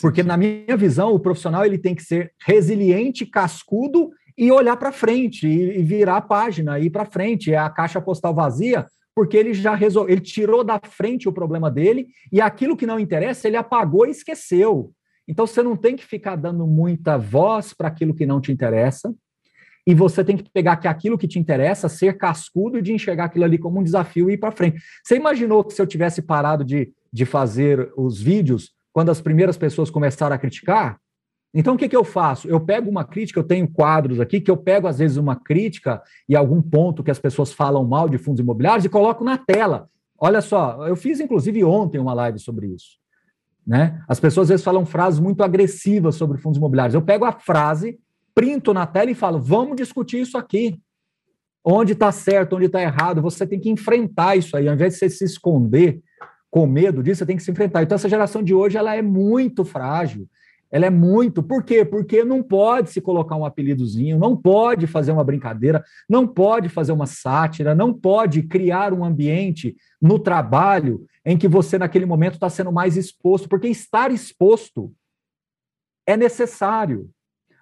Porque, 0.00 0.22
na 0.22 0.38
minha 0.38 0.76
visão, 0.78 1.12
o 1.12 1.20
profissional 1.20 1.66
ele 1.66 1.76
tem 1.76 1.94
que 1.94 2.02
ser 2.02 2.32
resiliente, 2.40 3.26
cascudo 3.26 4.10
e 4.36 4.50
olhar 4.50 4.76
para 4.76 4.92
frente, 4.92 5.46
e, 5.46 5.82
virar 5.82 6.16
a 6.16 6.20
página, 6.20 6.78
ir 6.78 6.90
para 6.90 7.04
frente. 7.04 7.52
É 7.52 7.58
a 7.58 7.70
caixa 7.70 8.00
postal 8.00 8.34
vazia, 8.34 8.86
porque 9.14 9.36
ele 9.36 9.52
já 9.54 9.74
resolveu, 9.74 10.12
ele 10.12 10.20
tirou 10.20 10.64
da 10.64 10.80
frente 10.82 11.28
o 11.28 11.32
problema 11.32 11.70
dele, 11.70 12.08
e 12.30 12.40
aquilo 12.40 12.76
que 12.76 12.86
não 12.86 12.98
interessa, 12.98 13.46
ele 13.46 13.56
apagou 13.56 14.06
e 14.06 14.10
esqueceu. 14.10 14.92
Então, 15.28 15.46
você 15.46 15.62
não 15.62 15.76
tem 15.76 15.96
que 15.96 16.04
ficar 16.04 16.36
dando 16.36 16.66
muita 16.66 17.16
voz 17.16 17.72
para 17.72 17.88
aquilo 17.88 18.14
que 18.14 18.26
não 18.26 18.40
te 18.40 18.50
interessa, 18.50 19.14
e 19.86 19.94
você 19.94 20.22
tem 20.22 20.36
que 20.36 20.48
pegar 20.50 20.76
que 20.76 20.86
aquilo 20.86 21.18
que 21.18 21.26
te 21.26 21.38
interessa, 21.38 21.88
ser 21.88 22.16
cascudo 22.16 22.78
e 22.78 22.82
de 22.82 22.92
enxergar 22.92 23.24
aquilo 23.24 23.44
ali 23.44 23.58
como 23.58 23.80
um 23.80 23.82
desafio 23.82 24.30
e 24.30 24.34
ir 24.34 24.38
para 24.38 24.52
frente. 24.52 24.80
Você 25.02 25.16
imaginou 25.16 25.64
que 25.64 25.74
se 25.74 25.82
eu 25.82 25.86
tivesse 25.86 26.22
parado 26.22 26.64
de, 26.64 26.92
de 27.12 27.24
fazer 27.24 27.92
os 27.96 28.20
vídeos 28.20 28.70
quando 28.92 29.10
as 29.10 29.20
primeiras 29.20 29.56
pessoas 29.56 29.90
começaram 29.90 30.36
a 30.36 30.38
criticar? 30.38 31.01
Então, 31.54 31.74
o 31.74 31.76
que, 31.76 31.88
que 31.88 31.96
eu 31.96 32.04
faço? 32.04 32.48
Eu 32.48 32.60
pego 32.60 32.90
uma 32.90 33.04
crítica, 33.04 33.38
eu 33.38 33.44
tenho 33.44 33.68
quadros 33.68 34.20
aqui, 34.20 34.40
que 34.40 34.50
eu 34.50 34.56
pego, 34.56 34.86
às 34.86 34.98
vezes, 34.98 35.18
uma 35.18 35.36
crítica 35.36 36.02
e 36.28 36.34
algum 36.34 36.62
ponto 36.62 37.02
que 37.02 37.10
as 37.10 37.18
pessoas 37.18 37.52
falam 37.52 37.84
mal 37.84 38.08
de 38.08 38.16
fundos 38.16 38.40
imobiliários 38.40 38.84
e 38.84 38.88
coloco 38.88 39.22
na 39.22 39.36
tela. 39.36 39.88
Olha 40.18 40.40
só, 40.40 40.86
eu 40.86 40.96
fiz, 40.96 41.20
inclusive, 41.20 41.62
ontem 41.62 41.98
uma 41.98 42.14
live 42.14 42.38
sobre 42.38 42.68
isso. 42.68 42.96
Né? 43.66 44.02
As 44.08 44.18
pessoas, 44.18 44.46
às 44.46 44.48
vezes, 44.50 44.64
falam 44.64 44.86
frases 44.86 45.20
muito 45.20 45.42
agressivas 45.42 46.14
sobre 46.14 46.38
fundos 46.38 46.58
imobiliários. 46.58 46.94
Eu 46.94 47.02
pego 47.02 47.24
a 47.24 47.32
frase 47.32 47.98
printo 48.34 48.72
na 48.72 48.86
tela 48.86 49.10
e 49.10 49.14
falo: 49.14 49.38
vamos 49.38 49.76
discutir 49.76 50.20
isso 50.20 50.38
aqui. 50.38 50.80
Onde 51.64 51.92
está 51.92 52.10
certo, 52.10 52.56
onde 52.56 52.66
está 52.66 52.82
errado, 52.82 53.22
você 53.22 53.46
tem 53.46 53.60
que 53.60 53.70
enfrentar 53.70 54.36
isso 54.36 54.56
aí, 54.56 54.66
ao 54.66 54.74
invés 54.74 54.94
de 54.94 54.98
você 54.98 55.08
se 55.08 55.24
esconder 55.24 56.02
com 56.50 56.66
medo 56.66 57.02
disso, 57.02 57.20
você 57.20 57.26
tem 57.26 57.36
que 57.36 57.42
se 57.42 57.50
enfrentar. 57.50 57.82
Então, 57.82 57.94
essa 57.94 58.08
geração 58.08 58.42
de 58.42 58.52
hoje 58.52 58.76
ela 58.76 58.94
é 58.96 59.00
muito 59.00 59.64
frágil. 59.64 60.28
Ela 60.72 60.86
é 60.86 60.90
muito. 60.90 61.42
Por 61.42 61.62
quê? 61.62 61.84
Porque 61.84 62.24
não 62.24 62.42
pode 62.42 62.90
se 62.90 63.00
colocar 63.00 63.36
um 63.36 63.44
apelidozinho, 63.44 64.18
não 64.18 64.34
pode 64.34 64.86
fazer 64.86 65.12
uma 65.12 65.22
brincadeira, 65.22 65.84
não 66.08 66.26
pode 66.26 66.70
fazer 66.70 66.92
uma 66.92 67.04
sátira, 67.04 67.74
não 67.74 67.92
pode 67.92 68.42
criar 68.44 68.94
um 68.94 69.04
ambiente 69.04 69.76
no 70.00 70.18
trabalho 70.18 71.04
em 71.24 71.36
que 71.36 71.46
você, 71.46 71.76
naquele 71.76 72.06
momento, 72.06 72.34
está 72.34 72.48
sendo 72.48 72.72
mais 72.72 72.96
exposto, 72.96 73.48
porque 73.48 73.68
estar 73.68 74.10
exposto 74.10 74.90
é 76.06 76.16
necessário. 76.16 77.10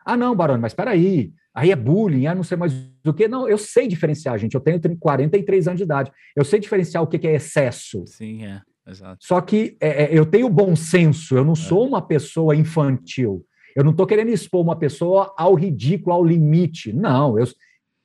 Ah, 0.04 0.16
não, 0.16 0.34
Barone, 0.34 0.62
mas 0.62 0.72
espera 0.72 0.92
aí, 0.92 1.32
aí 1.52 1.72
é 1.72 1.76
bullying, 1.76 2.26
ah, 2.26 2.34
não 2.34 2.44
sei 2.44 2.56
mais 2.56 2.72
o 3.04 3.12
que. 3.12 3.26
Não, 3.26 3.48
eu 3.48 3.58
sei 3.58 3.88
diferenciar, 3.88 4.38
gente. 4.38 4.54
Eu 4.54 4.60
tenho 4.60 4.80
43 4.98 5.66
anos 5.66 5.78
de 5.78 5.84
idade. 5.84 6.12
Eu 6.36 6.44
sei 6.44 6.60
diferenciar 6.60 7.02
o 7.02 7.08
que 7.08 7.26
é 7.26 7.34
excesso. 7.34 8.06
Sim, 8.06 8.44
é. 8.44 8.62
Exato. 8.90 9.24
Só 9.24 9.40
que 9.40 9.76
é, 9.80 10.04
é, 10.04 10.18
eu 10.18 10.26
tenho 10.26 10.48
bom 10.48 10.74
senso, 10.74 11.36
eu 11.36 11.44
não 11.44 11.52
é. 11.52 11.56
sou 11.56 11.86
uma 11.86 12.02
pessoa 12.02 12.56
infantil. 12.56 13.44
Eu 13.74 13.84
não 13.84 13.92
estou 13.92 14.06
querendo 14.06 14.30
expor 14.30 14.60
uma 14.60 14.76
pessoa 14.76 15.32
ao 15.36 15.54
ridículo, 15.54 16.14
ao 16.14 16.24
limite. 16.24 16.92
Não, 16.92 17.38
eu, 17.38 17.46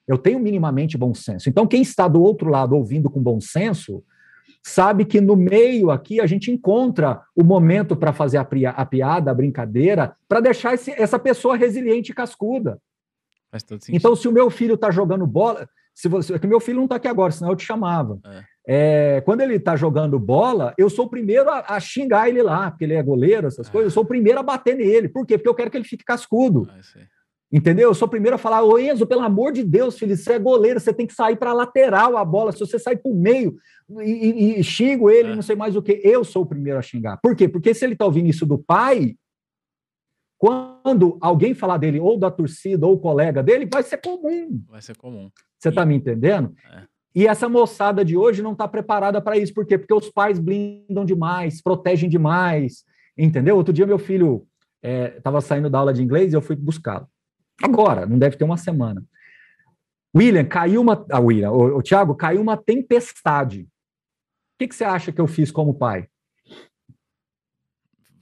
eu 0.08 0.18
tenho 0.18 0.40
minimamente 0.40 0.98
bom 0.98 1.14
senso. 1.14 1.50
Então, 1.50 1.66
quem 1.66 1.82
está 1.82 2.08
do 2.08 2.22
outro 2.22 2.50
lado 2.50 2.76
ouvindo 2.76 3.10
com 3.10 3.22
bom 3.22 3.42
senso, 3.42 4.04
sabe 4.64 5.06
que 5.06 5.20
no 5.20 5.36
meio 5.36 5.90
aqui 5.90 6.22
a 6.22 6.28
gente 6.28 6.52
encontra 6.52 7.22
o 7.36 7.44
momento 7.44 7.96
para 7.96 8.14
fazer 8.14 8.38
a, 8.38 8.42
a, 8.42 8.86
piada, 8.86 9.32
a 9.32 9.34
brincadeira, 9.34 10.16
para 10.28 10.40
deixar 10.40 10.76
esse, 10.76 10.92
essa 10.92 11.18
pessoa 11.18 11.58
resiliente 11.58 12.12
e 12.12 12.16
cascuda. 12.16 12.80
Então, 13.96 14.16
se 14.16 14.28
o 14.28 14.32
meu 14.32 14.50
filho 14.50 14.76
está 14.76 14.92
jogando 14.92 15.26
bola, 15.26 15.68
se 15.94 16.08
você, 16.08 16.36
é 16.36 16.40
que 16.40 16.46
meu 16.46 16.60
filho 16.60 16.78
não 16.78 16.86
está 16.86 16.98
aqui 16.98 17.08
agora, 17.08 17.32
senão 17.32 17.52
eu 17.52 17.56
te 17.56 17.66
chamava. 17.66 18.20
É. 18.26 18.44
É, 18.68 19.22
quando 19.22 19.42
ele 19.42 19.56
está 19.56 19.76
jogando 19.76 20.20
bola, 20.20 20.74
eu 20.78 20.90
sou 20.90 21.06
o 21.06 21.10
primeiro 21.10 21.50
a, 21.50 21.64
a, 21.68 21.80
xingar 21.80 22.28
ele 22.28 22.42
lá, 22.42 22.72
porque 22.72 22.84
ele 22.84 22.96
é 22.96 23.04
goleiro, 23.04 23.48
essas 23.48 23.70
coisas. 23.70 23.92
Eu 23.92 23.94
sou 23.94 24.04
o 24.04 24.08
primeiro 24.08 24.40
a 24.40 24.44
bater 24.44 24.76
nele. 24.76 25.08
Por 25.08 25.26
quê? 25.26 25.38
Porque 25.38 25.50
eu 25.50 25.56
quero 25.56 25.70
que 25.70 25.78
ele 25.78 25.86
fique 25.86 26.04
cascudo. 26.04 26.68
Ah, 26.70 26.80
Entendeu? 27.52 27.90
Eu 27.90 27.94
sou 27.94 28.08
o 28.08 28.12
primeiro 28.12 28.36
a 28.36 28.40
falar, 28.40 28.64
ô 28.64 28.78
Enzo, 28.80 29.06
pelo 29.06 29.22
amor 29.22 29.52
de 29.52 29.64
Deus, 29.64 29.98
filho, 29.98 30.18
você 30.18 30.34
é 30.34 30.40
goleiro, 30.40 30.80
você 30.80 30.92
tem 30.92 31.06
que 31.06 31.14
sair 31.14 31.38
para 31.38 31.54
lateral 31.54 32.18
a 32.18 32.26
bola. 32.26 32.52
Se 32.52 32.60
você 32.60 32.80
sair 32.80 32.98
para 32.98 33.12
o 33.12 33.16
meio 33.16 33.56
e, 34.02 34.12
e, 34.12 34.60
e, 34.60 34.64
xingo 34.64 35.12
ele, 35.12 35.32
é. 35.32 35.36
não 35.36 35.44
sei 35.44 35.56
mais 35.56 35.76
o 35.76 35.82
que, 35.82 36.02
eu 36.04 36.24
sou 36.24 36.42
o 36.42 36.46
primeiro 36.46 36.80
a 36.80 36.82
xingar. 36.82 37.18
Por 37.22 37.36
quê? 37.36 37.48
Porque 37.48 37.74
se 37.74 37.86
ele 37.86 37.94
está 37.94 38.04
ouvindo 38.04 38.28
isso 38.28 38.46
do 38.46 38.58
pai, 38.58 39.16
quando 40.38 41.18
alguém 41.22 41.54
falar 41.54 41.78
dele, 41.78 42.00
ou 42.00 42.18
da 42.18 42.32
torcida, 42.32 42.86
ou 42.86 43.00
colega 43.00 43.44
dele, 43.44 43.70
vai 43.72 43.84
ser 43.84 43.98
comum. 43.98 44.62
Vai 44.68 44.82
ser 44.82 44.98
comum. 44.98 45.30
Você 45.58 45.70
está 45.70 45.86
me 45.86 45.96
entendendo? 45.96 46.54
É. 46.74 46.84
E 47.16 47.28
essa 47.28 47.48
moçada 47.48 48.04
de 48.04 48.18
hoje 48.18 48.42
não 48.44 48.52
está 48.52 48.68
preparada 48.68 49.22
para 49.22 49.38
isso. 49.38 49.54
Por 49.54 49.66
quê? 49.66 49.78
Porque 49.78 49.94
os 49.94 50.10
pais 50.10 50.38
blindam 50.38 51.06
demais, 51.06 51.62
protegem 51.62 52.10
demais. 52.10 52.84
Entendeu? 53.18 53.56
Outro 53.56 53.74
dia, 53.74 53.88
meu 53.88 53.98
filho 53.98 54.46
estava 54.84 55.38
é, 55.38 55.42
saindo 55.42 55.70
da 55.70 55.80
aula 55.80 55.94
de 55.94 56.04
inglês 56.04 56.34
e 56.34 56.36
eu 56.36 56.42
fui 56.42 56.56
buscá-lo. 56.58 57.08
Agora, 57.64 58.06
não 58.06 58.20
deve 58.20 58.36
ter 58.36 58.44
uma 58.44 58.58
semana. 58.58 59.02
William, 60.16 60.46
caiu 60.46 60.82
uma. 60.82 61.06
Ah, 61.10 61.20
William, 61.20 61.52
o, 61.52 61.78
o 61.78 61.82
Thiago, 61.82 62.16
caiu 62.16 62.42
uma 62.42 62.58
tempestade. 62.58 63.62
O 63.62 63.68
que, 64.60 64.68
que 64.68 64.76
você 64.76 64.84
acha 64.84 65.12
que 65.12 65.20
eu 65.20 65.28
fiz 65.28 65.52
como 65.52 65.74
pai? 65.74 66.08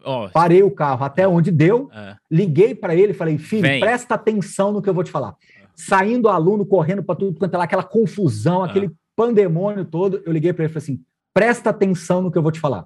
Oh, 0.06 0.28
Parei 0.34 0.62
o 0.62 0.72
carro 0.72 1.06
até 1.06 1.26
onde 1.28 1.50
deu, 1.50 1.90
é. 1.94 2.16
liguei 2.30 2.76
para 2.76 2.96
ele 2.96 3.12
e 3.12 3.16
falei: 3.16 3.38
filho, 3.38 3.62
Vem. 3.62 3.80
presta 3.80 4.16
atenção 4.16 4.72
no 4.72 4.82
que 4.82 4.90
eu 4.90 4.94
vou 4.94 5.04
te 5.04 5.12
falar. 5.12 5.36
Saindo 5.76 6.30
aluno, 6.30 6.66
correndo 6.66 7.04
para 7.04 7.16
tudo 7.16 7.38
quanto 7.38 7.54
é 7.54 7.58
lá, 7.58 7.64
aquela 7.64 7.84
confusão, 7.84 8.64
aquele 8.64 8.92
pandemônio 9.16 9.86
todo. 9.86 10.22
Eu 10.26 10.32
liguei 10.32 10.54
para 10.54 10.66
ele 10.66 10.72
e 10.72 10.74
falei 10.74 10.84
assim: 10.84 11.04
presta 11.34 11.70
atenção 11.70 12.22
no 12.22 12.32
que 12.32 12.38
eu 12.38 12.44
vou 12.44 12.52
te 12.52 12.60
falar. 12.60 12.86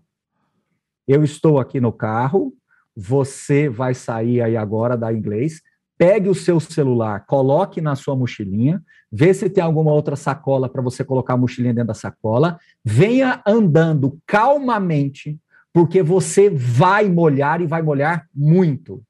Eu 1.08 1.23
estou 1.23 1.60
aqui 1.60 1.80
no 1.80 1.91
carro, 1.91 2.54
você 2.95 3.69
vai 3.69 3.93
sair 3.93 4.41
aí 4.41 4.58
agora 4.58 4.97
da 4.97 5.13
inglês, 5.13 5.62
pegue 5.97 6.30
o 6.30 6.36
seu 6.36 6.60
celular, 6.60 7.26
coloque 7.26 7.80
na 7.80 7.95
sua 7.95 8.15
mochilinha, 8.15 8.84
vê 9.12 9.34
se 9.34 9.50
tem 9.50 9.63
alguma 9.63 9.91
outra 9.91 10.15
sacola 10.15 10.69
para 10.69 10.82
você 10.82 11.04
colocar 11.04 11.34
a 11.34 11.38
mochilinha 11.38 11.73
dentro 11.73 11.88
da 11.88 11.93
sacola, 11.93 12.60
venha 12.84 13.41
andando 13.47 14.19
calmamente, 14.26 15.39
porque 15.73 16.04
você 16.04 16.50
vai 16.50 17.10
molhar 17.10 17.62
e 17.62 17.67
vai 17.67 17.82
molhar 17.82 18.28
muito. 18.34 19.02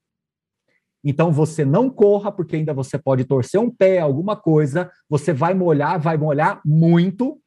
Então 1.10 1.32
você 1.32 1.64
não 1.64 1.90
corra, 1.90 2.30
porque 2.34 2.58
ainda 2.58 2.74
você 2.74 2.98
pode 2.98 3.24
torcer 3.24 3.62
um 3.62 3.72
pé, 3.72 4.00
alguma 4.00 4.36
coisa, 4.36 4.92
você 5.10 5.32
vai 5.32 5.54
molhar, 5.54 5.98
vai 5.98 6.18
molhar 6.18 6.60
muito. 6.66 7.40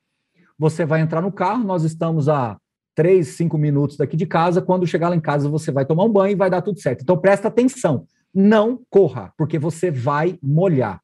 Você 0.59 0.87
vai 0.87 1.03
entrar 1.03 1.21
no 1.21 1.31
carro, 1.31 1.63
nós 1.63 1.85
estamos 1.85 2.27
a 2.27 2.57
três, 2.95 3.29
cinco 3.29 3.59
minutos 3.59 3.99
daqui 3.99 4.17
de 4.17 4.25
casa. 4.25 4.63
Quando 4.63 4.87
chegar 4.87 5.11
lá 5.11 5.17
em 5.17 5.21
casa, 5.21 5.47
você 5.47 5.71
vai 5.71 5.85
tomar 5.85 6.05
um 6.05 6.13
banho 6.13 6.33
e 6.33 6.37
vai 6.37 6.49
dar 6.49 6.63
tudo 6.63 6.81
certo. 6.81 7.03
Então 7.03 7.19
presta 7.19 7.49
atenção 7.49 8.07
não 8.35 8.81
corra, 8.89 9.31
porque 9.37 9.59
você 9.59 9.91
vai 9.91 10.39
molhar. 10.43 11.03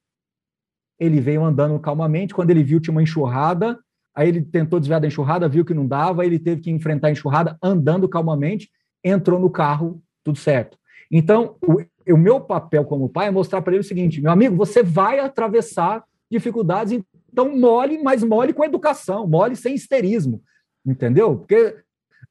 Ele 0.99 1.21
veio 1.21 1.45
andando 1.45 1.79
calmamente, 1.79 2.33
quando 2.33 2.51
ele 2.51 2.65
viu 2.65 2.81
tinha 2.81 2.93
uma 2.93 3.03
enxurrada, 3.03 3.79
aí 4.15 4.29
ele 4.29 4.41
tentou 4.41 4.81
desviar 4.81 5.01
da 5.01 5.07
enxurrada, 5.07 5.47
viu 5.47 5.63
que 5.63 5.75
não 5.75 5.87
dava, 5.87 6.25
ele 6.25 6.39
teve 6.39 6.63
que 6.63 6.71
enfrentar 6.71 7.09
a 7.09 7.11
enxurrada 7.11 7.59
andando 7.63 8.09
calmamente, 8.09 8.71
entrou 9.05 9.39
no 9.39 9.51
carro, 9.51 10.03
tudo 10.25 10.39
certo. 10.39 10.79
Então, 11.11 11.57
o, 12.13 12.17
meu 12.17 12.41
papel 12.41 12.85
como 12.85 13.09
pai 13.09 13.29
é 13.29 13.31
mostrar 13.31 13.63
para 13.63 13.73
ele 13.73 13.81
o 13.81 13.85
seguinte: 13.85 14.21
meu 14.21 14.33
amigo, 14.33 14.57
você 14.57 14.83
vai 14.83 15.19
atravessar 15.19 16.05
dificuldades, 16.31 17.01
então 17.33 17.57
mole, 17.57 18.03
mas 18.03 18.23
mole 18.23 18.53
com 18.53 18.65
educação, 18.65 19.27
mole 19.27 19.57
sem 19.57 19.75
histerismo, 19.75 20.43
entendeu? 20.85 21.37
Porque 21.37 21.77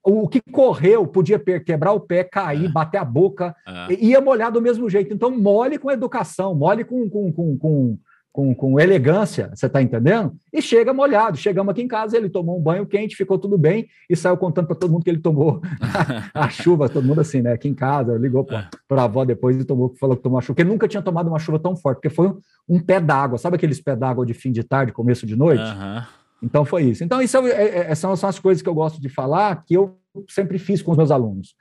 o 0.03 0.27
que 0.27 0.39
correu 0.51 1.07
podia 1.07 1.39
quebrar 1.39 1.91
o 1.93 1.99
pé, 1.99 2.23
cair, 2.23 2.65
é. 2.65 2.71
bater 2.71 2.99
a 2.99 3.05
boca, 3.05 3.55
é. 3.67 3.93
ia 3.95 4.21
molhar 4.21 4.51
do 4.51 4.61
mesmo 4.61 4.87
jeito. 4.87 5.13
Então, 5.13 5.31
mole 5.31 5.79
com 5.79 5.89
educação, 5.89 6.53
mole 6.53 6.83
com, 6.83 7.09
com, 7.09 7.31
com, 7.31 7.57
com, 7.57 7.97
com, 8.35 8.53
com 8.53 8.77
elegância, 8.77 9.49
você 9.55 9.65
está 9.65 9.81
entendendo? 9.81 10.35
E 10.51 10.61
chega 10.61 10.93
molhado. 10.93 11.37
Chegamos 11.37 11.71
aqui 11.71 11.81
em 11.81 11.87
casa, 11.87 12.17
ele 12.17 12.27
tomou 12.27 12.59
um 12.59 12.61
banho 12.61 12.85
quente, 12.85 13.15
ficou 13.15 13.39
tudo 13.39 13.57
bem 13.57 13.87
e 14.09 14.15
saiu 14.15 14.35
contando 14.35 14.67
para 14.67 14.75
todo 14.75 14.91
mundo 14.91 15.05
que 15.05 15.09
ele 15.09 15.21
tomou 15.21 15.61
a 16.35 16.49
chuva, 16.49 16.89
todo 16.89 17.07
mundo 17.07 17.21
assim, 17.21 17.41
né? 17.41 17.53
Aqui 17.53 17.69
em 17.69 17.73
casa, 17.73 18.17
ligou 18.17 18.43
para 18.43 18.67
é. 18.91 18.99
a 18.99 19.03
avó 19.03 19.23
depois 19.23 19.55
e 19.55 19.63
tomou, 19.63 19.95
falou 19.97 20.17
que 20.17 20.21
tomou 20.21 20.37
a 20.37 20.41
chuva, 20.41 20.53
porque 20.53 20.69
nunca 20.69 20.85
tinha 20.85 21.01
tomado 21.01 21.29
uma 21.29 21.39
chuva 21.39 21.57
tão 21.57 21.77
forte, 21.77 21.99
porque 21.99 22.13
foi 22.13 22.27
um, 22.27 22.37
um 22.67 22.77
pé 22.77 22.99
d'água, 22.99 23.37
sabe 23.37 23.55
aqueles 23.55 23.79
pé 23.79 23.95
d'água 23.95 24.25
de 24.25 24.33
fim 24.33 24.51
de 24.51 24.65
tarde, 24.65 24.91
começo 24.91 25.25
de 25.25 25.37
noite? 25.37 25.63
Uhum. 25.63 26.03
Então 26.43 26.65
foi 26.65 26.83
isso. 26.83 27.05
Então, 27.05 27.21
isso 27.21 27.37
é, 27.37 27.51
é, 27.51 27.91
é, 27.91 27.95
são, 27.95 28.13
são 28.17 28.27
as 28.27 28.37
coisas 28.37 28.61
que 28.61 28.67
eu 28.67 28.75
gosto 28.75 28.99
de 28.99 29.07
falar, 29.07 29.63
que 29.63 29.75
eu 29.75 29.97
sempre 30.27 30.59
fiz 30.59 30.81
com 30.81 30.91
os 30.91 30.97
meus 30.97 31.09
alunos. 31.09 31.55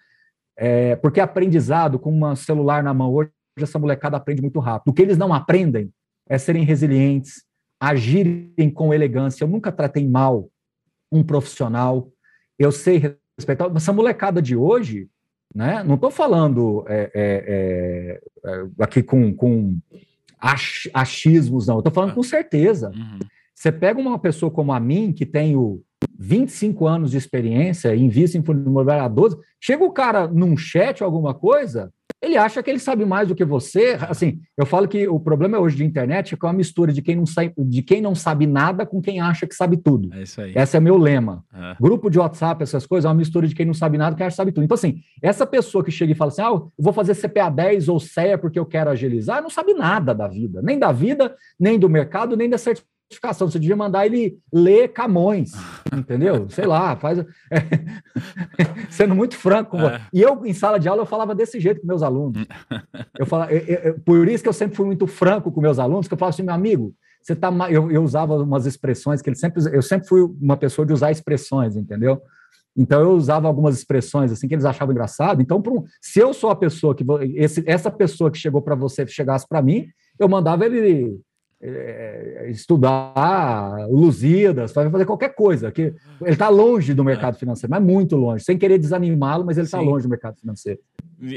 É, 0.59 0.97
porque 0.97 1.21
aprendizado 1.21 2.01
com 2.01 2.11
um 2.13 2.35
celular 2.35 2.83
na 2.83 2.93
mão 2.93 3.13
hoje, 3.13 3.31
essa 3.57 3.79
molecada 3.79 4.17
aprende 4.17 4.43
muito 4.43 4.59
rápido. 4.59 4.89
O 4.91 4.93
que 4.93 5.03
eles 5.03 5.17
não 5.17 5.33
aprendem 5.33 5.93
é 6.29 6.39
serem 6.39 6.65
resilientes, 6.65 7.45
agirem 7.79 8.71
com 8.73 8.95
elegância. 8.95 9.45
Eu 9.45 9.49
nunca 9.49 9.71
tratei 9.71 10.07
mal 10.09 10.49
um 11.11 11.23
profissional. 11.23 12.11
Eu 12.59 12.73
sei 12.73 13.19
respeitar. 13.39 13.71
Essa 13.75 13.93
molecada 13.93 14.41
de 14.41 14.57
hoje, 14.57 15.09
Né? 15.55 15.85
Não 15.85 15.95
estou 15.95 16.11
falando 16.11 16.85
é, 16.89 17.11
é, 17.15 17.45
é, 17.47 18.21
é, 18.45 18.67
aqui 18.81 19.03
com, 19.03 19.33
com 19.33 19.79
ach, 20.41 20.91
achismos, 20.93 21.69
não. 21.69 21.79
Estou 21.79 21.93
falando 21.93 22.15
com 22.15 22.23
certeza. 22.23 22.91
Uhum. 22.91 23.21
Você 23.55 23.71
pega 23.71 24.01
uma 24.01 24.19
pessoa 24.19 24.51
como 24.51 24.73
a 24.73 24.81
mim, 24.81 25.13
que 25.13 25.25
tem 25.25 25.57
o 25.57 25.81
25 26.19 26.87
anos 26.87 27.13
de 27.13 27.17
experiência, 27.17 27.95
invista 27.95 28.37
em 28.37 28.43
fundo 28.43 28.69
imobiliário 28.69 29.05
há 29.05 29.09
12, 29.09 29.39
chega 29.61 29.85
o 29.85 29.93
cara 29.93 30.27
num 30.27 30.57
chat 30.57 31.03
ou 31.03 31.07
alguma 31.07 31.33
coisa, 31.33 31.93
ele 32.25 32.37
acha 32.37 32.63
que 32.63 32.71
ele 32.71 32.79
sabe 32.79 33.05
mais 33.05 33.29
do 33.29 33.35
que 33.35 33.45
você. 33.45 33.97
Assim, 34.09 34.41
eu 34.57 34.65
falo 34.65 34.89
que 34.89 35.07
o 35.07 35.21
problema 35.21 35.59
hoje 35.59 35.77
de 35.77 35.85
internet 35.85 36.35
é 36.35 36.37
que 36.37 36.45
é 36.45 36.49
uma 36.49 36.55
mistura 36.55 36.93
de 36.93 37.03
quem 37.03 37.17
não 37.17 37.27
sabe, 37.27 37.53
de 37.57 37.83
quem 37.83 38.01
não 38.01 38.15
sabe 38.15 38.47
nada 38.47 38.87
com 38.87 39.01
quem 39.01 39.21
acha 39.21 39.47
que 39.47 39.55
sabe 39.55 39.77
tudo. 39.77 40.13
É 40.15 40.23
isso 40.23 40.41
aí. 40.41 40.53
Esse 40.55 40.77
é 40.77 40.81
meu 40.81 40.97
lema. 40.97 41.45
É. 41.53 41.77
Grupo 41.81 42.09
de 42.11 42.19
WhatsApp, 42.19 42.63
essas 42.63 42.87
coisas, 42.87 43.05
é 43.05 43.09
uma 43.09 43.15
mistura 43.15 43.47
de 43.47 43.55
quem 43.55 43.67
não 43.67 43.75
sabe 43.75 43.99
nada 43.99 44.13
com 44.13 44.19
quem 44.19 44.27
acha 44.27 44.35
que 44.35 44.37
sabe 44.37 44.53
tudo. 44.53 44.65
Então, 44.65 44.75
assim, 44.75 45.01
essa 45.23 45.47
pessoa 45.47 45.85
que 45.85 45.91
chega 45.91 46.13
e 46.13 46.15
fala 46.15 46.31
assim, 46.31 46.43
ah, 46.43 46.47
eu 46.47 46.71
vou 46.79 46.93
fazer 46.93 47.15
CPA 47.15 47.51
10 47.51 47.89
ou 47.89 48.01
CEA 48.01 48.39
porque 48.39 48.59
eu 48.59 48.67
quero 48.67 48.91
agilizar, 48.91 49.43
não 49.43 49.51
sabe 49.51 49.75
nada 49.75 50.15
da 50.15 50.27
vida. 50.27 50.63
Nem 50.63 50.79
da 50.79 50.93
vida, 50.93 51.35
nem 51.59 51.79
do 51.79 51.89
mercado, 51.89 52.37
nem 52.37 52.49
da 52.49 52.59
certificação 52.59 52.94
certificação. 53.05 53.49
Você 53.49 53.59
devia 53.59 53.77
mandar 53.77 54.07
ele 54.07 54.39
ler 54.53 54.89
Camões, 54.89 55.53
entendeu? 55.93 56.49
Sei 56.51 56.67
lá, 56.67 56.97
faz. 56.97 57.19
É, 57.19 57.25
sendo 58.91 59.15
muito 59.15 59.37
franco. 59.37 59.79
É. 59.79 60.01
E 60.13 60.21
eu, 60.21 60.45
em 60.45 60.53
sala 60.53 60.79
de 60.79 60.89
aula, 60.89 61.03
eu 61.03 61.07
falava 61.07 61.35
desse 61.35 61.61
jeito 61.61 61.81
com 61.81 61.87
meus 61.87 62.03
alunos. 62.03 62.45
Eu 63.17 63.27
falava, 63.27 63.53
eu, 63.53 63.61
eu, 63.61 64.01
por 64.01 64.29
isso 64.29 64.43
que 64.43 64.49
eu 64.49 64.53
sempre 64.53 64.77
fui 64.77 64.87
muito 64.87 65.07
franco 65.07 65.53
com 65.53 65.61
meus 65.61 65.79
alunos, 65.79 66.09
que 66.09 66.15
eu 66.15 66.19
falava 66.19 66.35
assim, 66.35 66.43
meu 66.43 66.55
amigo, 66.55 66.93
você 67.23 67.35
tá. 67.35 67.51
Eu, 67.71 67.91
eu 67.91 68.03
usava 68.03 68.35
umas 68.37 68.67
expressões 68.67 69.23
que 69.23 69.29
ele 69.29 69.37
sempre. 69.37 69.63
Eu 69.73 69.83
sempre 69.83 70.09
fui 70.09 70.23
uma 70.23 70.57
pessoa 70.57 70.85
de 70.85 70.93
usar 70.93 71.13
expressões, 71.13 71.77
entendeu? 71.77 72.21
Então 72.77 73.01
eu 73.01 73.13
usava 73.13 73.47
algumas 73.47 73.79
expressões 73.79 74.33
assim 74.33 74.49
que 74.49 74.55
eles 74.55 74.65
achavam 74.65 74.93
engraçado. 74.93 75.41
Então, 75.41 75.63
um, 75.67 75.85
se 76.03 76.19
eu 76.19 76.35
sou 76.35 76.51
a 76.51 76.57
pessoa 76.57 76.95
que 76.95 77.05
esse, 77.35 77.63
essa 77.67 77.91
pessoa 77.91 78.31
que 78.31 78.39
chegou 78.39 78.61
para 78.61 78.75
você 78.75 79.07
chegasse 79.07 79.49
para 79.49 79.63
mim, 79.63 79.87
eu 80.19 80.29
mandava 80.29 80.67
ele 80.67 81.21
é, 81.61 82.49
estudar 82.51 83.87
Lusíadas, 83.89 84.73
fazer 84.73 85.05
qualquer 85.07 85.35
coisa. 85.35 85.71
Que 85.73 85.95
ele 86.21 86.31
está 86.31 86.49
longe 86.49 86.95
do 86.95 87.05
mercado 87.05 87.39
financeiro, 87.39 87.71
mas 87.71 87.83
muito 87.83 88.17
longe, 88.17 88.45
sem 88.45 88.59
querer 88.59 88.79
desanimá-lo, 88.79 89.45
mas 89.45 89.57
ele 89.57 89.67
está 89.67 89.81
longe 89.81 90.07
do 90.07 90.11
mercado 90.11 90.39
financeiro. 90.39 90.81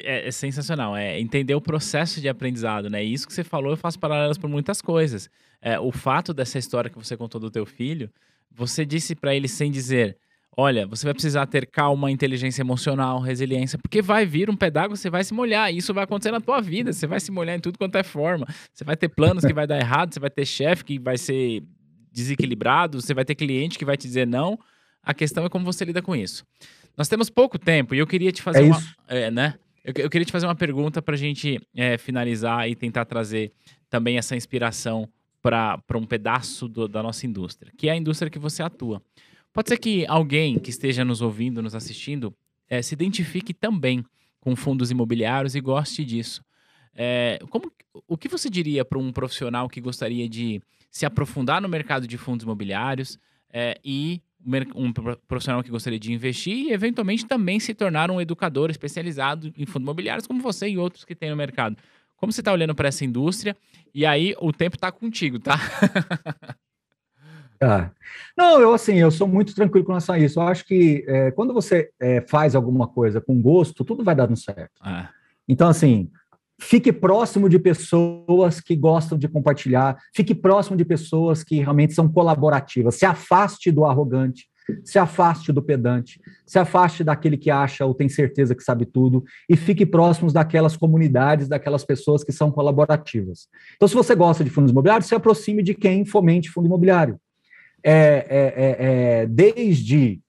É, 0.03 0.27
é, 0.27 0.31
sensacional, 0.31 0.95
é 0.95 1.19
entender 1.19 1.55
o 1.55 1.61
processo 1.61 2.19
de 2.19 2.27
aprendizado, 2.27 2.89
né? 2.89 3.03
Isso 3.03 3.27
que 3.27 3.33
você 3.33 3.43
falou, 3.43 3.71
eu 3.71 3.77
faço 3.77 3.99
paralelas 3.99 4.37
por 4.37 4.49
muitas 4.49 4.81
coisas. 4.81 5.29
É, 5.61 5.79
o 5.79 5.91
fato 5.91 6.33
dessa 6.33 6.57
história 6.57 6.89
que 6.89 6.97
você 6.97 7.15
contou 7.15 7.39
do 7.39 7.49
teu 7.49 7.65
filho, 7.65 8.09
você 8.51 8.85
disse 8.85 9.15
para 9.15 9.35
ele 9.35 9.47
sem 9.47 9.71
dizer, 9.71 10.17
Olha, 10.59 10.87
você 10.87 11.05
vai 11.05 11.13
precisar 11.13 11.45
ter 11.45 11.67
calma, 11.67 12.09
inteligência 12.09 12.63
emocional, 12.63 13.19
resiliência, 13.19 13.77
porque 13.77 14.01
vai 14.01 14.25
vir 14.25 14.49
um 14.49 14.55
d'água, 14.55 14.95
você 14.95 15.07
vai 15.07 15.23
se 15.23 15.31
molhar. 15.31 15.71
E 15.71 15.77
isso 15.77 15.93
vai 15.93 16.03
acontecer 16.03 16.31
na 16.31 16.41
tua 16.41 16.59
vida. 16.59 16.91
Você 16.91 17.05
vai 17.05 17.19
se 17.19 17.31
molhar 17.31 17.55
em 17.55 17.59
tudo 17.59 17.77
quanto 17.77 17.95
é 17.95 18.01
forma. 18.01 18.47
Você 18.73 18.83
vai 18.83 18.97
ter 18.97 19.07
planos 19.07 19.45
que 19.45 19.53
vai 19.53 19.67
dar 19.67 19.77
errado, 19.77 20.11
você 20.11 20.19
vai 20.19 20.31
ter 20.31 20.47
chefe 20.47 20.83
que 20.83 20.97
vai 20.97 21.15
ser 21.15 21.61
desequilibrado, 22.11 22.99
você 22.99 23.13
vai 23.13 23.23
ter 23.23 23.35
cliente 23.35 23.77
que 23.77 23.85
vai 23.85 23.95
te 23.95 24.07
dizer 24.07 24.25
não. 24.25 24.57
A 25.03 25.13
questão 25.13 25.45
é 25.45 25.49
como 25.49 25.63
você 25.63 25.85
lida 25.85 26.01
com 26.01 26.15
isso. 26.15 26.43
Nós 26.97 27.07
temos 27.07 27.29
pouco 27.29 27.59
tempo 27.59 27.93
e 27.93 27.99
eu 27.99 28.07
queria 28.07 28.31
te 28.31 28.41
fazer 28.41 28.61
é 28.61 28.63
uma. 28.63 28.83
É, 29.07 29.29
né? 29.29 29.53
Eu, 29.85 29.93
eu, 29.95 30.09
queria 30.09 30.25
te 30.25 30.31
fazer 30.31 30.47
uma 30.47 30.55
pergunta 30.55 31.03
para 31.03 31.13
a 31.13 31.17
gente 31.17 31.61
é, 31.75 31.99
finalizar 31.99 32.67
e 32.67 32.75
tentar 32.75 33.05
trazer 33.05 33.53
também 33.91 34.17
essa 34.17 34.35
inspiração 34.35 35.07
para 35.39 35.79
um 35.95 36.03
pedaço 36.03 36.67
do, 36.67 36.87
da 36.87 37.03
nossa 37.03 37.27
indústria, 37.27 37.71
que 37.77 37.87
é 37.87 37.91
a 37.91 37.95
indústria 37.95 38.29
que 38.29 38.39
você 38.39 38.63
atua. 38.63 39.01
Pode 39.57 39.69
ser 39.69 39.77
que 39.79 40.05
alguém 40.07 40.59
que 40.59 40.69
esteja 40.69 41.03
nos 41.03 41.19
ouvindo, 41.19 41.63
nos 41.63 41.73
assistindo, 41.73 42.31
é, 42.69 42.79
se 42.79 42.93
identifique 42.93 43.55
também 43.55 44.05
com 44.39 44.55
fundos 44.55 44.91
imobiliários 44.91 45.55
e 45.55 45.59
goste 45.59 46.05
disso. 46.05 46.43
É, 46.93 47.39
como, 47.49 47.71
o 48.07 48.15
que 48.15 48.27
você 48.27 48.51
diria 48.51 48.85
para 48.85 48.99
um 48.99 49.11
profissional 49.11 49.67
que 49.67 49.81
gostaria 49.81 50.29
de 50.29 50.61
se 50.91 51.07
aprofundar 51.07 51.59
no 51.59 51.67
mercado 51.67 52.05
de 52.05 52.19
fundos 52.19 52.43
imobiliários 52.43 53.17
é, 53.51 53.79
e 53.83 54.21
um 54.75 54.93
profissional 55.27 55.63
que 55.63 55.71
gostaria 55.71 55.97
de 55.97 56.13
investir 56.13 56.67
e 56.67 56.71
eventualmente 56.71 57.25
também 57.25 57.59
se 57.59 57.73
tornar 57.73 58.11
um 58.11 58.21
educador 58.21 58.69
especializado 58.69 59.51
em 59.57 59.65
fundos 59.65 59.85
imobiliários, 59.85 60.27
como 60.27 60.39
você 60.39 60.69
e 60.69 60.77
outros 60.77 61.03
que 61.03 61.15
tem 61.15 61.31
no 61.31 61.35
mercado? 61.35 61.75
Como 62.15 62.31
você 62.31 62.41
está 62.41 62.53
olhando 62.53 62.75
para 62.75 62.89
essa 62.89 63.03
indústria? 63.03 63.57
E 63.91 64.05
aí 64.05 64.35
o 64.39 64.53
tempo 64.53 64.75
está 64.75 64.91
contigo, 64.91 65.39
tá? 65.39 65.57
Ah. 67.61 67.91
Não, 68.37 68.59
eu 68.61 68.73
assim, 68.73 68.95
eu 68.95 69.09
sou 69.11 69.27
muito 69.27 69.55
tranquilo 69.55 69.85
com 69.85 69.91
relação 69.91 70.15
a 70.15 70.19
isso. 70.19 70.39
Eu 70.39 70.43
acho 70.47 70.65
que 70.65 71.03
é, 71.07 71.31
quando 71.31 71.53
você 71.53 71.89
é, 71.99 72.21
faz 72.21 72.55
alguma 72.55 72.87
coisa 72.87 73.19
com 73.19 73.41
gosto, 73.41 73.83
tudo 73.83 74.03
vai 74.03 74.15
dando 74.15 74.35
certo. 74.35 74.79
Ah. 74.81 75.09
Então, 75.47 75.69
assim, 75.69 76.09
fique 76.59 76.91
próximo 76.91 77.47
de 77.47 77.57
pessoas 77.57 78.59
que 78.59 78.75
gostam 78.75 79.17
de 79.17 79.27
compartilhar, 79.27 79.97
fique 80.13 80.35
próximo 80.35 80.75
de 80.75 80.85
pessoas 80.85 81.43
que 81.43 81.57
realmente 81.57 81.93
são 81.93 82.07
colaborativas. 82.07 82.95
Se 82.95 83.05
afaste 83.05 83.71
do 83.71 83.85
arrogante, 83.85 84.47
se 84.83 84.99
afaste 84.99 85.53
do 85.53 85.61
pedante, 85.61 86.19
se 86.45 86.59
afaste 86.59 87.03
daquele 87.03 87.37
que 87.37 87.49
acha 87.49 87.85
ou 87.85 87.93
tem 87.93 88.09
certeza 88.09 88.53
que 88.53 88.63
sabe 88.63 88.85
tudo 88.85 89.23
e 89.49 89.55
fique 89.55 89.85
próximos 89.85 90.33
daquelas 90.33 90.75
comunidades, 90.75 91.47
daquelas 91.47 91.85
pessoas 91.85 92.23
que 92.23 92.33
são 92.33 92.51
colaborativas. 92.51 93.47
Então, 93.75 93.87
se 93.87 93.95
você 93.95 94.13
gosta 94.13 94.43
de 94.43 94.49
fundos 94.49 94.71
imobiliários, 94.71 95.07
se 95.07 95.15
aproxime 95.15 95.63
de 95.63 95.73
quem 95.73 96.05
fomente 96.05 96.49
fundo 96.49 96.67
imobiliário 96.67 97.17
é, 97.83 97.93
é, 97.93 98.53
é, 98.55 99.21
é, 99.21 99.25
desde 99.27 100.21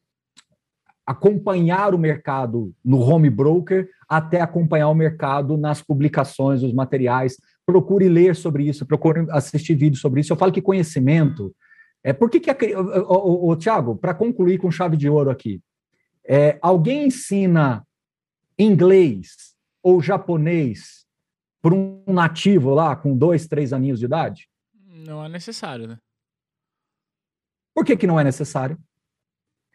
acompanhar 1.07 1.95
o 1.95 1.99
mercado 1.99 2.75
no 2.85 3.01
home 3.01 3.31
broker 3.31 3.89
até 4.09 4.41
acompanhar 4.41 4.89
o 4.89 4.95
mercado 4.95 5.57
nas 5.57 5.81
publicações, 5.83 6.63
os 6.63 6.73
materiais. 6.73 7.37
Procure 7.65 8.09
ler 8.09 8.37
sobre 8.37 8.69
isso, 8.69 8.87
procure 8.87 9.27
assistir 9.31 9.75
vídeos 9.75 10.01
sobre 10.01 10.21
isso. 10.21 10.33
Eu 10.33 10.37
falo 10.37 10.53
que 10.53 10.61
conhecimento. 10.61 11.55
É, 12.05 12.13
por 12.13 12.31
que, 12.31 12.41
que 12.41 12.51
a, 12.51 12.57
o, 13.09 13.57
Tiago, 13.57 13.97
para 13.97 14.15
concluir 14.15 14.59
com 14.59 14.71
chave 14.71 14.97
de 14.97 15.09
ouro 15.09 15.31
aqui, 15.31 15.61
é, 16.27 16.59
alguém 16.61 17.07
ensina 17.07 17.87
inglês 18.59 19.55
ou 19.83 20.03
japonês 20.03 21.07
para 21.63 21.75
um 21.75 22.03
nativo 22.07 22.75
lá 22.75 22.95
com 22.95 23.17
dois, 23.17 23.47
três 23.47 23.73
aninhos 23.73 23.99
de 23.99 24.05
idade? 24.05 24.49
Não 24.87 25.25
é 25.25 25.29
necessário, 25.29 25.87
né? 25.87 25.99
Por 27.79 27.85
que, 27.85 27.97
que 27.97 28.09
não 28.09 28.19
é 28.19 28.25
necessário? 28.25 28.77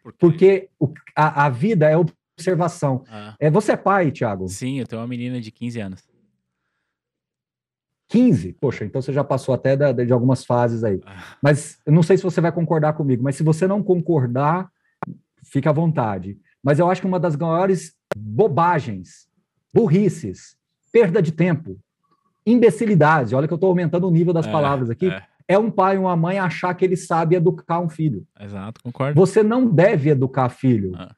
Por 0.02 0.12
Porque 0.12 0.68
o, 0.78 0.92
a, 1.16 1.46
a, 1.46 1.48
vida 1.48 1.88
é 1.88 1.96
observação. 1.96 3.02
Ah. 3.08 3.34
É, 3.40 3.50
você 3.50 3.72
é 3.72 3.76
pai, 3.78 4.10
Thiago? 4.10 4.46
Sim, 4.46 4.78
eu 4.78 4.86
tenho 4.86 5.00
uma 5.00 5.08
menina 5.08 5.40
de 5.40 5.50
15 5.50 5.80
anos. 5.80 6.06
15? 8.08 8.52
Poxa, 8.60 8.84
então 8.84 9.00
você 9.00 9.10
já 9.10 9.24
passou 9.24 9.54
até 9.54 9.74
da, 9.74 9.90
de 9.90 10.12
algumas 10.12 10.44
fases 10.44 10.84
aí. 10.84 11.00
Ah. 11.06 11.38
Mas 11.42 11.78
eu 11.86 11.94
não 11.94 12.02
sei 12.02 12.18
se 12.18 12.22
você 12.22 12.42
vai 12.42 12.52
concordar 12.52 12.92
comigo, 12.92 13.22
mas 13.22 13.36
se 13.36 13.42
você 13.42 13.66
não 13.66 13.82
concordar, 13.82 14.70
fica 15.42 15.70
à 15.70 15.72
vontade. 15.72 16.38
Mas 16.62 16.78
eu 16.78 16.90
acho 16.90 17.00
que 17.00 17.06
uma 17.06 17.18
das 17.18 17.34
maiores 17.34 17.94
bobagens, 18.14 19.30
burrices, 19.72 20.58
perda 20.92 21.22
de 21.22 21.32
tempo, 21.32 21.80
imbecilidade, 22.44 23.34
olha 23.34 23.48
que 23.48 23.54
eu 23.54 23.56
estou 23.56 23.70
aumentando 23.70 24.06
o 24.06 24.10
nível 24.10 24.34
das 24.34 24.46
é, 24.46 24.52
palavras 24.52 24.90
aqui, 24.90 25.08
é 25.08 25.26
é 25.46 25.58
um 25.58 25.70
pai 25.70 25.96
e 25.96 25.98
uma 25.98 26.16
mãe 26.16 26.38
achar 26.38 26.74
que 26.74 26.84
ele 26.84 26.96
sabe 26.96 27.36
educar 27.36 27.80
um 27.80 27.88
filho. 27.88 28.26
Exato, 28.40 28.80
concordo. 28.82 29.14
Você 29.18 29.42
não 29.42 29.66
deve 29.68 30.10
educar 30.10 30.48
filho. 30.48 30.92
Ah. 30.94 31.14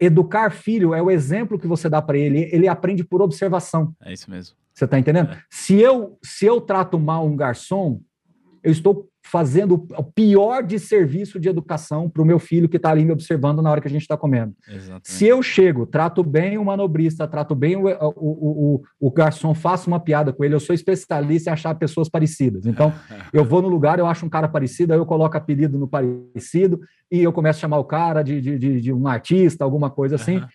Educar 0.00 0.50
filho 0.50 0.94
é 0.94 1.02
o 1.02 1.10
exemplo 1.10 1.58
que 1.58 1.66
você 1.66 1.88
dá 1.88 2.02
para 2.02 2.18
ele. 2.18 2.48
Ele 2.52 2.68
aprende 2.68 3.04
por 3.04 3.22
observação. 3.22 3.94
É 4.02 4.12
isso 4.12 4.30
mesmo. 4.30 4.56
Você 4.72 4.84
está 4.84 4.98
entendendo? 4.98 5.30
É. 5.30 5.42
Se 5.50 5.80
eu 5.80 6.18
se 6.22 6.44
eu 6.44 6.60
trato 6.60 6.98
mal 6.98 7.26
um 7.26 7.36
garçom, 7.36 8.00
eu 8.62 8.70
estou 8.70 9.08
fazendo 9.26 9.86
o 9.96 10.04
pior 10.04 10.62
de 10.62 10.78
serviço 10.78 11.40
de 11.40 11.48
educação 11.48 12.08
para 12.08 12.22
o 12.22 12.24
meu 12.24 12.38
filho 12.38 12.68
que 12.68 12.76
está 12.76 12.90
ali 12.90 13.04
me 13.04 13.10
observando 13.10 13.60
na 13.60 13.70
hora 13.70 13.80
que 13.80 13.88
a 13.88 13.90
gente 13.90 14.02
está 14.02 14.16
comendo. 14.16 14.54
Exatamente. 14.68 15.10
Se 15.10 15.26
eu 15.26 15.42
chego, 15.42 15.84
trato 15.84 16.22
bem 16.22 16.56
o 16.56 16.64
manobrista, 16.64 17.26
trato 17.26 17.54
bem 17.54 17.76
o, 17.76 17.88
o, 17.88 18.14
o, 18.16 18.82
o, 19.00 19.10
garçom, 19.10 19.52
faço 19.52 19.88
uma 19.88 19.98
piada 19.98 20.32
com 20.32 20.44
ele, 20.44 20.54
eu 20.54 20.60
sou 20.60 20.74
especialista 20.74 21.50
em 21.50 21.52
achar 21.52 21.74
pessoas 21.74 22.08
parecidas. 22.08 22.66
Então, 22.66 22.92
eu 23.32 23.44
vou 23.44 23.60
no 23.60 23.68
lugar, 23.68 23.98
eu 23.98 24.06
acho 24.06 24.24
um 24.24 24.28
cara 24.28 24.46
parecido, 24.48 24.92
aí 24.92 24.98
eu 24.98 25.06
coloco 25.06 25.36
apelido 25.36 25.76
no 25.76 25.88
parecido 25.88 26.80
e 27.10 27.20
eu 27.20 27.32
começo 27.32 27.58
a 27.58 27.62
chamar 27.62 27.78
o 27.78 27.84
cara 27.84 28.22
de, 28.22 28.40
de, 28.40 28.58
de, 28.58 28.80
de 28.80 28.92
um 28.92 29.08
artista, 29.08 29.64
alguma 29.64 29.90
coisa 29.90 30.14
assim. 30.14 30.36
Uhum. 30.38 30.46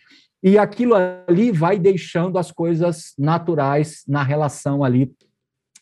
E 0.43 0.57
aquilo 0.57 0.95
ali 0.95 1.51
vai 1.51 1.78
deixando 1.78 2.38
as 2.38 2.51
coisas 2.51 3.13
naturais 3.17 4.03
na 4.07 4.24
relação 4.24 4.84
ali 4.84 5.11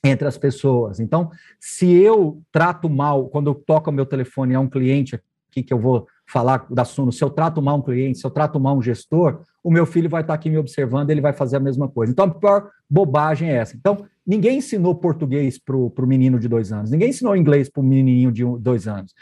entre 0.04 0.28
as 0.28 0.38
pessoas. 0.38 1.00
Então, 1.00 1.30
se 1.60 1.92
eu 1.92 2.42
trato 2.52 2.90
mal, 2.90 3.28
quando 3.28 3.48
eu 3.48 3.56
toco 3.56 3.90
o 3.90 3.94
meu 3.94 4.06
telefone 4.06 4.56
a 4.56 4.60
um 4.60 4.70
cliente 4.70 5.16
aqui 5.52 5.64
que 5.64 5.74
eu 5.74 5.80
vou 5.80 6.08
falar 6.28 6.66
da 6.70 6.86
Suno, 6.86 7.12
se 7.12 7.24
eu 7.24 7.30
trato 7.30 7.62
mal 7.62 7.78
um 7.78 7.82
cliente, 7.82 8.20
se 8.20 8.26
eu 8.26 8.30
trato 8.30 8.60
mal 8.60 8.78
um 8.78 8.82
gestor, 8.82 9.42
o 9.64 9.72
meu 9.72 9.86
filho 9.86 10.10
vai 10.10 10.22
estar 10.22 10.34
aqui 10.34 10.50
me 10.50 10.58
observando, 10.58 11.10
ele 11.10 11.20
vai 11.20 11.34
fazer 11.34 11.58
a 11.58 11.60
mesma 11.60 11.90
coisa. 11.90 12.12
Então, 12.12 12.26
a 12.26 12.34
pior 12.34 12.70
bobagem 12.90 13.50
é 13.50 13.56
essa. 13.56 13.76
Então, 13.76 14.06
ninguém 14.26 14.60
ensinou 14.60 14.96
português 14.96 15.58
para 15.58 15.76
o 15.76 16.08
menino 16.08 16.40
de 16.40 16.48
dois 16.48 16.72
anos, 16.72 16.92
ninguém 16.92 17.10
ensinou 17.10 17.36
inglês 17.36 17.68
para 17.68 17.82
o 17.82 17.84
menininho 17.84 18.32
de 18.32 18.46
dois 18.60 18.88
anos. 18.88 19.14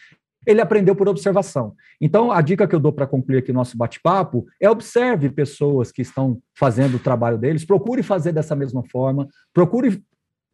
ele 0.47 0.61
aprendeu 0.61 0.95
por 0.95 1.09
observação. 1.09 1.75
Então, 1.99 2.31
a 2.31 2.41
dica 2.41 2.65
que 2.65 2.73
eu 2.73 2.79
dou 2.79 2.93
para 2.93 3.05
concluir 3.05 3.39
aqui 3.39 3.51
o 3.51 3.53
nosso 3.53 3.77
bate-papo 3.77 4.47
é 4.61 4.69
observe 4.69 5.29
pessoas 5.29 5.91
que 5.91 6.01
estão 6.01 6.39
fazendo 6.55 6.95
o 6.95 6.99
trabalho 6.99 7.37
deles, 7.37 7.65
procure 7.65 8.01
fazer 8.01 8.31
dessa 8.31 8.55
mesma 8.55 8.81
forma, 8.89 9.27
procure 9.53 10.01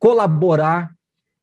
colaborar, 0.03 0.93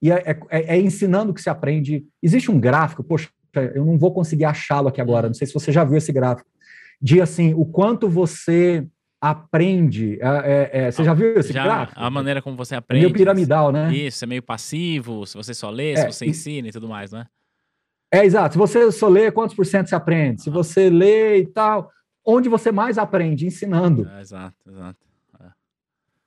e 0.03 0.13
é, 0.13 0.17
é, 0.17 0.41
é, 0.51 0.77
é 0.77 0.79
ensinando 0.79 1.33
que 1.33 1.41
se 1.41 1.49
aprende. 1.49 2.05
Existe 2.23 2.51
um 2.51 2.61
gráfico, 2.61 3.03
poxa, 3.03 3.31
eu 3.75 3.87
não 3.87 3.97
vou 3.97 4.13
conseguir 4.13 4.45
achá-lo 4.45 4.89
aqui 4.89 5.01
agora, 5.01 5.29
não 5.29 5.35
sei 5.35 5.47
se 5.47 5.55
você 5.55 5.73
já 5.73 5.83
viu 5.83 5.97
esse 5.97 6.13
gráfico, 6.13 6.47
de 7.01 7.23
assim, 7.23 7.55
o 7.55 7.65
quanto 7.65 8.07
você 8.07 8.87
aprende. 9.19 10.19
É, 10.21 10.27
é, 10.29 10.71
é, 10.73 10.91
você 10.91 11.03
já 11.03 11.15
viu 11.15 11.39
esse 11.39 11.55
já, 11.55 11.65
gráfico? 11.65 11.99
A 11.99 12.11
maneira 12.11 12.43
como 12.43 12.55
você 12.55 12.75
aprende. 12.75 13.07
Meio 13.07 13.15
piramidal, 13.15 13.73
né? 13.73 13.91
Isso, 13.95 14.23
é 14.23 14.27
meio 14.27 14.43
passivo, 14.43 15.27
se 15.27 15.39
você 15.39 15.55
só 15.55 15.71
lê, 15.71 15.97
se 15.97 16.03
é, 16.03 16.13
você 16.13 16.27
ensina 16.27 16.69
e 16.69 16.71
tudo 16.71 16.87
mais, 16.87 17.13
né? 17.13 17.25
É, 18.13 18.27
exato. 18.27 18.53
Se 18.53 18.59
você 18.59 18.93
só 18.93 19.09
lê, 19.09 19.33
quantos 19.33 19.57
por 19.57 19.65
cento 19.65 19.89
você 19.89 19.95
aprende? 19.95 20.43
Se 20.43 20.51
ah. 20.51 20.53
você 20.53 20.91
lê 20.91 21.39
e 21.39 21.47
tal, 21.47 21.91
onde 22.27 22.47
você 22.51 22.71
mais 22.71 22.99
aprende? 22.99 23.47
Ensinando. 23.47 24.07
É, 24.07 24.21
exato, 24.21 24.57
exato. 24.69 25.10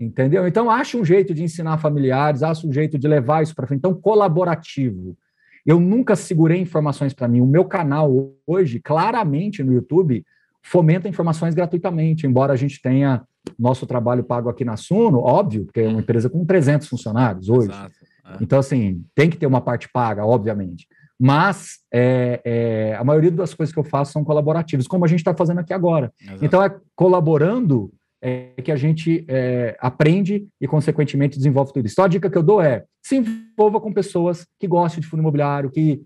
Entendeu? 0.03 0.47
Então, 0.47 0.69
acha 0.69 0.97
um 0.97 1.05
jeito 1.05 1.33
de 1.33 1.43
ensinar 1.43 1.77
familiares, 1.77 2.43
acha 2.43 2.67
um 2.67 2.73
jeito 2.73 2.97
de 2.97 3.07
levar 3.07 3.43
isso 3.43 3.55
para 3.55 3.67
frente. 3.67 3.79
Então, 3.79 3.93
colaborativo. 3.93 5.17
Eu 5.65 5.79
nunca 5.79 6.15
segurei 6.15 6.59
informações 6.59 7.13
para 7.13 7.27
mim. 7.27 7.39
O 7.39 7.47
meu 7.47 7.65
canal 7.65 8.33
hoje, 8.45 8.79
claramente 8.79 9.63
no 9.63 9.73
YouTube, 9.73 10.25
fomenta 10.61 11.07
informações 11.07 11.55
gratuitamente, 11.55 12.27
embora 12.27 12.53
a 12.53 12.55
gente 12.57 12.81
tenha 12.81 13.23
nosso 13.59 13.85
trabalho 13.85 14.23
pago 14.23 14.49
aqui 14.49 14.63
na 14.63 14.77
Suno, 14.77 15.19
óbvio, 15.19 15.65
porque 15.65 15.81
é 15.81 15.87
uma 15.87 15.99
empresa 15.99 16.29
com 16.29 16.45
300 16.45 16.87
funcionários 16.87 17.49
hoje. 17.49 17.69
Exato, 17.69 17.95
é. 18.25 18.37
Então, 18.41 18.59
assim, 18.59 19.03
tem 19.13 19.29
que 19.29 19.37
ter 19.37 19.45
uma 19.45 19.61
parte 19.61 19.89
paga, 19.89 20.25
obviamente. 20.25 20.87
Mas 21.19 21.79
é, 21.93 22.41
é, 22.43 22.95
a 22.95 23.03
maioria 23.03 23.31
das 23.31 23.53
coisas 23.53 23.73
que 23.73 23.79
eu 23.79 23.83
faço 23.83 24.11
são 24.11 24.23
colaborativas, 24.23 24.87
como 24.87 25.05
a 25.05 25.07
gente 25.07 25.19
está 25.19 25.33
fazendo 25.33 25.59
aqui 25.59 25.73
agora. 25.73 26.11
Exato. 26.21 26.45
Então, 26.45 26.63
é 26.63 26.75
colaborando 26.95 27.91
é, 28.23 28.53
que 28.63 28.71
a 28.71 28.77
gente 28.77 29.25
é, 29.27 29.75
aprende 29.81 30.47
e, 30.61 30.65
consequentemente, 30.65 31.35
desenvolve 31.35 31.73
tudo 31.73 31.85
isso. 31.85 31.93
Então, 31.93 32.05
a 32.05 32.07
dica 32.07 32.29
que 32.29 32.37
eu 32.37 32.41
dou 32.41 32.61
é 32.61 32.85
se 33.01 33.17
envolva 33.17 33.81
com 33.81 33.91
pessoas 33.91 34.47
que 34.57 34.65
gostam 34.65 35.01
de 35.01 35.07
fundo 35.07 35.19
imobiliário, 35.19 35.69
que 35.69 36.01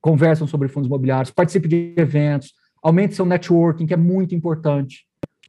conversam 0.00 0.46
sobre 0.46 0.68
fundos 0.68 0.86
imobiliários, 0.86 1.32
participe 1.32 1.66
de 1.66 1.92
eventos, 1.96 2.52
aumente 2.80 3.16
seu 3.16 3.26
networking, 3.26 3.84
que 3.84 3.94
é 3.94 3.96
muito 3.96 4.32
importante. 4.32 5.04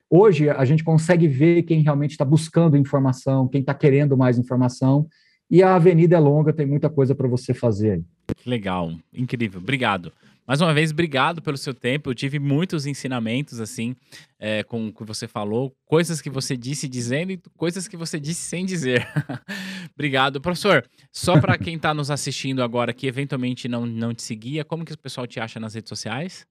Hoje, 0.09 0.49
a 0.49 0.65
gente 0.65 0.83
consegue 0.83 1.27
ver 1.27 1.61
quem 1.61 1.81
realmente 1.81 2.11
está 2.11 2.25
buscando 2.25 2.75
informação, 2.75 3.47
quem 3.47 3.61
está 3.61 3.75
querendo 3.75 4.17
mais 4.17 4.39
informação, 4.39 5.07
e 5.51 5.61
a 5.61 5.75
avenida 5.75 6.15
é 6.15 6.19
longa, 6.19 6.51
tem 6.51 6.65
muita 6.65 6.89
coisa 6.89 7.13
para 7.13 7.27
você 7.27 7.53
fazer. 7.53 8.01
Legal, 8.43 8.91
incrível, 9.13 9.61
obrigado. 9.61 10.11
Mais 10.47 10.61
uma 10.61 10.73
vez, 10.73 10.91
obrigado 10.91 11.41
pelo 11.41 11.57
seu 11.57 11.73
tempo. 11.73 12.09
Eu 12.09 12.15
tive 12.15 12.39
muitos 12.39 12.85
ensinamentos, 12.85 13.59
assim, 13.59 13.97
é, 14.39 14.63
com 14.63 14.87
o 14.87 14.93
que 14.93 15.03
você 15.03 15.27
falou, 15.27 15.75
coisas 15.85 16.21
que 16.21 16.29
você 16.29 16.55
disse 16.55 16.87
dizendo 16.87 17.33
e 17.33 17.41
coisas 17.57 17.85
que 17.85 17.97
você 17.97 18.17
disse 18.17 18.47
sem 18.47 18.65
dizer. 18.65 19.05
obrigado. 19.93 20.39
Professor, 20.39 20.85
só 21.11 21.37
para 21.41 21.57
quem 21.59 21.75
está 21.75 21.93
nos 21.93 22.09
assistindo 22.09 22.63
agora 22.63 22.93
que 22.93 23.07
eventualmente 23.07 23.67
não, 23.67 23.85
não 23.85 24.13
te 24.13 24.23
seguia, 24.23 24.63
como 24.63 24.85
que 24.85 24.93
o 24.93 24.97
pessoal 24.97 25.27
te 25.27 25.37
acha 25.37 25.59
nas 25.59 25.73
redes 25.73 25.89
sociais? 25.89 26.47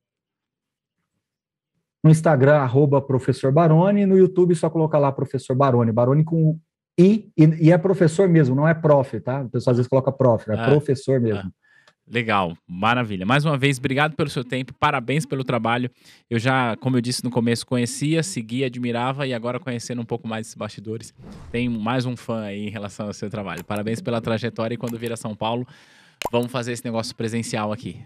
No 2.04 2.10
Instagram, 2.10 2.56
arroba 2.56 3.00
professor 3.00 3.50
Baroni, 3.50 4.04
no 4.04 4.18
YouTube 4.18 4.54
só 4.54 4.68
colocar 4.68 4.98
lá 4.98 5.10
professor 5.10 5.56
Baroni, 5.56 5.90
Baroni 5.90 6.22
com 6.22 6.60
I, 6.98 7.32
e, 7.34 7.44
e, 7.66 7.72
é 7.72 7.78
professor 7.78 8.28
mesmo, 8.28 8.54
não 8.54 8.68
é 8.68 8.74
prof, 8.74 9.18
tá? 9.20 9.42
O 9.42 9.48
pessoal 9.48 9.72
às 9.72 9.78
vezes 9.78 9.88
coloca 9.88 10.12
prof, 10.12 10.50
é 10.50 10.54
ah, 10.54 10.66
professor 10.66 11.18
mesmo. 11.18 11.40
Ah. 11.40 11.65
Legal, 12.08 12.56
maravilha. 12.68 13.26
Mais 13.26 13.44
uma 13.44 13.58
vez, 13.58 13.78
obrigado 13.78 14.14
pelo 14.14 14.30
seu 14.30 14.44
tempo, 14.44 14.72
parabéns 14.72 15.26
pelo 15.26 15.42
trabalho. 15.42 15.90
Eu 16.30 16.38
já, 16.38 16.76
como 16.76 16.96
eu 16.96 17.00
disse 17.00 17.24
no 17.24 17.30
começo, 17.30 17.66
conhecia, 17.66 18.22
seguia, 18.22 18.66
admirava 18.66 19.26
e 19.26 19.34
agora 19.34 19.58
conhecendo 19.58 20.02
um 20.02 20.04
pouco 20.04 20.28
mais 20.28 20.46
esses 20.46 20.54
bastidores, 20.54 21.12
tem 21.50 21.68
mais 21.68 22.06
um 22.06 22.16
fã 22.16 22.42
aí 22.42 22.68
em 22.68 22.70
relação 22.70 23.08
ao 23.08 23.12
seu 23.12 23.28
trabalho. 23.28 23.64
Parabéns 23.64 24.00
pela 24.00 24.20
trajetória 24.20 24.74
e 24.74 24.78
quando 24.78 24.96
vir 24.96 25.12
a 25.12 25.16
São 25.16 25.34
Paulo, 25.34 25.66
vamos 26.30 26.52
fazer 26.52 26.72
esse 26.72 26.84
negócio 26.84 27.14
presencial 27.16 27.72
aqui. 27.72 28.00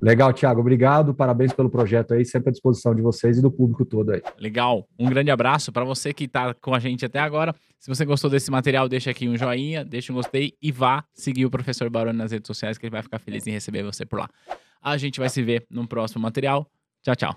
Legal, 0.00 0.32
Thiago, 0.32 0.60
obrigado, 0.60 1.12
parabéns 1.12 1.52
pelo 1.52 1.68
projeto 1.68 2.14
aí, 2.14 2.24
sempre 2.24 2.50
à 2.50 2.52
disposição 2.52 2.94
de 2.94 3.02
vocês 3.02 3.38
e 3.38 3.42
do 3.42 3.50
público 3.50 3.84
todo 3.84 4.12
aí. 4.12 4.22
Legal, 4.38 4.88
um 4.98 5.08
grande 5.08 5.30
abraço 5.30 5.72
para 5.72 5.84
você 5.84 6.14
que 6.14 6.24
está 6.24 6.54
com 6.54 6.72
a 6.72 6.78
gente 6.78 7.04
até 7.04 7.18
agora. 7.18 7.54
Se 7.80 7.88
você 7.88 8.04
gostou 8.04 8.30
desse 8.30 8.50
material, 8.50 8.88
deixa 8.88 9.10
aqui 9.10 9.28
um 9.28 9.36
joinha, 9.36 9.84
deixa 9.84 10.12
um 10.12 10.16
gostei 10.16 10.54
e 10.62 10.70
vá 10.70 11.04
seguir 11.12 11.46
o 11.46 11.50
professor 11.50 11.90
Baroni 11.90 12.16
nas 12.16 12.30
redes 12.30 12.46
sociais 12.46 12.78
que 12.78 12.86
ele 12.86 12.92
vai 12.92 13.02
ficar 13.02 13.18
feliz 13.18 13.46
em 13.46 13.50
receber 13.50 13.82
você 13.82 14.06
por 14.06 14.20
lá. 14.20 14.28
A 14.80 14.96
gente 14.96 15.18
vai 15.18 15.28
se 15.28 15.42
ver 15.42 15.66
no 15.68 15.86
próximo 15.86 16.22
material. 16.22 16.70
Tchau, 17.02 17.16
tchau. 17.16 17.36